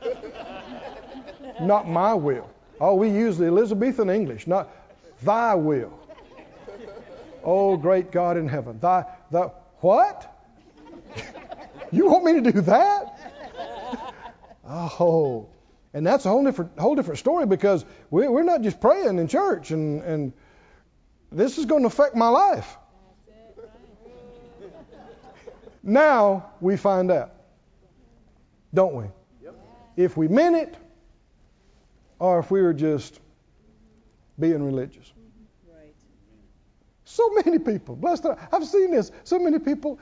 not 1.60 1.88
my 1.88 2.14
will. 2.14 2.48
Oh, 2.80 2.94
we 2.94 3.10
use 3.10 3.36
the 3.36 3.46
Elizabethan 3.46 4.08
English, 4.10 4.46
not 4.46 4.70
thy 5.22 5.54
will. 5.54 5.98
Oh, 7.42 7.76
great 7.76 8.12
God 8.12 8.36
in 8.36 8.46
heaven. 8.48 8.78
Thy, 8.80 9.04
the, 9.30 9.52
what? 9.78 10.36
you 11.90 12.06
want 12.06 12.24
me 12.24 12.40
to 12.40 12.52
do 12.52 12.60
that? 12.62 13.16
Oh, 14.66 15.48
and 15.92 16.06
that's 16.06 16.24
a 16.24 16.28
whole 16.28 16.44
different, 16.44 16.78
whole 16.78 16.94
different 16.94 17.18
story 17.18 17.46
because 17.46 17.84
we, 18.10 18.28
we're 18.28 18.44
not 18.44 18.62
just 18.62 18.80
praying 18.80 19.18
in 19.18 19.26
church 19.26 19.72
and, 19.72 20.02
and 20.02 20.32
this 21.32 21.58
is 21.58 21.66
going 21.66 21.82
to 21.82 21.88
affect 21.88 22.14
my 22.14 22.28
life. 22.28 22.76
Now 25.82 26.50
we 26.60 26.76
find 26.76 27.10
out, 27.10 27.34
don't 28.74 28.94
we? 28.94 29.04
Yep. 29.42 29.54
If 29.96 30.16
we 30.16 30.28
meant 30.28 30.56
it, 30.56 30.76
or 32.18 32.38
if 32.38 32.50
we 32.50 32.60
were 32.60 32.74
just 32.74 33.18
being 34.38 34.62
religious. 34.62 35.10
So 37.10 37.28
many 37.44 37.58
people, 37.58 37.96
blessed. 37.96 38.26
I've 38.52 38.66
seen 38.66 38.92
this. 38.92 39.10
So 39.24 39.40
many 39.40 39.58
people. 39.58 39.98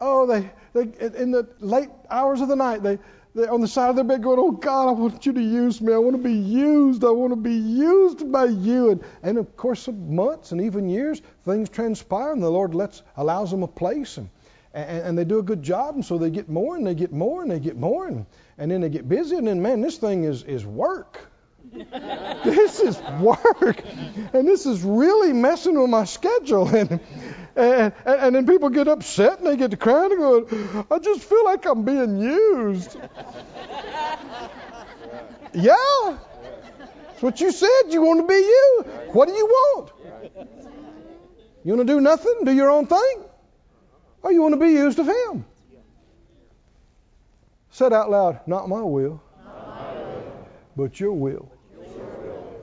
Oh, 0.00 0.26
they 0.26 0.50
they 0.72 0.82
in 1.16 1.30
the 1.30 1.48
late 1.60 1.90
hours 2.10 2.40
of 2.40 2.48
the 2.48 2.56
night 2.56 2.82
they 2.82 2.98
they're 3.34 3.52
on 3.52 3.60
the 3.60 3.68
side 3.68 3.90
of 3.90 3.94
their 3.94 4.04
bed 4.04 4.24
going, 4.24 4.40
Oh 4.40 4.50
God, 4.50 4.88
I 4.88 4.92
want 4.92 5.24
you 5.24 5.32
to 5.32 5.40
use 5.40 5.80
me. 5.80 5.92
I 5.92 5.98
want 5.98 6.16
to 6.16 6.22
be 6.22 6.34
used. 6.34 7.04
I 7.04 7.10
want 7.10 7.32
to 7.32 7.36
be 7.36 7.54
used 7.54 8.32
by 8.32 8.46
you. 8.46 8.90
And, 8.90 9.04
and 9.22 9.38
of 9.38 9.56
course, 9.56 9.88
months 9.88 10.50
and 10.50 10.60
even 10.60 10.88
years, 10.88 11.22
things 11.44 11.68
transpire, 11.68 12.32
and 12.32 12.42
the 12.42 12.50
Lord 12.50 12.74
lets 12.74 13.02
allows 13.16 13.52
them 13.52 13.62
a 13.62 13.68
place, 13.68 14.16
and, 14.16 14.28
and, 14.74 15.02
and 15.06 15.18
they 15.18 15.24
do 15.24 15.38
a 15.38 15.44
good 15.44 15.62
job, 15.62 15.94
and 15.94 16.04
so 16.04 16.18
they 16.18 16.30
get 16.30 16.48
more, 16.48 16.74
and 16.76 16.84
they 16.84 16.96
get 16.96 17.12
more, 17.12 17.42
and 17.42 17.50
they 17.50 17.60
get 17.60 17.76
more, 17.76 18.08
and, 18.08 18.26
and 18.58 18.72
then 18.72 18.80
they 18.80 18.88
get 18.88 19.08
busy, 19.08 19.36
and 19.36 19.46
then 19.46 19.62
man, 19.62 19.80
this 19.80 19.98
thing 19.98 20.24
is 20.24 20.42
is 20.42 20.66
work. 20.66 21.29
this 22.44 22.80
is 22.80 23.00
work, 23.20 23.82
and 24.32 24.46
this 24.46 24.66
is 24.66 24.82
really 24.82 25.32
messing 25.32 25.80
with 25.80 25.90
my 25.90 26.04
schedule, 26.04 26.68
and 26.76 27.00
and, 27.56 27.92
and 28.06 28.34
then 28.34 28.46
people 28.46 28.70
get 28.70 28.88
upset 28.88 29.38
and 29.38 29.46
they 29.46 29.56
get 29.56 29.70
to 29.72 29.76
crying 29.76 30.12
and 30.12 30.20
go, 30.20 30.86
I 30.90 30.98
just 30.98 31.22
feel 31.24 31.44
like 31.44 31.66
I'm 31.66 31.84
being 31.84 32.18
used. 32.18 32.96
yeah. 35.52 36.18
That's 36.78 37.22
what 37.22 37.40
you 37.40 37.52
said. 37.52 37.82
You 37.90 38.02
want 38.02 38.20
to 38.20 38.26
be 38.26 38.34
you. 38.34 38.84
What 39.12 39.28
do 39.28 39.34
you 39.34 39.46
want? 39.46 39.92
You 41.64 41.74
want 41.76 41.86
to 41.86 41.92
do 41.94 42.00
nothing? 42.00 42.34
Do 42.44 42.52
your 42.52 42.70
own 42.70 42.86
thing? 42.86 43.24
Or 44.22 44.32
you 44.32 44.42
want 44.42 44.54
to 44.54 44.60
be 44.60 44.70
used 44.70 44.98
of 44.98 45.06
Him? 45.06 45.44
Said 47.70 47.92
out 47.92 48.10
loud, 48.10 48.40
not 48.46 48.68
my 48.68 48.82
will, 48.82 49.22
but 50.76 50.98
your 50.98 51.12
will, 51.12 51.49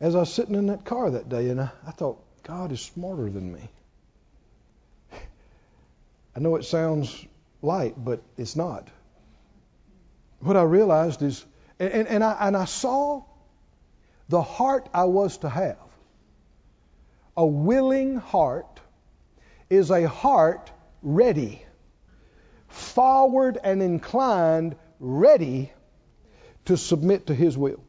as 0.00 0.14
I 0.14 0.20
was 0.20 0.32
sitting 0.32 0.54
in 0.54 0.66
that 0.66 0.84
car 0.84 1.10
that 1.10 1.28
day, 1.28 1.50
and 1.50 1.60
I, 1.60 1.70
I 1.86 1.90
thought, 1.90 2.22
God 2.44 2.72
is 2.72 2.80
smarter 2.80 3.28
than 3.28 3.52
me. 3.52 3.68
I 6.36 6.40
know 6.40 6.56
it 6.56 6.64
sounds 6.64 7.26
light, 7.62 7.94
but 7.96 8.22
it's 8.36 8.56
not. 8.56 8.88
What 10.40 10.56
I 10.56 10.62
realized 10.62 11.22
is, 11.22 11.44
and, 11.80 12.06
and, 12.06 12.24
I, 12.24 12.36
and 12.40 12.56
I 12.56 12.64
saw 12.64 13.24
the 14.28 14.42
heart 14.42 14.88
I 14.94 15.04
was 15.04 15.38
to 15.38 15.48
have. 15.48 15.78
A 17.36 17.46
willing 17.46 18.16
heart 18.16 18.80
is 19.70 19.90
a 19.90 20.08
heart 20.08 20.70
ready, 21.02 21.64
forward 22.68 23.58
and 23.62 23.82
inclined, 23.82 24.76
ready 25.00 25.72
to 26.66 26.76
submit 26.76 27.26
to 27.26 27.34
His 27.34 27.56
will. 27.56 27.80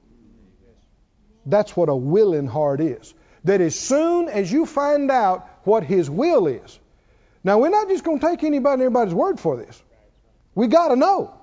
That's 1.49 1.75
what 1.75 1.89
a 1.89 1.95
willing 1.95 2.47
heart 2.47 2.81
is. 2.81 3.13
That 3.43 3.61
as 3.61 3.79
soon 3.79 4.29
as 4.29 4.51
you 4.51 4.65
find 4.65 5.09
out 5.09 5.47
what 5.63 5.83
His 5.83 6.09
will 6.09 6.47
is, 6.47 6.79
now 7.43 7.59
we're 7.59 7.69
not 7.69 7.87
just 7.87 8.03
going 8.03 8.19
to 8.19 8.27
take 8.27 8.43
anybody 8.43 8.73
and 8.73 8.81
everybody's 8.83 9.13
word 9.13 9.39
for 9.39 9.57
this. 9.57 9.81
We 10.55 10.67
got 10.67 10.89
to 10.89 10.95
know 10.95 11.33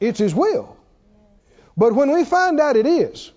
it's 0.00 0.18
His 0.18 0.34
will. 0.34 0.76
But 1.76 1.94
when 1.94 2.10
we 2.12 2.24
find 2.24 2.60
out 2.60 2.76
it 2.76 2.86
is, 2.86 3.30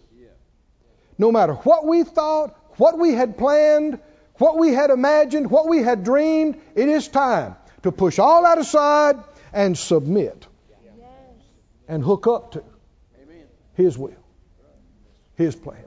no 1.17 1.31
matter 1.31 1.53
what 1.53 1.85
we 1.85 2.03
thought, 2.03 2.57
what 2.77 2.97
we 2.97 3.13
had 3.13 3.37
planned, 3.37 3.99
what 4.37 4.57
we 4.57 4.73
had 4.73 4.89
imagined, 4.89 5.49
what 5.49 5.67
we 5.67 5.81
had 5.81 6.03
dreamed, 6.03 6.59
it 6.75 6.89
is 6.89 7.07
time 7.07 7.55
to 7.83 7.91
push 7.91 8.19
all 8.19 8.43
that 8.43 8.57
aside 8.57 9.17
and 9.53 9.77
submit 9.77 10.45
and 11.87 12.03
hook 12.03 12.27
up 12.27 12.53
to 12.53 12.63
His 13.75 13.97
will, 13.97 14.17
His 15.35 15.55
plan. 15.55 15.84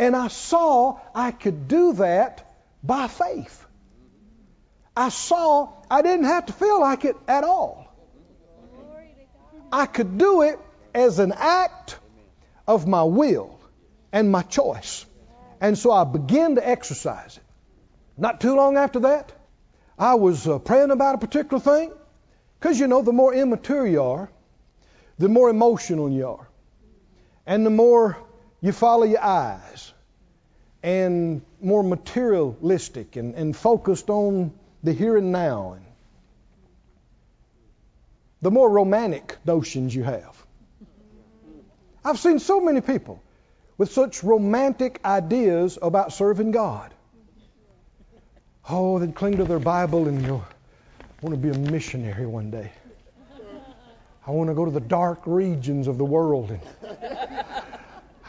And 0.00 0.16
I 0.16 0.28
saw 0.28 0.98
I 1.14 1.30
could 1.30 1.68
do 1.68 1.92
that 1.92 2.50
by 2.82 3.06
faith. 3.06 3.66
I 4.96 5.10
saw 5.10 5.74
I 5.90 6.00
didn't 6.00 6.24
have 6.24 6.46
to 6.46 6.54
feel 6.54 6.80
like 6.80 7.04
it 7.04 7.16
at 7.28 7.44
all. 7.44 7.86
I 9.70 9.84
could 9.84 10.16
do 10.16 10.40
it 10.40 10.58
as 10.94 11.18
an 11.18 11.32
act 11.36 11.98
of 12.66 12.86
my 12.86 13.02
will 13.02 13.60
and 14.10 14.32
my 14.32 14.40
choice. 14.40 15.04
And 15.60 15.76
so 15.76 15.92
I 15.92 16.04
began 16.04 16.54
to 16.54 16.66
exercise 16.66 17.36
it. 17.36 17.42
Not 18.16 18.40
too 18.40 18.56
long 18.56 18.78
after 18.78 19.00
that, 19.00 19.32
I 19.98 20.14
was 20.14 20.48
uh, 20.48 20.58
praying 20.60 20.92
about 20.92 21.16
a 21.16 21.18
particular 21.18 21.60
thing. 21.60 21.92
Because, 22.58 22.80
you 22.80 22.86
know, 22.86 23.02
the 23.02 23.12
more 23.12 23.34
immature 23.34 23.86
you 23.86 24.02
are, 24.02 24.30
the 25.18 25.28
more 25.28 25.50
emotional 25.50 26.10
you 26.10 26.26
are. 26.26 26.48
And 27.46 27.66
the 27.66 27.70
more 27.70 28.16
you 28.60 28.72
follow 28.72 29.04
your 29.04 29.22
eyes 29.22 29.92
and 30.82 31.42
more 31.60 31.82
materialistic 31.82 33.16
and, 33.16 33.34
and 33.34 33.56
focused 33.56 34.10
on 34.10 34.52
the 34.82 34.92
here 34.92 35.16
and 35.16 35.32
now. 35.32 35.72
And 35.74 35.84
the 38.42 38.50
more 38.50 38.68
romantic 38.68 39.36
notions 39.44 39.94
you 39.94 40.02
have. 40.04 40.36
I've 42.04 42.18
seen 42.18 42.38
so 42.38 42.60
many 42.60 42.80
people 42.80 43.22
with 43.76 43.92
such 43.92 44.24
romantic 44.24 45.00
ideas 45.04 45.78
about 45.80 46.12
serving 46.12 46.50
God. 46.50 46.92
Oh, 48.68 48.98
they 48.98 49.08
cling 49.08 49.38
to 49.38 49.44
their 49.44 49.58
Bible 49.58 50.08
and 50.08 50.24
go, 50.24 50.44
I 51.00 51.04
want 51.22 51.34
to 51.34 51.40
be 51.40 51.50
a 51.50 51.58
missionary 51.70 52.26
one 52.26 52.50
day. 52.50 52.70
I 54.26 54.30
want 54.32 54.48
to 54.48 54.54
go 54.54 54.64
to 54.64 54.70
the 54.70 54.80
dark 54.80 55.22
regions 55.26 55.88
of 55.88 55.98
the 55.98 56.04
world 56.04 56.50
and 56.50 56.60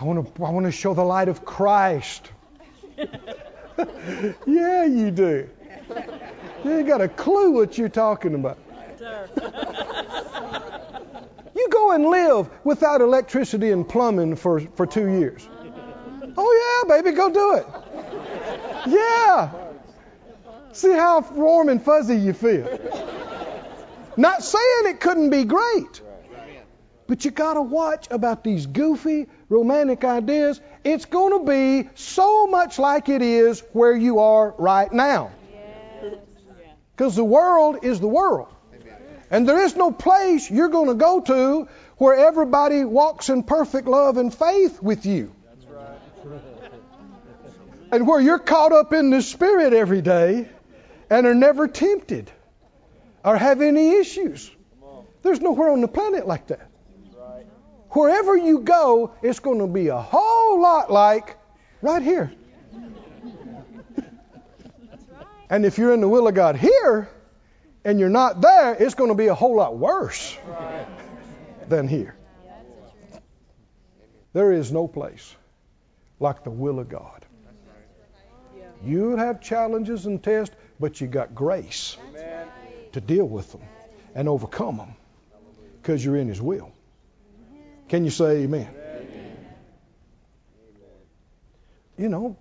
I 0.02 0.04
want 0.04 0.36
to, 0.36 0.44
I 0.44 0.50
want 0.50 0.66
to 0.66 0.72
show 0.72 0.96
the 0.96 1.04
light 1.04 1.28
of 1.28 1.46
Christ. 1.46 2.32
yeah, 4.48 4.84
you 4.84 5.12
do. 5.12 5.48
You 6.66 6.78
ain't 6.78 6.88
got 6.88 7.02
a 7.02 7.08
clue 7.08 7.52
what 7.52 7.78
you're 7.78 7.90
talking 7.90 8.34
about. 8.36 8.58
You 11.54 11.70
go 11.70 11.92
and 11.92 12.06
live 12.06 12.50
without 12.64 13.02
electricity 13.02 13.72
and 13.72 13.88
plumbing 13.88 14.36
for, 14.36 14.62
for 14.62 14.88
two 14.88 15.08
years. 15.08 15.48
Uh-huh. 15.48 16.32
Oh, 16.36 16.84
yeah, 16.90 16.96
baby, 16.96 17.16
go 17.16 17.30
do 17.30 17.56
it. 17.56 17.68
Yeah. 18.88 19.52
See 20.72 20.92
how 20.92 21.22
warm 21.34 21.70
and 21.70 21.84
fuzzy 21.84 22.16
you 22.16 22.34
feel. 22.34 22.80
Not 24.18 24.44
saying 24.44 24.86
it 24.86 25.00
couldn't 25.00 25.30
be 25.30 25.44
great, 25.44 26.02
but 27.06 27.26
you 27.26 27.30
got 27.30 27.54
to 27.54 27.62
watch 27.62 28.08
about 28.10 28.44
these 28.44 28.66
goofy 28.66 29.28
romantic 29.52 30.04
ideas. 30.06 30.60
It's 30.84 31.06
going 31.06 31.40
to 31.40 31.46
be 31.46 31.90
so 31.96 32.48
much 32.48 32.80
like 32.80 33.10
it 33.10 33.22
is 33.22 33.62
where 33.74 33.96
you 33.96 34.20
are 34.20 34.56
right 34.58 34.92
now. 34.92 35.32
Because 36.96 37.16
the 37.16 37.24
world 37.24 37.80
is 37.84 38.00
the 38.00 38.08
world. 38.08 38.48
And 39.30 39.48
there 39.48 39.64
is 39.64 39.76
no 39.76 39.92
place 39.92 40.50
you're 40.50 40.70
going 40.70 40.88
to 40.88 40.96
go 40.96 41.22
to 41.22 41.68
where 41.98 42.16
everybody 42.16 42.84
walks 42.84 43.30
in 43.30 43.44
perfect 43.44 43.88
love 43.88 44.18
and 44.18 44.34
faith 44.34 44.82
with 44.82 45.06
you. 45.06 45.34
And 47.92 48.08
where 48.08 48.22
you're 48.22 48.40
caught 48.40 48.72
up 48.72 48.94
in 48.94 49.10
the 49.10 49.22
Spirit 49.22 49.74
every 49.74 50.02
day 50.02 50.48
and 51.10 51.28
are 51.28 51.36
never 51.36 51.68
tempted 51.68 52.32
or 53.24 53.36
have 53.36 53.62
any 53.62 53.96
issues. 53.96 54.50
There's 55.24 55.42
nowhere 55.42 55.72
on 55.72 55.82
the 55.82 55.90
planet 55.90 56.26
like 56.26 56.48
that. 56.48 56.71
Wherever 57.92 58.38
you 58.38 58.60
go, 58.60 59.14
it's 59.22 59.40
going 59.40 59.60
to 59.60 59.68
be 59.68 59.88
a 59.88 59.98
whole 59.98 60.62
lot 60.62 60.92
like 60.92 61.38
right 61.82 62.02
here. 62.02 62.32
And 65.50 65.66
if 65.66 65.78
you're 65.78 65.94
in 65.94 66.00
the 66.00 66.08
will 66.08 66.28
of 66.28 66.34
God 66.34 66.56
here, 66.56 67.10
and 67.84 68.00
you're 68.00 68.10
not 68.10 68.40
there, 68.40 68.74
it's 68.76 68.96
going 68.96 69.10
to 69.10 69.16
be 69.16 69.28
a 69.28 69.36
whole 69.36 69.56
lot 69.56 69.78
worse 69.78 70.38
than 71.68 71.88
here. 71.88 72.16
There 74.34 74.54
is 74.54 74.72
no 74.72 74.88
place 74.88 75.36
like 76.22 76.46
the 76.46 76.52
will 76.52 76.80
of 76.80 76.88
God. 76.88 77.26
You 78.86 79.18
have 79.18 79.42
challenges 79.42 80.06
and 80.06 80.24
tests, 80.24 80.56
but 80.80 81.02
you 81.02 81.08
got 81.08 81.36
grace 81.36 81.98
to 82.94 83.02
deal 83.02 83.26
with 83.26 83.52
them. 83.52 83.62
and 84.16 84.28
overcome 84.28 84.78
them 84.78 84.96
because 85.82 86.04
you're 86.04 86.18
in 86.18 86.28
His 86.28 86.42
will. 86.42 86.72
Can 87.92 88.06
you 88.06 88.10
say 88.10 88.44
amen? 88.44 88.70
You 91.98 92.08
know, 92.08 92.38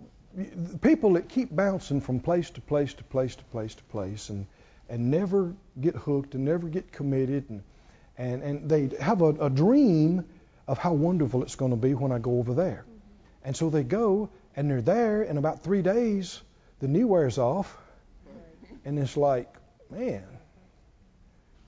people 0.80 1.14
that 1.14 1.28
keep 1.28 1.54
bouncing 1.54 2.00
from 2.00 2.20
place 2.20 2.50
to 2.50 2.60
place 2.60 2.94
to 2.94 3.02
place 3.02 3.34
to 3.34 3.42
place 3.42 3.74
to 3.74 3.82
place 3.82 4.28
and, 4.28 4.46
and 4.88 5.10
never 5.10 5.52
get 5.80 5.96
hooked 5.96 6.36
and 6.36 6.44
never 6.44 6.68
get 6.68 6.92
committed 6.92 7.50
and, 7.50 7.64
and, 8.16 8.44
and 8.44 8.70
they 8.70 8.96
have 9.00 9.22
a, 9.22 9.30
a 9.46 9.50
dream 9.50 10.24
of 10.68 10.78
how 10.78 10.92
wonderful 10.92 11.42
it's 11.42 11.56
going 11.56 11.72
to 11.72 11.76
be 11.76 11.94
when 11.94 12.12
I 12.12 12.20
go 12.20 12.38
over 12.38 12.54
there. 12.54 12.84
And 13.44 13.56
so 13.56 13.70
they 13.70 13.82
go 13.82 14.30
and 14.54 14.70
they're 14.70 14.80
there 14.80 15.24
in 15.24 15.36
about 15.36 15.64
three 15.64 15.82
days, 15.82 16.40
the 16.78 16.86
knee 16.86 17.02
wears 17.02 17.38
off, 17.38 17.76
and 18.84 18.96
it's 19.00 19.16
like, 19.16 19.52
man, 19.90 20.22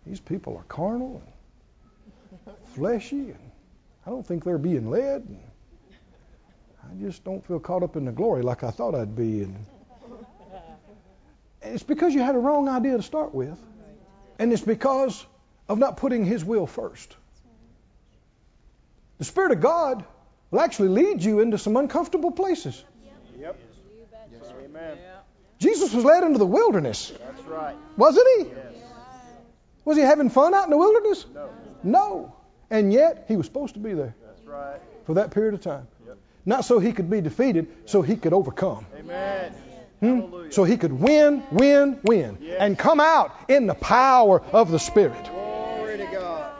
these 0.07 0.21
people 0.21 0.57
are 0.57 0.65
carnal 0.69 1.21
and 2.47 2.57
fleshy, 2.75 3.31
and 3.31 3.52
I 4.07 4.11
don't 4.11 4.27
think 4.27 4.45
they're 4.45 4.59
being 4.59 4.91
led. 4.91 5.27
I 6.83 6.95
just 7.01 7.25
don't 7.25 7.45
feel 7.47 7.61
caught 7.61 7.83
up 7.83 7.97
in 7.97 8.05
the 8.05 8.13
glory 8.13 8.43
like 8.43 8.65
I 8.65 8.71
thought 8.71 8.95
I'd 8.95 9.15
be. 9.15 9.43
And 9.43 9.67
it's 11.63 11.85
because 11.85 12.13
you 12.13 12.21
had 12.21 12.35
a 12.35 12.39
wrong 12.39 12.69
idea 12.69 12.97
to 12.97 13.03
start 13.03 13.35
with, 13.35 13.59
and 14.39 14.53
it's 14.53 14.63
because 14.63 15.25
of 15.69 15.79
not 15.79 15.97
putting 15.97 16.25
His 16.25 16.45
will 16.45 16.67
first. 16.67 17.17
The 19.19 19.25
Spirit 19.25 19.53
of 19.53 19.61
God 19.61 20.05
will 20.51 20.61
actually 20.61 20.89
lead 20.89 21.23
you 21.23 21.41
into 21.41 21.57
some 21.57 21.77
uncomfortable 21.77 22.33
places. 22.33 22.85
Yep. 23.39 23.57
Yes, 24.33 24.53
amen. 24.65 24.99
Jesus 25.59 25.95
was 25.95 26.05
led 26.05 26.25
into 26.25 26.39
the 26.39 26.47
wilderness. 26.47 27.13
That's 27.25 27.43
right. 27.43 27.77
Wasn't 27.97 28.27
he? 28.37 28.45
Yes. 28.49 28.75
Was 29.85 29.97
he 29.97 30.03
having 30.03 30.29
fun 30.29 30.55
out 30.55 30.65
in 30.65 30.71
the 30.71 30.77
wilderness? 30.77 31.25
No. 31.33 31.51
No. 31.85 32.37
And 32.73 32.91
yet, 32.91 33.27
he 33.29 33.37
was 33.37 33.45
supposed 33.45 33.75
to 33.75 33.81
be 33.81 33.93
there 33.93 34.15
That's 34.25 34.43
right. 34.47 34.81
for 35.05 35.15
that 35.15 35.31
period 35.31 35.53
of 35.53 35.61
time. 35.61 35.87
Yep. 36.07 36.17
Not 36.47 36.65
so 36.65 36.79
he 36.79 36.93
could 36.93 37.11
be 37.11 37.21
defeated, 37.21 37.67
so 37.85 38.01
he 38.01 38.17
could 38.17 38.33
overcome. 38.33 38.87
Amen. 38.99 39.53
Hmm? 40.01 40.51
So 40.51 40.65
he 40.65 40.79
could 40.79 40.93
win, 40.93 41.43
win, 41.53 42.01
win, 42.03 42.39
Yes. 42.41 42.57
and 42.61 42.79
come 42.79 42.99
out 42.99 43.37
in 43.49 43.67
the 43.67 43.75
power 43.75 44.41
of 44.41 44.71
the 44.71 44.79
Spirit. 44.79 45.23
Glory 45.27 45.99
to 45.99 46.07
God. 46.07 46.51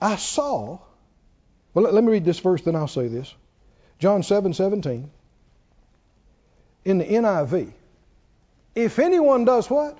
I 0.00 0.14
saw. 0.14 0.78
Well, 1.74 1.84
let, 1.86 1.92
let 1.92 2.04
me 2.04 2.12
read 2.12 2.24
this 2.24 2.38
verse, 2.38 2.62
then 2.62 2.76
I'll 2.76 2.86
say 2.86 3.08
this. 3.08 3.34
John 3.98 4.22
7 4.22 4.54
17. 4.54 5.10
In 6.84 6.98
the 6.98 7.04
NIV. 7.04 7.72
If 8.76 9.00
anyone 9.00 9.44
does 9.44 9.68
what? 9.68 9.98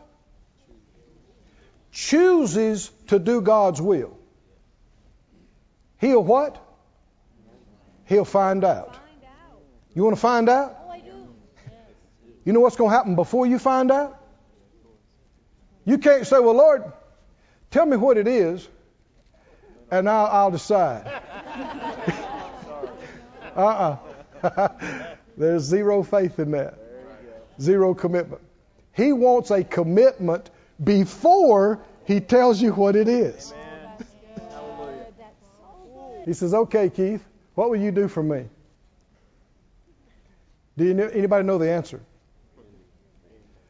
Chooses 1.91 2.93
to 3.09 3.19
do 3.19 3.41
God's 3.41 3.83
will. 3.83 4.17
He'll 6.01 6.23
what? 6.25 6.57
He'll 8.07 8.25
find 8.25 8.65
out. 8.65 8.97
You 9.95 10.05
want 10.05 10.17
to 10.17 10.21
find 10.21 10.49
out? 10.49 10.77
You 12.45 12.53
know 12.53 12.61
what's 12.61 12.77
going 12.77 12.91
to 12.91 12.97
happen 12.97 13.17
before 13.17 13.47
you 13.47 13.59
find 13.59 13.91
out? 13.91 14.19
You 15.85 15.99
can't 15.99 16.27
say, 16.27 16.39
well, 16.39 16.55
Lord, 16.55 16.85
tell 17.71 17.85
me 17.87 17.97
what 17.97 18.17
it 18.17 18.27
is, 18.27 18.67
and 19.91 20.09
I'll, 20.09 20.27
I'll 20.27 20.51
decide. 20.51 21.07
uh 23.57 23.97
uh 24.43 24.69
There's 25.37 25.63
zero 25.63 26.03
faith 26.03 26.39
in 26.39 26.53
that. 26.53 26.79
Zero 27.61 27.95
commitment. 27.95 28.43
He 28.93 29.13
wants 29.13 29.51
a 29.51 29.65
commitment 29.65 30.51
before 30.83 31.81
he 32.05 32.21
tells 32.21 32.61
you 32.61 32.73
what 32.73 32.97
it 32.97 33.09
is. 33.09 33.53
He 36.25 36.33
says, 36.33 36.55
"Okay, 36.55 36.91
Keith, 36.91 37.25
what 37.55 37.71
will 37.71 37.81
you 37.81 37.91
do 37.91 38.09
for 38.09 38.23
me?" 38.23 38.45
Do 40.77 40.85
you 40.85 40.95
know, 40.95 41.09
anybody 41.09 41.45
know 41.45 41.59
the 41.59 41.71
answer? 41.71 42.01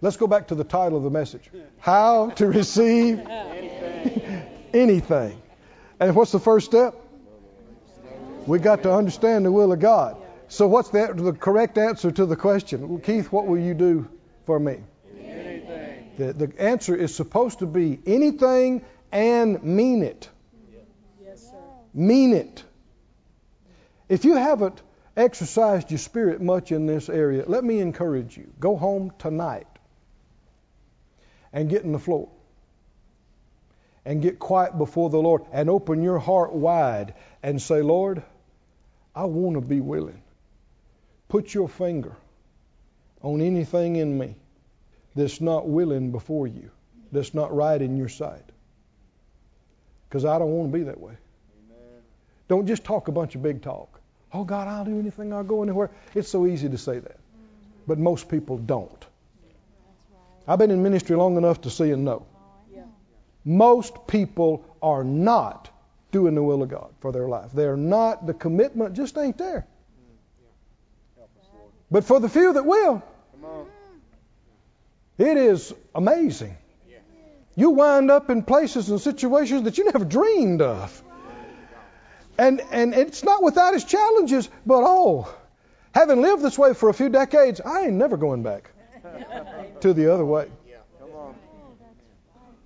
Let's 0.01 0.17
go 0.17 0.27
back 0.27 0.49
to 0.49 0.55
the 0.55 0.65
title 0.65 0.99
of 0.99 1.05
the 1.05 1.11
message: 1.11 1.51
How 1.79 2.31
to 2.31 2.47
receive 2.47 3.21
anything. 4.73 5.41
And 5.99 6.17
what's 6.17 6.33
the 6.33 6.41
first 6.41 6.67
step? 6.67 6.95
We 8.47 8.59
got 8.59 8.83
to 8.85 8.93
understand 8.93 9.45
the 9.45 9.53
will 9.53 9.73
of 9.73 9.81
God. 9.81 10.17
So 10.49 10.67
what's 10.67 10.89
the, 10.89 11.13
the 11.15 11.33
correct 11.33 11.79
answer 11.79 12.11
to 12.11 12.27
the 12.27 12.37
question? 12.37 12.89
Well, 12.89 12.99
Keith, 12.99 13.31
what 13.31 13.47
will 13.47 13.59
you 13.59 13.75
do 13.75 14.09
for 14.47 14.59
me? 14.59 14.79
Anything. 15.17 16.11
The, 16.17 16.33
the 16.33 16.53
answer 16.61 16.97
is 16.97 17.15
supposed 17.15 17.61
to 17.61 17.67
be 17.67 18.01
anything 18.07 18.85
and 19.13 19.63
mean 19.63 20.03
it. 20.03 20.29
Mean 21.93 22.35
it. 22.35 22.65
If 24.09 24.25
you 24.25 24.35
haven't 24.37 24.81
exercised 25.17 25.91
your 25.91 25.99
spirit 25.99 26.41
much 26.41 26.73
in 26.73 26.87
this 26.87 27.09
area, 27.09 27.45
let 27.47 27.65
me 27.65 27.81
encourage 27.81 28.37
you. 28.37 28.53
Go 28.59 28.77
home 28.77 29.13
tonight 29.19 29.67
and 31.53 31.69
get 31.69 31.83
in 31.83 31.93
the 31.93 31.99
floor 31.99 32.29
and 34.05 34.23
get 34.23 34.39
quiet 34.39 34.77
before 34.79 35.11
the 35.11 35.19
Lord 35.19 35.43
and 35.53 35.69
open 35.69 36.03
your 36.03 36.19
heart 36.19 36.53
wide 36.53 37.15
and 37.43 37.61
say, 37.61 37.83
Lord, 37.83 38.23
I 39.15 39.25
want 39.25 39.55
to 39.55 39.61
be 39.61 39.81
willing. 39.81 40.23
Put 41.29 41.53
your 41.53 41.69
finger 41.69 42.17
on 43.23 43.41
anything 43.41 43.97
in 43.97 44.17
me 44.17 44.37
that's 45.15 45.41
not 45.41 45.69
willing 45.69 46.13
before 46.13 46.47
you, 46.47 46.71
that's 47.13 47.35
not 47.35 47.55
right 47.55 47.81
in 47.81 47.97
your 47.97 48.09
sight. 48.09 48.45
Because 50.09 50.25
I 50.25 50.39
don't 50.39 50.51
want 50.51 50.73
to 50.73 50.79
be 50.79 50.85
that 50.85 50.99
way. 50.99 51.17
Don't 52.51 52.67
just 52.67 52.83
talk 52.83 53.07
a 53.07 53.13
bunch 53.13 53.37
of 53.37 53.45
big 53.45 53.63
talk. 53.63 54.01
Oh, 54.33 54.43
God, 54.43 54.67
I'll 54.67 54.85
do 54.85 54.99
anything, 54.99 55.33
I'll 55.33 55.45
go 55.45 55.63
anywhere. 55.63 55.89
It's 56.17 56.29
so 56.29 56.47
easy 56.47 56.69
to 56.69 56.79
say 56.79 56.99
that. 56.99 57.17
But 57.87 58.01
most 58.01 58.29
people 58.29 58.59
don't. 58.59 59.07
I've 60.49 60.59
been 60.59 60.73
in 60.73 60.83
ministry 60.83 61.15
long 61.15 61.37
enough 61.37 61.61
to 61.61 61.71
see 61.71 61.93
and 61.93 62.05
know. 62.05 62.27
Most 63.45 64.09
people 64.09 64.65
are 64.83 65.05
not 65.05 65.71
doing 66.11 66.35
the 66.35 66.43
will 66.43 66.65
of 66.65 66.71
God 66.71 66.91
for 66.99 67.13
their 67.13 67.29
life. 67.29 67.53
They're 67.55 67.77
not, 67.77 68.27
the 68.27 68.35
commitment 68.35 68.95
just 68.95 69.17
ain't 69.17 69.39
there. 69.39 69.65
But 71.89 72.05
for 72.05 72.19
the 72.19 72.29
few 72.29 72.53
that 72.53 72.67
will, 72.67 73.01
it 75.19 75.37
is 75.37 75.73
amazing. 75.95 76.57
You 77.55 77.71
wind 77.71 78.11
up 78.11 78.29
in 78.29 78.43
places 78.43 78.91
and 78.91 79.01
situations 79.01 79.63
that 79.63 79.79
you 79.79 79.85
never 79.85 80.05
dreamed 80.05 80.63
of. 80.63 81.05
And, 82.41 82.63
and 82.71 82.95
it's 82.95 83.23
not 83.23 83.43
without 83.43 83.75
its 83.75 83.85
challenges, 83.85 84.49
but 84.65 84.83
oh, 84.83 85.31
having 85.95 86.23
lived 86.23 86.43
this 86.43 86.59
way 86.59 86.73
for 86.73 86.89
a 86.89 86.95
few 86.95 87.11
decades, 87.11 87.61
I 87.61 87.83
ain't 87.83 87.93
never 87.93 88.17
going 88.17 88.43
back 88.43 88.71
to 89.81 89.93
the 89.93 90.15
other 90.15 90.25
way. 90.25 90.49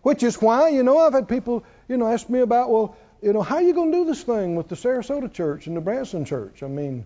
Which 0.03 0.23
is 0.23 0.41
why, 0.41 0.69
you 0.69 0.85
know, 0.85 0.99
I've 0.99 1.15
had 1.15 1.29
people, 1.29 1.65
you 1.89 1.97
know, 1.97 2.07
ask 2.07 2.29
me 2.29 2.39
about, 2.39 2.71
well, 2.71 2.97
you 3.21 3.33
know, 3.33 3.43
how 3.43 3.57
are 3.57 3.63
you 3.63 3.75
going 3.75 3.91
to 3.91 3.99
do 3.99 4.05
this 4.05 4.23
thing 4.23 4.55
with 4.55 4.69
the 4.69 4.77
Sarasota 4.77 5.33
church 5.33 5.67
and 5.67 5.77
the 5.77 5.81
Branson 5.81 6.25
church? 6.25 6.63
I 6.63 6.69
mean, 6.69 7.05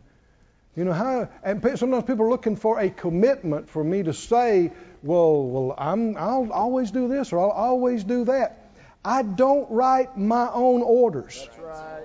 you 0.76 0.84
know, 0.84 0.92
how, 0.92 1.30
and 1.42 1.62
sometimes 1.78 2.04
people 2.04 2.26
are 2.26 2.30
looking 2.30 2.56
for 2.56 2.80
a 2.80 2.90
commitment 2.90 3.70
for 3.70 3.82
me 3.82 4.02
to 4.02 4.12
say, 4.12 4.72
well, 5.02 5.42
well, 5.46 5.74
I'm, 5.78 6.18
I'll 6.18 6.52
always 6.52 6.90
do 6.90 7.08
this 7.08 7.32
or 7.32 7.38
I'll 7.38 7.50
always 7.50 8.04
do 8.04 8.26
that. 8.26 8.72
I 9.02 9.22
don't 9.22 9.70
write 9.70 10.18
my 10.18 10.50
own 10.52 10.82
orders. 10.82 11.46
That's 11.46 11.58
right. 11.60 12.04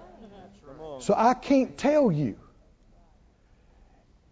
So 0.99 1.13
I 1.15 1.33
can't 1.33 1.77
tell 1.77 2.11
you. 2.11 2.35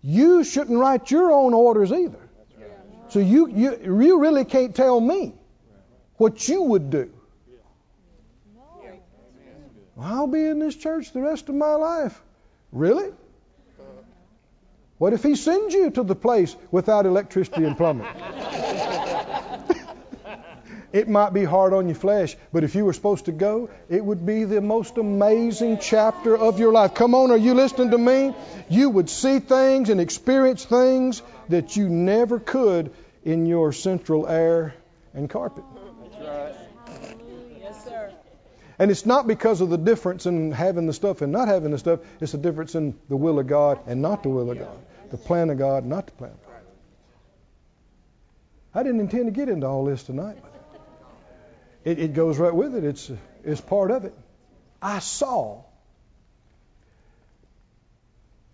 You 0.02 0.44
shouldn't 0.44 0.80
write 0.80 1.12
your 1.12 1.32
own 1.32 1.54
orders 1.54 1.92
either. 1.92 2.30
So 3.10 3.20
you, 3.20 3.48
you, 3.48 3.80
you 3.84 4.20
really 4.20 4.46
can't 4.46 4.76
tell 4.76 5.00
me 5.00 5.34
what 6.16 6.48
you 6.48 6.64
would 6.64 6.90
do. 6.90 7.12
I'll 10.00 10.28
be 10.28 10.44
in 10.46 10.60
this 10.60 10.76
church 10.76 11.12
the 11.12 11.22
rest 11.22 11.50
of 11.50 11.56
my 11.56 11.76
life. 11.76 12.20
Really? 12.72 13.12
What 14.98 15.14
if 15.14 15.24
he 15.24 15.36
sends 15.36 15.74
you 15.74 15.92
to 15.92 16.04
the 16.04 16.16
place 16.16 16.56
without 16.72 17.06
electricity 17.06 17.66
and 17.66 17.76
plumbing? 17.76 18.08
it 20.94 21.08
might 21.08 21.34
be 21.34 21.44
hard 21.44 21.74
on 21.74 21.88
your 21.88 21.96
flesh, 21.96 22.36
but 22.52 22.64
if 22.64 22.76
you 22.76 22.86
were 22.86 22.94
supposed 22.94 23.26
to 23.26 23.32
go, 23.32 23.70
it 23.90 24.04
would 24.04 24.26
be 24.26 24.44
the 24.44 24.62
most 24.62 24.98
amazing 24.98 25.80
chapter 25.80 26.38
of 26.38 26.60
your 26.60 26.74
life. 26.74 26.94
Come 26.94 27.16
on, 27.16 27.32
are 27.32 27.38
you 27.38 27.54
listening 27.54 27.92
to 27.92 27.98
me? 27.98 28.34
You 28.70 28.90
would 28.90 29.10
see 29.10 29.40
things 29.40 29.90
and 29.90 30.02
experience 30.02 30.66
things 30.66 31.22
that 31.50 31.76
you 31.76 31.88
never 31.90 32.40
could 32.40 32.92
in 33.24 33.46
your 33.46 33.72
central 33.72 34.28
air 34.28 34.74
and 35.14 35.30
carpet. 35.30 35.64
That's 36.02 36.28
right. 36.28 37.16
Yes, 37.60 37.86
sir. 37.86 38.12
And 38.78 38.92
it's 38.92 39.06
not 39.06 39.28
because 39.28 39.62
of 39.62 39.70
the 39.70 39.78
difference 39.78 40.26
in 40.26 40.52
having 40.52 40.88
the 40.88 40.94
stuff 40.94 41.22
and 41.22 41.32
not 41.32 41.48
having 41.48 41.72
the 41.72 41.78
stuff. 41.78 42.00
It's 42.20 42.32
the 42.32 42.38
difference 42.38 42.76
in 42.76 42.98
the 43.10 43.16
will 43.16 43.40
of 43.40 43.48
God 43.48 43.80
and 43.88 44.02
not 44.02 44.24
the 44.24 44.30
will 44.30 44.52
of 44.52 44.60
God. 44.60 44.80
The 45.12 45.18
plan 45.18 45.50
of 45.50 45.58
God, 45.58 45.86
not 45.86 46.08
the 46.08 46.14
plan 46.14 46.32
of 46.32 46.42
God. 46.46 46.52
I 48.74 48.84
didn't 48.84 49.02
intend 49.02 49.26
to 49.26 49.32
get 49.32 49.50
into 49.50 49.68
all 49.68 49.86
this 49.86 50.04
tonight. 50.04 50.38
It, 51.84 52.00
it 52.00 52.14
goes 52.14 52.38
right 52.38 52.54
with 52.54 52.76
it. 52.76 52.84
It's 52.84 53.12
it's 53.44 53.62
part 53.62 53.92
of 53.92 54.06
it. 54.06 54.14
I 54.82 55.00
saw 55.00 55.64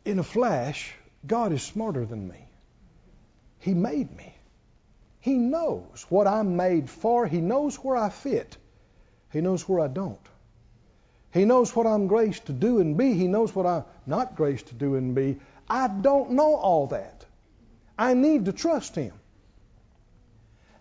in 0.05 0.19
a 0.19 0.23
flash, 0.23 0.93
God 1.25 1.51
is 1.51 1.61
smarter 1.61 2.05
than 2.05 2.27
me. 2.27 2.47
He 3.59 3.73
made 3.73 4.15
me. 4.15 4.33
He 5.19 5.33
knows 5.33 6.05
what 6.09 6.27
I'm 6.27 6.55
made 6.55 6.89
for. 6.89 7.27
He 7.27 7.41
knows 7.41 7.75
where 7.75 7.97
I 7.97 8.09
fit. 8.09 8.55
He 9.33 9.41
knows 9.41 9.67
where 9.67 9.81
I 9.81 9.87
don't. 9.87 10.19
He 11.33 11.43
knows 11.43 11.75
what 11.75 11.85
I'm 11.85 12.07
graced 12.07 12.45
to 12.45 12.53
do 12.53 12.79
and 12.79 12.95
be. 12.95 13.13
He 13.13 13.27
knows 13.27 13.53
what 13.53 13.65
I'm 13.65 13.83
not 14.05 14.37
graced 14.37 14.67
to 14.67 14.73
do 14.73 14.95
and 14.95 15.13
be. 15.13 15.39
I 15.69 15.89
don't 15.89 16.31
know 16.31 16.55
all 16.55 16.87
that. 16.87 17.25
I 17.97 18.13
need 18.13 18.45
to 18.45 18.53
trust 18.53 18.95
Him. 18.95 19.13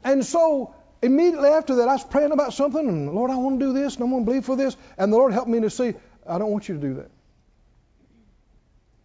And 0.05 0.25
so 0.25 0.75
immediately 1.07 1.49
after 1.49 1.77
that, 1.77 1.89
I 1.89 1.95
was 1.95 2.05
praying 2.05 2.33
about 2.33 2.53
something, 2.53 2.87
and 2.87 3.13
Lord, 3.13 3.31
I 3.31 3.37
want 3.37 3.59
to 3.59 3.67
do 3.67 3.73
this, 3.73 3.95
and 3.95 4.05
I 4.05 4.07
want 4.07 4.25
to 4.25 4.31
believe 4.31 4.45
for 4.45 4.57
this. 4.57 4.77
And 4.99 5.13
the 5.13 5.17
Lord 5.17 5.33
helped 5.33 5.49
me 5.49 5.61
to 5.61 5.71
see, 5.71 5.95
I 6.29 6.39
don't 6.39 6.51
want 6.51 6.69
you 6.69 6.75
to 6.75 6.81
do 6.81 6.95
that. 6.95 7.11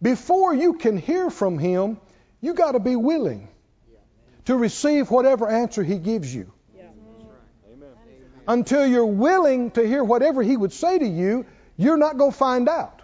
Before 0.02 0.54
you 0.54 0.74
can 0.74 0.98
hear 0.98 1.30
from 1.30 1.58
Him, 1.58 1.98
you 2.40 2.54
got 2.54 2.72
to 2.72 2.80
be 2.80 2.96
willing 2.96 3.48
to 4.46 4.56
receive 4.56 5.10
whatever 5.10 5.48
answer 5.48 5.82
He 5.82 5.98
gives 5.98 6.34
you. 6.34 6.52
Until 8.46 8.86
you're 8.86 9.06
willing 9.06 9.70
to 9.72 9.86
hear 9.86 10.02
whatever 10.02 10.42
He 10.42 10.56
would 10.56 10.72
say 10.72 10.98
to 10.98 11.06
you, 11.06 11.46
you're 11.76 11.96
not 11.96 12.18
going 12.18 12.32
to 12.32 12.36
find 12.36 12.68
out. 12.68 13.02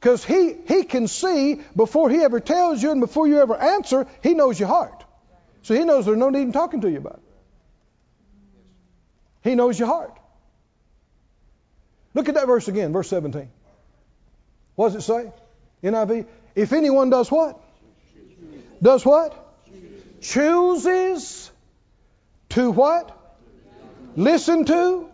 Because 0.00 0.24
he, 0.24 0.56
he 0.66 0.84
can 0.84 1.08
see 1.08 1.60
before 1.76 2.08
he 2.08 2.22
ever 2.22 2.40
tells 2.40 2.82
you 2.82 2.90
and 2.90 3.02
before 3.02 3.28
you 3.28 3.40
ever 3.42 3.54
answer, 3.54 4.06
he 4.22 4.32
knows 4.32 4.58
your 4.58 4.68
heart. 4.68 4.99
So 5.62 5.74
he 5.74 5.84
knows 5.84 6.06
there's 6.06 6.18
no 6.18 6.30
need 6.30 6.42
in 6.42 6.52
talking 6.52 6.80
to 6.82 6.90
you 6.90 6.98
about 6.98 7.14
it. 7.14 7.22
He 9.42 9.54
knows 9.54 9.78
your 9.78 9.88
heart. 9.88 10.16
Look 12.14 12.28
at 12.28 12.34
that 12.34 12.46
verse 12.46 12.68
again, 12.68 12.92
verse 12.92 13.08
17. 13.08 13.48
What 14.74 14.92
does 14.92 14.96
it 14.96 15.02
say? 15.02 15.32
NIV. 15.82 16.26
If 16.54 16.72
anyone 16.72 17.10
does 17.10 17.30
what? 17.30 17.60
Does 18.82 19.04
what? 19.04 19.36
Chooses 20.20 21.50
to 22.50 22.70
what? 22.70 23.16
Listen 24.16 24.64
to? 24.66 25.08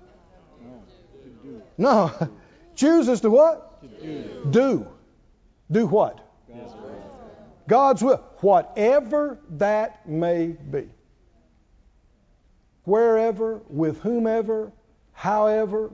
No. 1.78 2.30
Chooses 2.76 3.20
to 3.20 3.30
what? 3.30 3.72
Do. 4.50 4.86
Do 5.70 5.86
what? 5.86 6.25
God's 7.68 8.02
will. 8.02 8.22
Whatever 8.40 9.38
that 9.50 10.08
may 10.08 10.48
be. 10.48 10.88
Wherever, 12.84 13.60
with 13.68 14.00
whomever, 14.00 14.72
however. 15.12 15.90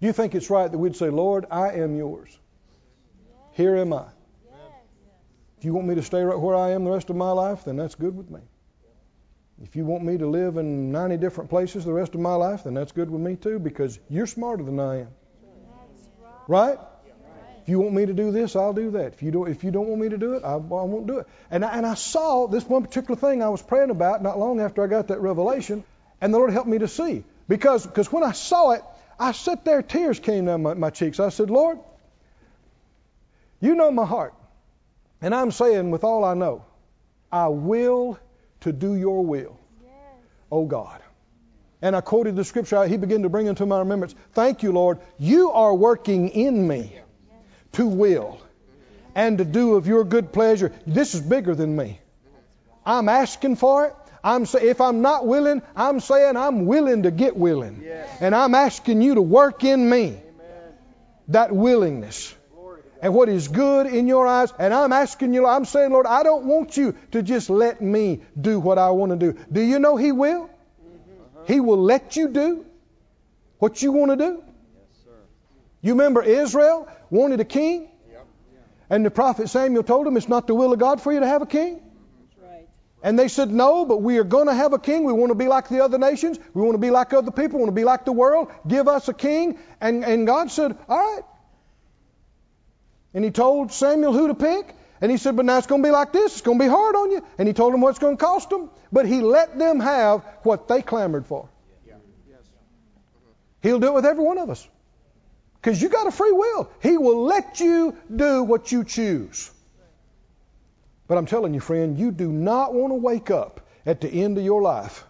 Do 0.00 0.06
you 0.06 0.12
think 0.12 0.34
it's 0.34 0.50
right 0.50 0.70
that 0.70 0.78
we'd 0.78 0.96
say, 0.96 1.10
Lord, 1.10 1.46
I 1.50 1.72
am 1.72 1.96
yours? 1.96 2.36
Here 3.52 3.76
am 3.76 3.92
I. 3.92 4.06
If 5.58 5.64
you 5.64 5.74
want 5.74 5.86
me 5.86 5.94
to 5.94 6.02
stay 6.02 6.22
right 6.22 6.38
where 6.38 6.56
I 6.56 6.70
am 6.70 6.82
the 6.82 6.90
rest 6.90 7.08
of 7.10 7.14
my 7.14 7.30
life, 7.30 7.64
then 7.64 7.76
that's 7.76 7.94
good 7.94 8.16
with 8.16 8.28
me. 8.28 8.40
If 9.62 9.76
you 9.76 9.84
want 9.84 10.02
me 10.02 10.18
to 10.18 10.26
live 10.26 10.56
in 10.56 10.90
90 10.90 11.18
different 11.18 11.48
places 11.48 11.84
the 11.84 11.92
rest 11.92 12.16
of 12.16 12.20
my 12.20 12.34
life, 12.34 12.64
then 12.64 12.74
that's 12.74 12.90
good 12.90 13.08
with 13.08 13.20
me 13.20 13.36
too 13.36 13.60
because 13.60 14.00
you're 14.08 14.26
smarter 14.26 14.64
than 14.64 14.80
I 14.80 15.02
am. 15.02 15.08
Right? 16.48 16.78
If 17.62 17.68
you 17.68 17.78
want 17.78 17.94
me 17.94 18.06
to 18.06 18.12
do 18.12 18.32
this, 18.32 18.56
I'll 18.56 18.72
do 18.72 18.90
that. 18.92 19.12
If 19.12 19.22
you 19.22 19.30
don't, 19.30 19.48
if 19.48 19.62
you 19.62 19.70
don't 19.70 19.86
want 19.86 20.00
me 20.00 20.08
to 20.08 20.18
do 20.18 20.34
it, 20.34 20.42
I, 20.42 20.54
I 20.54 20.56
won't 20.56 21.06
do 21.06 21.18
it. 21.18 21.28
And 21.48 21.64
I, 21.64 21.76
and 21.76 21.86
I 21.86 21.94
saw 21.94 22.48
this 22.48 22.64
one 22.64 22.82
particular 22.82 23.14
thing 23.14 23.40
I 23.40 23.50
was 23.50 23.62
praying 23.62 23.90
about 23.90 24.20
not 24.20 24.36
long 24.36 24.60
after 24.60 24.82
I 24.82 24.88
got 24.88 25.08
that 25.08 25.20
revelation, 25.20 25.84
and 26.20 26.34
the 26.34 26.38
Lord 26.38 26.52
helped 26.52 26.68
me 26.68 26.78
to 26.78 26.88
see 26.88 27.22
because 27.46 27.86
because 27.86 28.10
when 28.10 28.24
I 28.24 28.32
saw 28.32 28.72
it, 28.72 28.82
I 29.16 29.30
sat 29.30 29.64
there, 29.64 29.80
tears 29.80 30.18
came 30.18 30.46
down 30.46 30.64
my, 30.64 30.74
my 30.74 30.90
cheeks. 30.90 31.20
I 31.20 31.28
said, 31.28 31.50
Lord, 31.50 31.78
you 33.60 33.76
know 33.76 33.92
my 33.92 34.06
heart, 34.06 34.34
and 35.20 35.32
I'm 35.32 35.52
saying 35.52 35.92
with 35.92 36.02
all 36.02 36.24
I 36.24 36.34
know, 36.34 36.64
I 37.30 37.46
will 37.46 38.18
to 38.62 38.72
do 38.72 38.96
your 38.96 39.24
will, 39.24 39.56
oh 40.50 40.66
God. 40.66 41.00
And 41.80 41.94
I 41.94 42.00
quoted 42.00 42.34
the 42.34 42.44
scripture 42.44 42.88
he 42.88 42.96
began 42.96 43.22
to 43.22 43.28
bring 43.28 43.46
into 43.46 43.66
my 43.66 43.78
remembrance. 43.78 44.16
Thank 44.32 44.64
you, 44.64 44.72
Lord. 44.72 44.98
You 45.18 45.52
are 45.52 45.74
working 45.74 46.28
in 46.30 46.66
me 46.66 46.98
to 47.72 47.86
will 47.86 48.40
and 49.14 49.38
to 49.38 49.44
do 49.44 49.74
of 49.74 49.86
your 49.86 50.04
good 50.04 50.32
pleasure. 50.32 50.72
This 50.86 51.14
is 51.14 51.20
bigger 51.20 51.54
than 51.54 51.76
me. 51.76 52.00
I'm 52.84 53.08
asking 53.08 53.56
for 53.56 53.86
it. 53.86 53.96
I'm 54.24 54.46
say, 54.46 54.68
if 54.68 54.80
I'm 54.80 55.02
not 55.02 55.26
willing, 55.26 55.62
I'm 55.74 56.00
saying 56.00 56.36
I'm 56.36 56.66
willing 56.66 57.04
to 57.04 57.10
get 57.10 57.36
willing. 57.36 57.82
And 58.20 58.34
I'm 58.34 58.54
asking 58.54 59.02
you 59.02 59.16
to 59.16 59.22
work 59.22 59.64
in 59.64 59.88
me 59.88 60.20
that 61.28 61.52
willingness 61.52 62.34
and 63.02 63.14
what 63.14 63.28
is 63.28 63.48
good 63.48 63.86
in 63.86 64.06
your 64.06 64.26
eyes. 64.26 64.52
And 64.58 64.72
I'm 64.72 64.92
asking 64.92 65.34
you, 65.34 65.46
I'm 65.46 65.64
saying, 65.64 65.90
Lord, 65.90 66.06
I 66.06 66.22
don't 66.22 66.44
want 66.44 66.76
you 66.76 66.94
to 67.10 67.22
just 67.22 67.50
let 67.50 67.82
me 67.82 68.22
do 68.40 68.60
what 68.60 68.78
I 68.78 68.90
want 68.90 69.10
to 69.10 69.32
do. 69.32 69.38
Do 69.50 69.60
you 69.60 69.80
know 69.80 69.96
He 69.96 70.12
will? 70.12 70.44
Mm-hmm. 70.44 71.52
He 71.52 71.58
will 71.58 71.82
let 71.82 72.14
you 72.14 72.28
do 72.28 72.64
what 73.58 73.82
you 73.82 73.90
want 73.90 74.12
to 74.12 74.16
do. 74.16 74.44
You 75.82 75.92
remember 75.92 76.22
Israel 76.22 76.88
wanted 77.10 77.40
a 77.40 77.44
king? 77.44 77.88
And 78.92 79.06
the 79.06 79.10
prophet 79.10 79.48
Samuel 79.48 79.84
told 79.84 80.06
them 80.06 80.18
it's 80.18 80.28
not 80.28 80.46
the 80.46 80.54
will 80.54 80.74
of 80.74 80.78
God 80.78 81.00
for 81.00 81.12
you 81.14 81.20
to 81.20 81.26
have 81.26 81.40
a 81.40 81.46
king. 81.46 81.80
Right. 82.42 82.68
And 83.02 83.18
they 83.18 83.28
said, 83.28 83.50
No, 83.50 83.86
but 83.86 84.02
we 84.02 84.18
are 84.18 84.24
going 84.24 84.48
to 84.48 84.54
have 84.54 84.74
a 84.74 84.78
king. 84.78 85.04
We 85.04 85.14
want 85.14 85.30
to 85.30 85.34
be 85.34 85.48
like 85.48 85.70
the 85.70 85.82
other 85.82 85.96
nations. 85.96 86.38
We 86.52 86.60
want 86.60 86.74
to 86.74 86.78
be 86.78 86.90
like 86.90 87.14
other 87.14 87.30
people. 87.30 87.58
We 87.58 87.64
want 87.64 87.74
to 87.74 87.80
be 87.80 87.84
like 87.84 88.04
the 88.04 88.12
world. 88.12 88.52
Give 88.68 88.88
us 88.88 89.08
a 89.08 89.14
king. 89.14 89.58
And, 89.80 90.04
and 90.04 90.26
God 90.26 90.50
said, 90.50 90.76
All 90.90 90.98
right. 90.98 91.22
And 93.14 93.24
he 93.24 93.30
told 93.30 93.72
Samuel 93.72 94.12
who 94.12 94.28
to 94.28 94.34
pick. 94.34 94.74
And 95.00 95.10
he 95.10 95.16
said, 95.16 95.36
But 95.36 95.46
now 95.46 95.56
it's 95.56 95.66
going 95.66 95.82
to 95.82 95.88
be 95.88 95.90
like 95.90 96.12
this. 96.12 96.32
It's 96.32 96.42
going 96.42 96.58
to 96.58 96.64
be 96.64 96.68
hard 96.68 96.94
on 96.94 97.12
you. 97.12 97.24
And 97.38 97.48
he 97.48 97.54
told 97.54 97.72
them 97.72 97.80
what 97.80 97.90
it's 97.90 97.98
going 97.98 98.18
to 98.18 98.22
cost 98.22 98.50
them. 98.50 98.68
But 98.92 99.06
he 99.06 99.22
let 99.22 99.58
them 99.58 99.80
have 99.80 100.22
what 100.42 100.68
they 100.68 100.82
clamored 100.82 101.26
for. 101.26 101.48
He'll 103.62 103.80
do 103.80 103.86
it 103.86 103.94
with 103.94 104.04
every 104.04 104.22
one 104.22 104.36
of 104.36 104.50
us. 104.50 104.68
Because 105.62 105.80
you 105.80 105.88
got 105.88 106.08
a 106.08 106.10
free 106.10 106.32
will. 106.32 106.70
He 106.82 106.98
will 106.98 107.24
let 107.24 107.60
you 107.60 107.96
do 108.14 108.42
what 108.42 108.72
you 108.72 108.82
choose. 108.82 109.50
But 111.06 111.18
I'm 111.18 111.26
telling 111.26 111.54
you, 111.54 111.60
friend, 111.60 111.98
you 111.98 112.10
do 112.10 112.32
not 112.32 112.74
want 112.74 112.90
to 112.90 112.96
wake 112.96 113.30
up 113.30 113.60
at 113.86 114.00
the 114.00 114.08
end 114.08 114.38
of 114.38 114.44
your 114.44 114.60
life 114.60 115.04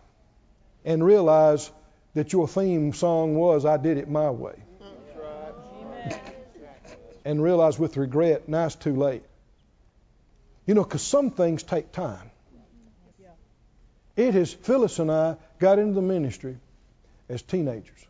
and 0.85 1.03
realize 1.03 1.71
that 2.15 2.35
your 2.35 2.47
theme 2.47 2.93
song 2.93 3.35
was, 3.35 3.65
I 3.65 3.79
did 3.79 3.97
it 3.97 4.11
my 4.11 4.31
way. 4.31 4.55
And 7.25 7.43
realize 7.43 7.79
with 7.79 7.97
regret, 7.97 8.49
now 8.49 8.67
it's 8.67 8.75
too 8.75 8.97
late. 8.97 9.23
You 10.67 10.75
know, 10.75 10.83
because 10.83 11.03
some 11.03 11.31
things 11.31 11.63
take 11.63 11.93
time. 11.93 12.31
It 14.17 14.35
is, 14.35 14.53
Phyllis 14.53 14.99
and 14.99 15.11
I 15.11 15.37
got 15.59 15.79
into 15.79 15.95
the 15.95 16.03
ministry 16.03 16.59
as 17.31 17.41
teenagers. 17.41 18.07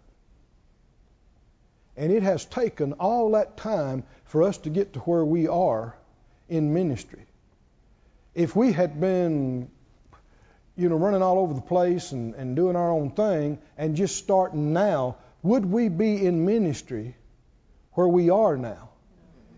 And 1.97 2.13
it 2.13 2.23
has 2.23 2.45
taken 2.45 2.95
all 2.95 3.33
that 3.33 3.57
time 3.57 4.05
for 4.25 4.43
us 4.43 4.59
to 4.59 4.71
get 4.71 4.95
to 4.95 5.01
where 5.01 5.25
we 5.25 5.49
are 5.49 5.95
in 6.49 6.73
ministry. 6.73 7.27
If 8.35 8.57
we 8.57 8.73
had 8.73 9.01
been, 9.01 9.71
you 10.77 10.89
know, 10.89 10.97
running 10.97 11.23
all 11.23 11.39
over 11.39 11.53
the 11.53 11.61
place 11.61 12.13
and, 12.13 12.35
and 12.35 12.57
doing 12.57 12.77
our 12.77 12.91
own 12.91 13.11
thing 13.11 13.59
and 13.77 13.95
just 13.95 14.17
starting 14.17 14.73
now, 14.73 15.17
would 15.43 15.67
we 15.67 15.89
be 15.89 16.25
in 16.25 16.47
ministry 16.47 17.15
where 17.93 18.09
we 18.09 18.31
are 18.31 18.57
now 18.57 18.91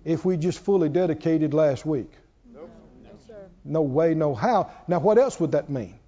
if 0.04 0.24
we 0.24 0.36
just 0.36 0.58
fully 0.58 0.88
dedicated 0.88 1.54
last 1.54 1.86
week? 1.86 2.10
No, 2.52 3.10
sir. 3.26 3.46
No 3.64 3.82
way, 3.82 4.14
no 4.14 4.34
how. 4.34 4.70
Now, 4.88 4.98
what 4.98 5.18
else 5.18 5.38
would 5.38 5.52
that 5.52 5.70
mean? 5.70 5.98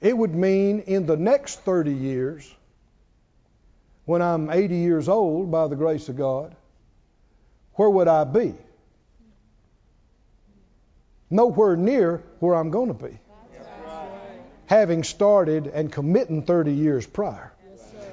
It 0.00 0.16
would 0.16 0.34
mean 0.34 0.80
in 0.80 1.06
the 1.06 1.16
next 1.16 1.60
30 1.60 1.92
years, 1.92 2.54
when 4.04 4.22
I'm 4.22 4.50
80 4.50 4.76
years 4.76 5.08
old, 5.08 5.50
by 5.50 5.68
the 5.68 5.76
grace 5.76 6.08
of 6.08 6.16
God, 6.16 6.54
where 7.74 7.90
would 7.90 8.08
I 8.08 8.24
be? 8.24 8.54
Nowhere 11.30 11.76
near 11.76 12.22
where 12.38 12.54
I'm 12.54 12.70
going 12.70 12.88
to 12.88 12.94
be. 12.94 13.18
Having 14.66 15.04
started 15.04 15.66
and 15.66 15.90
committing 15.90 16.42
30 16.42 16.72
years 16.72 17.06
prior. 17.06 17.52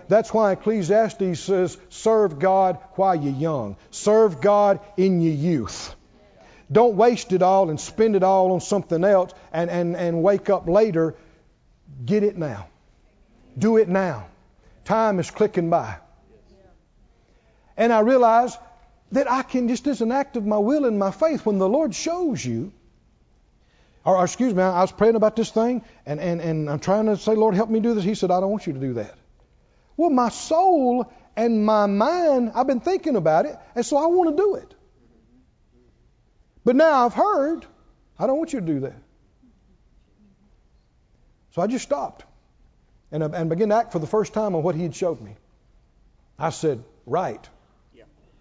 That's 0.08 0.34
why 0.34 0.52
Ecclesiastes 0.52 1.40
says, 1.40 1.78
serve 1.90 2.40
God 2.40 2.78
while 2.96 3.16
you're 3.16 3.34
young. 3.34 3.78
Serve 3.92 4.42
God 4.42 4.80
in 4.98 5.22
your 5.22 5.34
youth. 5.34 5.96
Don't 6.72 6.96
waste 6.96 7.32
it 7.32 7.42
all 7.42 7.70
and 7.70 7.80
spend 7.80 8.16
it 8.16 8.24
all 8.24 8.54
on 8.54 8.62
something 8.62 9.04
else 9.04 9.34
and, 9.54 9.70
and, 9.70 9.96
and 9.96 10.24
wake 10.24 10.50
up 10.50 10.68
later. 10.68 11.16
Get 12.06 12.24
it 12.24 12.38
now. 12.38 12.68
Do 13.58 13.78
it 13.78 13.88
now. 13.88 14.28
Time 14.86 15.20
is 15.20 15.32
clicking 15.32 15.70
by. 15.70 15.98
And 17.78 17.94
I 17.94 18.00
realize 18.02 18.58
that 19.12 19.30
I 19.30 19.44
can, 19.44 19.68
just 19.68 19.88
as 19.88 20.02
an 20.02 20.12
act 20.12 20.38
of 20.38 20.46
my 20.46 20.58
will 20.58 20.86
and 20.86 20.98
my 20.98 21.12
faith, 21.12 21.46
when 21.46 21.58
the 21.58 21.70
Lord 21.70 21.94
shows 21.94 22.44
you 22.46 22.72
Or, 24.04 24.18
or 24.18 24.24
excuse 24.24 24.54
me, 24.54 24.64
I 24.64 24.82
was 24.82 24.92
praying 24.92 25.16
about 25.16 25.36
this 25.36 25.52
thing, 25.52 25.84
and, 26.06 26.20
and, 26.20 26.42
and 26.42 26.70
I'm 26.70 26.80
trying 26.80 27.06
to 27.06 27.18
say, 27.18 27.36
Lord, 27.36 27.56
help 27.56 27.70
me 27.70 27.80
do 27.80 27.94
this. 27.94 28.04
He 28.04 28.16
said, 28.16 28.32
I 28.32 28.40
don't 28.40 28.50
want 28.50 28.66
you 28.66 28.74
to 28.74 28.80
do 28.80 28.94
that. 28.94 29.16
Well, 29.96 30.10
my 30.10 30.30
soul 30.30 31.12
and 31.36 31.66
my 31.66 31.86
mind, 31.86 32.52
I've 32.56 32.68
been 32.68 32.80
thinking 32.80 33.16
about 33.16 33.46
it, 33.46 33.58
and 33.76 33.86
so 33.86 33.98
I 33.98 34.08
want 34.08 34.36
to 34.36 34.44
do 34.44 34.56
it. 34.56 34.74
But 36.64 36.76
now 36.76 37.06
I've 37.06 37.14
heard, 37.14 37.66
I 38.18 38.28
don't 38.28 38.38
want 38.38 38.54
you 38.54 38.60
to 38.60 38.66
do 38.66 38.80
that. 38.82 39.02
So 41.52 41.62
I 41.62 41.68
just 41.68 41.84
stopped 41.84 42.26
and, 43.12 43.24
and 43.24 43.50
began 43.50 43.70
to 43.70 43.76
act 43.76 43.92
for 43.92 44.00
the 44.00 44.08
first 44.08 44.34
time 44.34 44.56
on 44.56 44.64
what 44.64 44.76
he 44.76 44.84
had 44.84 44.96
showed 44.96 45.22
me. 45.22 45.36
I 46.40 46.50
said, 46.50 46.84
Right. 47.06 47.48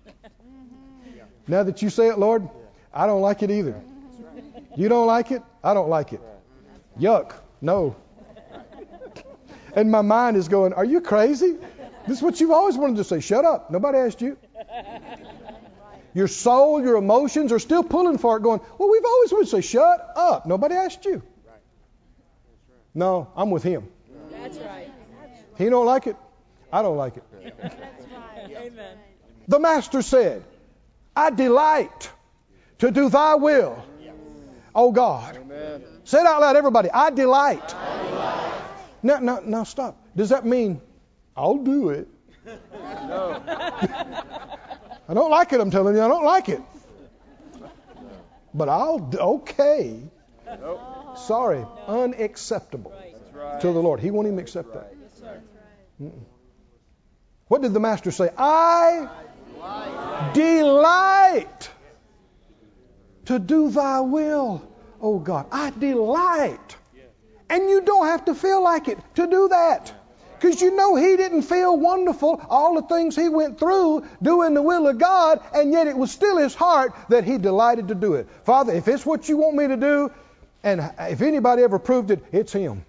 Now 1.49 1.65
that 1.65 1.83
you 1.83 1.91
say 1.91 2.09
it, 2.09 2.19
Lord, 2.19 2.49
I 2.95 3.07
don't 3.07 3.23
like 3.23 3.43
it 3.43 3.51
either. 3.51 3.83
You 4.77 4.89
don't 4.89 5.07
like 5.07 5.33
it? 5.33 5.43
I 5.65 5.75
don't 5.75 5.89
like 5.89 6.13
it. 6.13 6.21
Yuck. 6.99 7.33
No. 7.61 7.97
And 9.75 9.91
my 9.91 10.03
mind 10.03 10.37
is 10.37 10.49
going, 10.49 10.73
Are 10.73 10.85
you 10.85 11.01
crazy? 11.01 11.57
This 12.07 12.19
is 12.19 12.23
what 12.23 12.41
you've 12.41 12.51
always 12.51 12.77
wanted 12.77 12.97
to 12.97 13.05
say. 13.05 13.21
Shut 13.21 13.45
up. 13.45 13.71
Nobody 13.71 13.99
asked 13.99 14.21
you. 14.21 14.37
Your 16.13 16.27
soul, 16.27 16.83
your 16.83 16.97
emotions 16.97 17.53
are 17.53 17.61
still 17.61 17.85
pulling 17.85 18.19
for 18.19 18.37
it, 18.37 18.43
going, 18.43 18.61
Well, 18.79 18.91
we've 18.91 19.05
always 19.05 19.33
wanted 19.33 19.45
to 19.45 19.51
say, 19.51 19.61
Shut 19.61 20.13
up. 20.17 20.45
Nobody 20.45 20.75
asked 20.75 21.05
you. 21.05 21.23
Right. 21.47 21.61
No, 22.95 23.29
I'm 23.37 23.51
with 23.51 23.63
him. 23.63 23.89
That's 24.43 24.59
right. 24.59 24.91
He 25.59 25.69
don't 25.69 25.87
like 25.87 26.07
it. 26.07 26.17
I 26.73 26.83
don't 26.83 26.97
like 26.97 27.17
it. 27.17 27.25
Amen. 28.57 28.99
The 29.49 29.59
master 29.59 30.03
said, 30.03 30.45
I 31.15 31.31
delight 31.31 32.11
to 32.79 32.91
do 32.91 33.11
thy 33.11 33.35
will, 33.35 33.83
O 34.75 34.93
God. 34.93 35.37
Amen. 35.37 35.83
Say 36.05 36.21
it 36.21 36.27
out 36.27 36.41
loud, 36.41 36.57
everybody. 36.57 36.91
I 36.91 37.11
delight. 37.11 37.75
Now, 39.03 39.19
now, 39.19 39.41
now 39.45 39.65
stop. 39.65 39.97
Does 40.17 40.29
that 40.31 40.45
mean 40.45 40.81
I'll 41.37 41.59
do 41.59 41.91
it? 41.91 42.09
No. 43.09 43.43
I 45.09 45.15
don't 45.15 45.31
like 45.31 45.53
it, 45.53 45.61
I'm 45.61 45.71
telling 45.73 45.97
you. 45.97 46.03
I 46.03 46.07
don't 46.07 46.25
like 46.25 46.49
it. 46.49 46.61
But 48.55 48.69
I'll, 48.69 49.11
okay. 49.15 50.01
Nope. 50.47 51.19
Sorry. 51.19 51.65
Unacceptable 51.89 52.93
That's 52.93 53.10
right. 53.41 53.61
to 53.61 53.73
the 53.73 53.81
Lord. 53.81 54.01
He 54.01 54.11
won't 54.11 54.27
even 54.27 54.39
accept 54.39 54.75
that. 54.75 54.95
Mm-mm. 56.01 56.13
What 57.49 57.63
did 57.63 57.75
the 57.75 57.81
master 57.81 58.11
say? 58.11 58.31
I 58.39 59.09
delight 60.33 61.71
to 63.27 63.39
do 63.39 63.71
thy 63.71 64.01
will, 64.01 64.63
O 65.01 65.19
God. 65.19 65.47
I 65.51 65.71
delight. 65.71 66.77
And 67.49 67.69
you 67.69 67.81
don't 67.81 68.07
have 68.07 68.27
to 68.27 68.35
feel 68.35 68.63
like 68.63 68.87
it 68.87 68.99
to 69.17 69.27
do 69.27 69.49
that. 69.49 69.93
Because 70.39 70.63
you 70.63 70.75
know 70.75 70.95
he 70.95 71.17
didn't 71.17 71.43
feel 71.43 71.77
wonderful, 71.77 72.41
all 72.49 72.81
the 72.81 72.83
things 72.83 73.15
he 73.15 73.29
went 73.29 73.59
through 73.59 74.07
doing 74.23 74.55
the 74.55 74.63
will 74.63 74.87
of 74.87 74.97
God, 74.97 75.41
and 75.53 75.71
yet 75.71 75.87
it 75.87 75.97
was 75.97 76.11
still 76.11 76.39
his 76.39 76.55
heart 76.55 76.95
that 77.11 77.25
he 77.25 77.37
delighted 77.37 77.89
to 77.89 77.95
do 77.95 78.15
it. 78.15 78.27
Father, 78.45 78.73
if 78.73 78.89
it's 78.89 79.05
what 79.05 79.29
you 79.29 79.37
want 79.37 79.57
me 79.57 79.67
to 79.67 79.77
do, 79.77 80.11
and 80.63 80.93
if 81.01 81.21
anybody 81.21 81.63
ever 81.63 81.79
proved 81.79 82.11
it, 82.11 82.25
it's 82.33 82.53
him. 82.53 82.87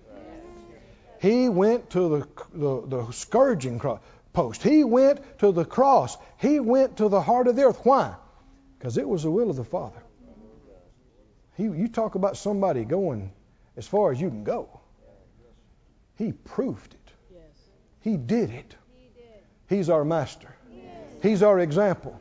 He 1.21 1.49
went 1.49 1.91
to 1.91 2.09
the, 2.09 2.27
the, 2.51 2.87
the 2.87 3.11
scourging 3.11 3.77
cro- 3.77 3.99
post. 4.33 4.63
He 4.63 4.83
went 4.83 5.19
to 5.39 5.51
the 5.51 5.63
cross. 5.63 6.17
He 6.37 6.59
went 6.59 6.97
to 6.97 7.09
the 7.09 7.21
heart 7.21 7.47
of 7.47 7.55
the 7.55 7.63
earth. 7.63 7.79
Why? 7.83 8.15
Because 8.79 8.97
it 8.97 9.07
was 9.07 9.21
the 9.21 9.29
will 9.29 9.51
of 9.51 9.55
the 9.55 9.63
Father. 9.63 10.01
He, 11.57 11.63
you 11.65 11.87
talk 11.89 12.15
about 12.15 12.37
somebody 12.37 12.85
going 12.85 13.31
as 13.77 13.87
far 13.87 14.11
as 14.11 14.19
you 14.19 14.29
can 14.29 14.43
go. 14.43 14.81
He 16.15 16.31
proved 16.31 16.95
it. 16.95 17.13
He 17.99 18.17
did 18.17 18.49
it. 18.49 18.75
He's 19.69 19.91
our 19.91 20.03
master. 20.03 20.55
He's 21.21 21.43
our 21.43 21.59
example. 21.59 22.19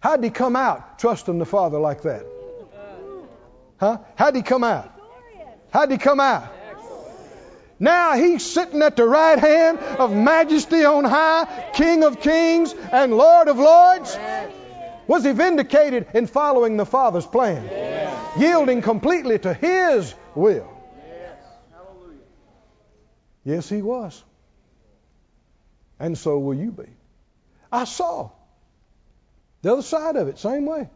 How'd 0.00 0.22
he 0.22 0.28
come 0.28 0.56
out 0.56 0.98
trusting 0.98 1.38
the 1.38 1.46
Father 1.46 1.78
like 1.78 2.02
that? 2.02 2.26
Huh? 3.80 3.98
How'd 4.14 4.36
he 4.36 4.42
come 4.42 4.62
out? 4.62 4.92
How'd 5.70 5.90
he 5.90 5.96
come 5.96 6.20
out? 6.20 6.52
Now 7.78 8.14
he's 8.14 8.44
sitting 8.44 8.82
at 8.82 8.96
the 8.96 9.06
right 9.06 9.38
hand 9.38 9.78
of 9.78 10.14
majesty 10.14 10.84
on 10.84 11.04
high, 11.04 11.70
King 11.74 12.04
of 12.04 12.20
kings 12.20 12.74
and 12.92 13.16
Lord 13.16 13.48
of 13.48 13.58
lords. 13.58 14.16
Was 15.06 15.24
he 15.24 15.32
vindicated 15.32 16.06
in 16.14 16.26
following 16.26 16.76
the 16.76 16.86
Father's 16.86 17.26
plan? 17.26 17.68
Yielding 18.38 18.82
completely 18.82 19.38
to 19.38 19.52
his 19.52 20.14
will. 20.34 20.72
Yes, 23.44 23.68
he 23.68 23.82
was. 23.82 24.24
And 26.00 26.18
so 26.18 26.38
will 26.38 26.56
you 26.56 26.72
be. 26.72 26.88
I 27.70 27.84
saw 27.84 28.30
the 29.62 29.72
other 29.72 29.82
side 29.82 30.16
of 30.16 30.28
it, 30.28 30.38
same 30.38 30.66
way. 30.66 30.88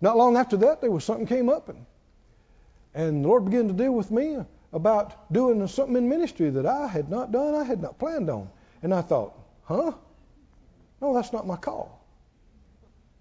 Not 0.00 0.16
long 0.16 0.36
after 0.36 0.58
that, 0.58 0.80
there 0.80 0.90
was 0.90 1.04
something 1.04 1.26
came 1.26 1.48
up, 1.48 1.68
and, 1.68 1.86
and 2.92 3.24
the 3.24 3.28
Lord 3.28 3.46
began 3.46 3.68
to 3.68 3.74
deal 3.74 3.92
with 3.92 4.10
me 4.10 4.36
about 4.74 5.32
doing 5.32 5.66
something 5.68 5.96
in 5.96 6.08
ministry 6.08 6.50
that 6.50 6.66
I 6.66 6.88
had 6.88 7.08
not 7.08 7.30
done, 7.30 7.54
I 7.54 7.62
had 7.62 7.80
not 7.80 7.98
planned 7.98 8.28
on. 8.28 8.50
And 8.82 8.92
I 8.92 9.02
thought, 9.02 9.38
huh? 9.62 9.92
No, 11.00 11.14
that's 11.14 11.32
not 11.32 11.46
my 11.46 11.56
call. 11.56 12.04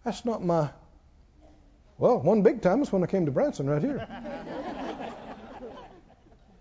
That's 0.03 0.25
not 0.25 0.43
my. 0.43 0.71
Well, 1.99 2.19
one 2.19 2.41
big 2.41 2.61
time 2.61 2.79
was 2.79 2.91
when 2.91 3.03
I 3.03 3.05
came 3.05 3.27
to 3.27 3.31
Branson 3.31 3.69
right 3.69 3.81
here. 3.81 4.05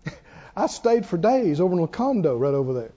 I 0.55 0.67
stayed 0.67 1.07
for 1.07 1.17
days 1.17 1.59
over 1.59 1.73
in 1.73 1.79
a 1.79 1.87
condo 1.87 2.37
right 2.37 2.53
over 2.53 2.73
there. 2.73 2.91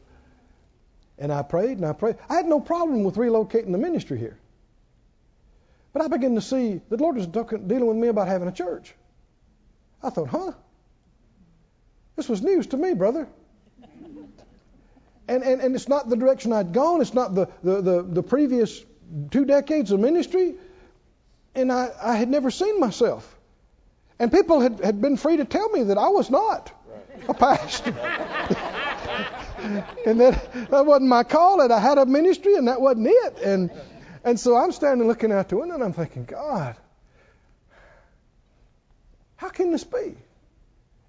And 1.19 1.33
I 1.33 1.43
prayed 1.43 1.79
and 1.79 1.87
I 1.87 1.95
prayed. 1.95 2.17
I 2.29 2.35
had 2.35 2.47
no 2.47 2.61
problem 2.61 3.05
with 3.05 3.15
relocating 3.17 3.73
the 3.73 3.79
ministry 3.79 4.19
here. 4.19 4.39
But 5.95 6.03
I 6.03 6.09
began 6.09 6.35
to 6.35 6.43
see 6.43 6.75
that 6.75 6.97
the 6.99 7.03
Lord 7.03 7.17
was 7.17 7.27
dealing 7.27 7.87
with 7.87 7.97
me 7.97 8.09
about 8.09 8.29
having 8.29 8.49
a 8.49 8.53
church. 8.53 8.95
I 10.03 10.11
thought, 10.11 10.29
huh? 10.29 10.53
This 12.17 12.29
was 12.29 12.43
news 12.43 12.67
to 12.69 12.77
me, 12.77 12.95
brother. 12.95 13.29
And, 15.29 15.43
and, 15.43 15.61
and 15.61 15.75
it's 15.75 15.89
not 15.89 16.09
the 16.09 16.17
direction 16.17 16.53
I'd 16.53 16.73
gone. 16.73 17.01
It's 17.01 17.15
not 17.15 17.35
the, 17.35 17.49
the, 17.63 17.83
the, 17.83 18.03
the 18.03 18.23
previous 18.23 18.85
two 19.31 19.45
decades 19.45 19.91
of 19.93 20.01
ministry. 20.01 20.55
And 21.55 21.71
I, 21.73 21.91
I 22.03 22.17
had 22.17 22.29
never 22.29 22.51
seen 22.51 22.81
myself. 22.81 23.35
And 24.19 24.33
people 24.33 24.61
had, 24.61 24.81
had 24.81 25.01
been 25.01 25.17
free 25.17 25.37
to 25.39 25.45
tell 25.45 25.69
me 25.71 25.85
that 25.85 25.99
I 25.99 26.09
was 26.09 26.31
not 26.31 26.73
a 27.29 27.35
pastor. 27.35 27.91
and 30.07 30.21
that, 30.21 30.71
that 30.71 30.87
wasn't 30.87 31.09
my 31.09 31.25
call, 31.25 31.59
that 31.59 31.71
I 31.71 31.81
had 31.81 31.99
a 31.99 32.07
ministry 32.07 32.55
and 32.55 32.69
that 32.69 32.81
wasn't 32.81 33.09
it. 33.09 33.39
And, 33.43 33.71
and 34.25 34.41
so 34.41 34.57
I'm 34.57 34.73
standing 34.73 35.07
looking 35.07 35.33
out 35.33 35.49
the 35.49 35.57
window 35.57 35.75
and 35.75 35.85
I'm 35.85 35.93
thinking, 35.93 36.25
God, 36.25 36.77
how 39.37 39.49
can 39.49 39.73
this 39.73 39.85
be? 39.85 40.17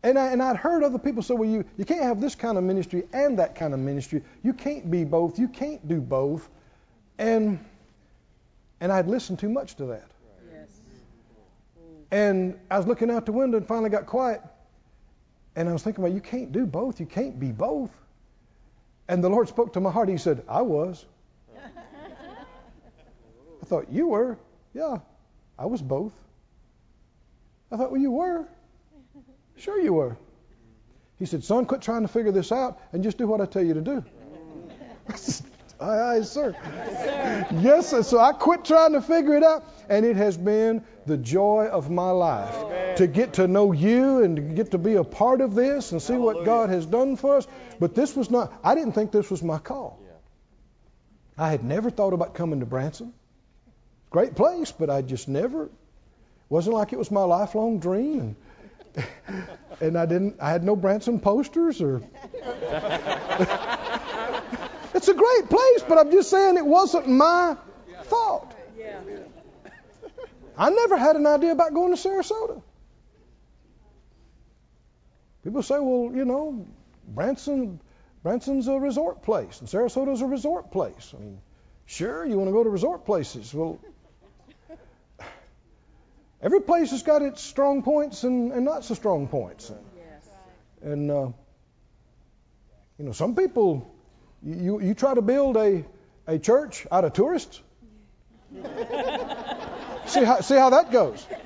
And, 0.03 0.17
I, 0.17 0.27
and 0.27 0.41
I'd 0.41 0.57
heard 0.57 0.83
other 0.83 0.99
people 0.99 1.23
say, 1.23 1.33
well, 1.33 1.49
you, 1.49 1.65
you 1.77 1.85
can't 1.85 2.03
have 2.03 2.21
this 2.21 2.35
kind 2.35 2.57
of 2.57 2.63
ministry 2.63 3.03
and 3.13 3.39
that 3.39 3.55
kind 3.55 3.73
of 3.73 3.79
ministry. 3.79 4.21
You 4.43 4.53
can't 4.53 4.91
be 4.91 5.03
both. 5.03 5.39
You 5.39 5.47
can't 5.47 5.85
do 5.87 5.99
both. 5.99 6.49
And, 7.17 7.63
and 8.79 8.91
I'd 8.91 9.07
listened 9.07 9.39
too 9.39 9.49
much 9.49 9.75
to 9.75 9.85
that. 9.87 10.07
Yes. 10.51 10.67
And 12.11 12.59
I 12.69 12.77
was 12.77 12.85
looking 12.85 13.09
out 13.09 13.25
the 13.25 13.31
window 13.31 13.57
and 13.57 13.67
finally 13.67 13.89
got 13.89 14.05
quiet. 14.05 14.41
And 15.55 15.67
I 15.67 15.73
was 15.73 15.81
thinking, 15.81 16.03
well, 16.03 16.13
you 16.13 16.21
can't 16.21 16.51
do 16.51 16.67
both. 16.67 16.99
You 16.99 17.07
can't 17.07 17.39
be 17.39 17.51
both. 17.51 17.89
And 19.07 19.23
the 19.23 19.29
Lord 19.29 19.47
spoke 19.47 19.73
to 19.73 19.79
my 19.79 19.89
heart. 19.89 20.09
He 20.09 20.17
said, 20.17 20.43
I 20.47 20.61
was. 20.61 21.05
I 21.55 23.65
thought, 23.65 23.89
you 23.89 24.07
were? 24.07 24.37
Yeah, 24.75 24.97
I 25.57 25.65
was 25.65 25.81
both. 25.81 26.13
I 27.71 27.77
thought, 27.77 27.91
well, 27.91 27.99
you 27.99 28.11
were. 28.11 28.47
Sure, 29.58 29.80
you 29.80 29.93
were. 29.93 30.18
He 31.20 31.26
said, 31.26 31.43
son, 31.43 31.66
quit 31.66 31.82
trying 31.82 32.03
to 32.03 32.08
figure 32.08 32.32
this 32.32 32.51
out 32.51 32.80
and 32.93 33.03
just 33.03 33.18
do 33.18 33.28
what 33.28 33.41
I 33.41 33.45
tell 33.45 33.64
you 33.64 33.74
to 33.74 33.82
do. 33.82 34.05
aye, 35.80 35.99
aye, 35.99 36.22
sir. 36.22 36.55
Yes, 37.60 37.89
sir. 37.89 38.03
So 38.03 38.20
I 38.20 38.34
quit 38.34 38.66
trying 38.66 38.93
to 38.93 39.01
figure 39.01 39.36
it 39.36 39.43
out, 39.43 39.66
and 39.89 40.05
it 40.05 40.16
has 40.16 40.38
been 40.38 40.84
the 41.08 41.18
joy 41.18 41.68
of 41.72 41.89
my 41.89 42.12
life 42.12 42.97
to 42.97 43.08
get 43.08 43.34
to 43.34 43.47
know 43.47 43.72
you 43.72 44.24
and 44.24 44.36
to 44.36 44.41
get 44.41 44.72
to 44.72 44.78
be 44.78 44.95
a 44.95 45.03
part 45.03 45.41
of 45.41 45.55
this 45.55 45.91
and 45.91 46.01
see 46.01 46.16
what 46.16 46.45
God 46.45 46.70
has 46.70 46.86
done 46.86 47.16
for 47.16 47.38
us. 47.38 47.47
But 47.80 47.95
this 47.95 48.16
was 48.16 48.30
not, 48.30 48.53
I 48.64 48.76
didn't 48.76 48.93
think 48.93 49.12
this 49.12 49.32
was 49.32 49.41
my 49.41 49.58
call. 49.58 49.99
I 51.38 51.49
had 51.49 51.64
never 51.64 51.89
thought 51.89 52.14
about 52.14 52.34
coming 52.34 52.60
to 52.62 52.66
Branson. 52.66 53.14
Great 54.10 54.36
place, 54.36 54.72
but 54.72 54.89
I 54.89 55.01
just 55.01 55.28
never, 55.28 55.70
wasn't 56.49 56.76
like 56.76 56.93
it 56.93 56.99
was 56.99 57.12
my 57.12 57.24
lifelong 57.24 57.80
dream. 57.80 58.20
And, 58.20 58.36
and 59.81 59.97
I 59.97 60.05
didn't, 60.05 60.35
I 60.41 60.49
had 60.49 60.63
no 60.63 60.75
Branson 60.75 61.19
posters 61.19 61.81
or. 61.81 62.01
it's 64.93 65.07
a 65.07 65.13
great 65.13 65.49
place, 65.49 65.83
but 65.87 65.97
I'm 65.97 66.11
just 66.11 66.29
saying 66.29 66.57
it 66.57 66.65
wasn't 66.65 67.07
my 67.07 67.57
thought. 68.03 68.53
I 70.57 70.71
never 70.71 70.97
had 70.97 71.15
an 71.15 71.27
idea 71.27 71.51
about 71.51 71.73
going 71.73 71.95
to 71.95 72.01
Sarasota. 72.01 72.61
People 75.43 75.61
say, 75.61 75.79
well, 75.79 76.11
you 76.13 76.25
know, 76.25 76.65
Branson, 77.07 77.79
Branson's 78.23 78.67
a 78.67 78.79
resort 78.79 79.21
place, 79.21 79.59
and 79.59 79.69
Sarasota's 79.69 80.21
a 80.21 80.25
resort 80.25 80.71
place. 80.71 81.13
I 81.15 81.21
mean, 81.21 81.39
sure, 81.85 82.25
you 82.25 82.37
want 82.37 82.47
to 82.49 82.51
go 82.51 82.63
to 82.63 82.69
resort 82.69 83.05
places. 83.05 83.53
Well, 83.53 83.79
every 86.47 86.61
place 86.61 86.91
has 86.91 87.03
got 87.03 87.21
its 87.21 87.41
strong 87.41 87.83
points 87.83 88.23
and, 88.23 88.53
and 88.53 88.63
not 88.63 88.85
so 88.85 88.93
strong 88.93 89.27
points. 89.27 89.69
Yes. 89.69 90.29
And 90.81 91.11
uh, 91.11 91.31
you 92.97 93.05
know, 93.05 93.11
some 93.11 93.35
people, 93.35 93.93
you 94.41 94.79
you 94.81 94.93
try 94.93 95.13
to 95.13 95.21
build 95.21 95.57
a 95.57 95.83
a 96.25 96.39
church 96.39 96.87
out 96.89 97.03
of 97.03 97.11
tourists. 97.11 97.61
see 100.13 100.23
how 100.23 100.39
see 100.39 100.55
how 100.55 100.69
that 100.69 100.91
goes. 100.91 101.27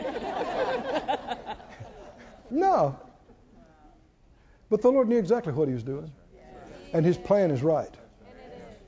No. 2.54 3.00
But 4.70 4.82
the 4.82 4.90
Lord 4.92 5.08
knew 5.08 5.18
exactly 5.18 5.54
what 5.54 5.70
He 5.70 5.74
was 5.74 5.84
doing, 5.84 6.12
and 6.94 7.06
His 7.06 7.18
plan 7.18 7.50
is 7.50 7.64
right. 7.64 7.96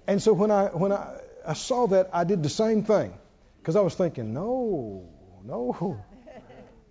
And 0.06 0.22
so 0.22 0.34
when 0.34 0.52
I 0.52 0.66
when 0.66 0.92
I, 0.92 1.22
I 1.48 1.54
saw 1.54 1.88
that, 1.88 2.10
I 2.12 2.26
did 2.26 2.44
the 2.44 2.50
same 2.50 2.84
thing 2.84 3.14
because 3.60 3.78
I 3.78 3.86
was 3.88 3.96
thinking, 3.96 4.34
no, 4.34 5.08
no, 5.46 6.00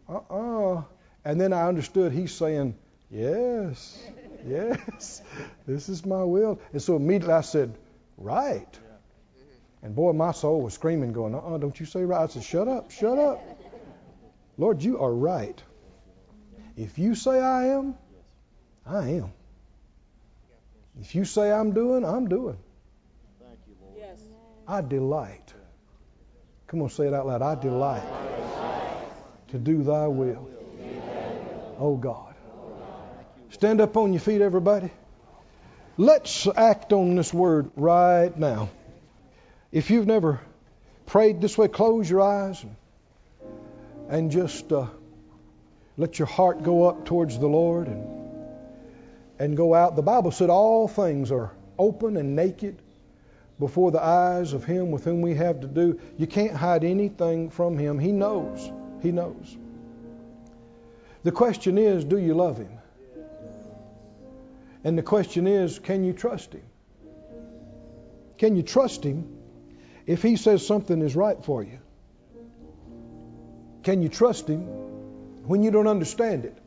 uh-uh. 0.09 0.82
And 1.24 1.40
then 1.40 1.53
I 1.53 1.68
understood 1.68 2.12
He's 2.12 2.34
saying, 2.34 2.76
yes, 3.11 4.03
yes, 4.46 5.22
this 5.66 5.88
is 5.88 6.05
my 6.05 6.22
will. 6.22 6.61
And 6.72 6.82
so 6.82 6.96
immediately 6.96 7.34
I 7.34 7.42
said, 7.42 7.76
right. 8.18 8.78
And 9.82 9.96
boy, 9.96 10.12
my 10.12 10.32
soul 10.32 10.61
was 10.62 10.74
screaming, 10.74 11.12
going, 11.12 11.34
uh-uh, 11.34 11.59
don't 11.59 11.78
you 11.78 11.86
say 11.86 12.05
right. 12.05 12.22
I 12.22 12.26
said, 12.28 12.44
shut 12.44 12.68
up, 12.68 12.90
shut 12.90 13.18
up. 13.18 13.40
Lord, 14.59 14.82
you 14.82 15.00
are 15.00 15.12
right. 15.12 15.61
If 16.76 16.98
you 16.98 17.14
say 17.14 17.40
I 17.40 17.68
am, 17.68 17.94
I 18.86 19.09
am. 19.09 19.32
If 21.00 21.14
you 21.14 21.24
say 21.24 21.50
I'm 21.50 21.72
doing, 21.72 22.05
I'm 22.05 22.28
doing. 22.28 22.59
Thank 23.40 23.59
you, 23.66 23.74
Lord. 23.80 23.94
Yes. 23.98 24.20
I 24.68 24.82
delight. 24.82 25.55
Come 26.72 26.80
on, 26.80 26.88
say 26.88 27.06
it 27.06 27.12
out 27.12 27.26
loud. 27.26 27.42
I 27.42 27.54
delight 27.54 28.02
to 29.48 29.58
do 29.58 29.82
thy 29.82 30.06
will. 30.06 30.48
Oh 31.78 31.96
God. 31.96 32.34
Stand 33.50 33.82
up 33.82 33.94
on 33.98 34.14
your 34.14 34.20
feet, 34.20 34.40
everybody. 34.40 34.90
Let's 35.98 36.48
act 36.48 36.94
on 36.94 37.14
this 37.14 37.30
word 37.34 37.70
right 37.76 38.34
now. 38.38 38.70
If 39.70 39.90
you've 39.90 40.06
never 40.06 40.40
prayed 41.04 41.42
this 41.42 41.58
way, 41.58 41.68
close 41.68 42.08
your 42.08 42.22
eyes 42.22 42.62
and, 42.62 42.76
and 44.08 44.30
just 44.30 44.72
uh, 44.72 44.86
let 45.98 46.18
your 46.18 46.26
heart 46.26 46.62
go 46.62 46.88
up 46.88 47.04
towards 47.04 47.38
the 47.38 47.48
Lord 47.48 47.86
and 47.86 48.06
and 49.38 49.58
go 49.58 49.74
out. 49.74 49.94
The 49.94 50.00
Bible 50.00 50.30
said 50.30 50.48
all 50.48 50.88
things 50.88 51.32
are 51.32 51.52
open 51.78 52.16
and 52.16 52.34
naked 52.34 52.80
before 53.62 53.92
the 53.92 54.02
eyes 54.02 54.54
of 54.54 54.64
Him 54.64 54.90
with 54.90 55.04
whom 55.04 55.20
we 55.22 55.36
have 55.36 55.60
to 55.60 55.68
do. 55.68 56.00
You 56.18 56.26
can't 56.26 56.52
hide 56.52 56.82
anything 56.82 57.48
from 57.48 57.78
Him. 57.78 58.00
He 58.00 58.10
knows. 58.10 58.68
He 59.02 59.12
knows. 59.12 59.56
The 61.22 61.30
question 61.30 61.78
is, 61.78 62.04
do 62.04 62.18
you 62.18 62.34
love 62.34 62.58
Him? 62.58 62.72
And 64.82 64.98
the 64.98 65.02
question 65.04 65.46
is, 65.46 65.78
can 65.78 66.02
you 66.02 66.12
trust 66.12 66.52
Him? 66.52 66.64
Can 68.36 68.56
you 68.56 68.64
trust 68.64 69.04
Him 69.04 69.28
if 70.06 70.22
He 70.22 70.34
says 70.34 70.66
something 70.66 71.00
is 71.00 71.14
right 71.14 71.44
for 71.44 71.62
you? 71.62 71.78
Can 73.84 74.02
you 74.02 74.08
trust 74.08 74.48
Him 74.48 74.62
when 75.46 75.62
you 75.62 75.70
don't 75.70 75.86
understand 75.86 76.46
it 76.46 76.58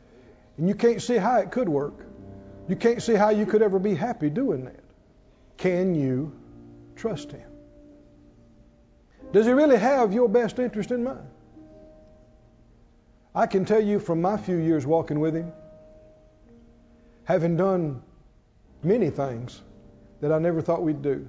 and 0.56 0.66
you 0.66 0.74
can't 0.74 1.02
see 1.02 1.18
how 1.18 1.40
it 1.40 1.50
could 1.50 1.68
work? 1.68 2.06
You 2.68 2.76
can't 2.76 3.02
see 3.02 3.16
how 3.16 3.28
you 3.28 3.44
could 3.44 3.60
ever 3.60 3.78
be 3.78 3.94
happy 3.94 4.30
doing 4.30 4.64
that. 4.64 4.80
Can 5.58 5.94
you 5.94 6.32
trust 6.96 7.32
Him? 7.32 7.50
Does 9.32 9.46
He 9.46 9.52
really 9.52 9.76
have 9.76 10.12
your 10.12 10.28
best 10.28 10.58
interest 10.58 10.90
in 10.90 11.04
mind? 11.04 11.28
I 13.34 13.46
can 13.46 13.64
tell 13.64 13.82
you 13.82 14.00
from 14.00 14.20
my 14.22 14.36
few 14.36 14.56
years 14.56 14.86
walking 14.86 15.20
with 15.20 15.34
Him, 15.34 15.52
having 17.24 17.56
done 17.56 18.02
many 18.82 19.10
things 19.10 19.60
that 20.20 20.32
I 20.32 20.38
never 20.38 20.62
thought 20.62 20.82
we'd 20.82 21.02
do, 21.02 21.28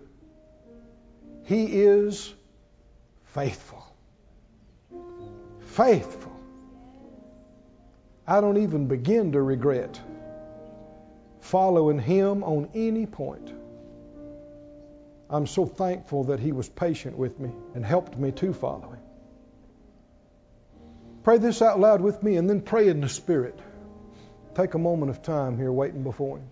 He 1.43 1.83
is 1.83 2.33
faithful. 3.25 3.83
Faithful. 5.59 6.31
I 8.25 8.41
don't 8.41 8.57
even 8.57 8.87
begin 8.87 9.31
to 9.33 9.41
regret 9.41 10.01
following 11.47 11.97
him 11.97 12.43
on 12.43 12.69
any 12.73 13.05
point. 13.05 13.53
I'm 15.29 15.47
so 15.47 15.65
thankful 15.65 16.25
that 16.25 16.39
he 16.39 16.51
was 16.51 16.69
patient 16.69 17.17
with 17.17 17.39
me 17.39 17.51
and 17.75 17.85
helped 17.85 18.17
me 18.17 18.31
to 18.33 18.53
follow 18.53 18.91
him. 18.91 18.99
Pray 21.23 21.37
this 21.37 21.61
out 21.61 21.79
loud 21.79 22.01
with 22.01 22.23
me 22.23 22.37
and 22.37 22.49
then 22.49 22.61
pray 22.61 22.87
in 22.87 23.01
the 23.01 23.09
Spirit. 23.09 23.59
Take 24.55 24.73
a 24.73 24.79
moment 24.79 25.11
of 25.11 25.21
time 25.21 25.57
here 25.57 25.71
waiting 25.71 26.03
before 26.03 26.37
him. 26.37 26.47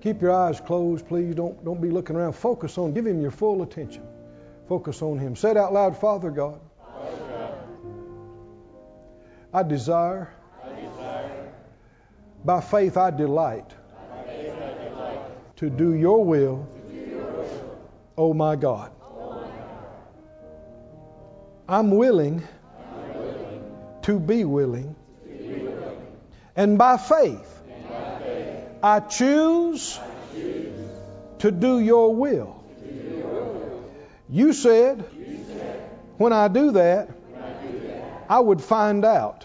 Keep 0.00 0.22
your 0.22 0.32
eyes 0.32 0.60
closed, 0.60 1.08
please. 1.08 1.34
Don't, 1.34 1.64
don't 1.64 1.80
be 1.80 1.90
looking 1.90 2.14
around. 2.14 2.34
Focus 2.34 2.78
on, 2.78 2.92
give 2.92 3.06
him 3.06 3.20
your 3.20 3.30
full 3.30 3.62
attention. 3.62 4.06
Focus 4.68 5.02
on 5.02 5.18
him. 5.18 5.34
Say 5.34 5.50
it 5.50 5.56
out 5.56 5.72
loud, 5.72 5.98
Father 5.98 6.30
God. 6.30 6.60
Father 6.86 7.16
God, 7.28 7.54
I 9.52 9.62
desire, 9.62 10.32
by 12.44 12.60
faith 12.60 12.96
I 12.96 13.10
delight 13.10 13.72
to 15.56 15.70
do 15.70 15.94
your 15.94 16.24
will, 16.24 16.68
oh 18.16 18.34
my 18.34 18.56
God. 18.56 18.92
I'm 21.68 21.90
willing 21.90 22.46
to 24.02 24.20
be 24.20 24.44
willing. 24.44 24.94
And 26.56 26.78
by 26.78 26.98
faith, 26.98 27.62
I 28.82 29.00
choose 29.00 29.98
to 31.38 31.50
do 31.50 31.80
your 31.80 32.14
will. 32.14 32.62
You 34.28 34.52
said, 34.52 35.04
when 36.18 36.32
I 36.32 36.48
do 36.48 36.72
that, 36.72 37.08
I 38.28 38.40
would 38.40 38.62
find 38.62 39.04
out 39.04 39.44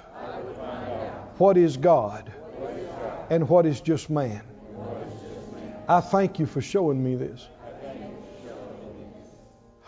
what 1.38 1.58
is 1.58 1.78
God 1.78 2.32
and 3.30 3.48
what 3.48 3.66
is 3.66 3.82
just 3.82 4.10
man. 4.10 4.42
I 5.88 6.02
thank 6.02 6.40
you 6.40 6.46
for 6.46 6.62
showing 6.62 7.04
me 7.04 7.16
this. 7.16 7.48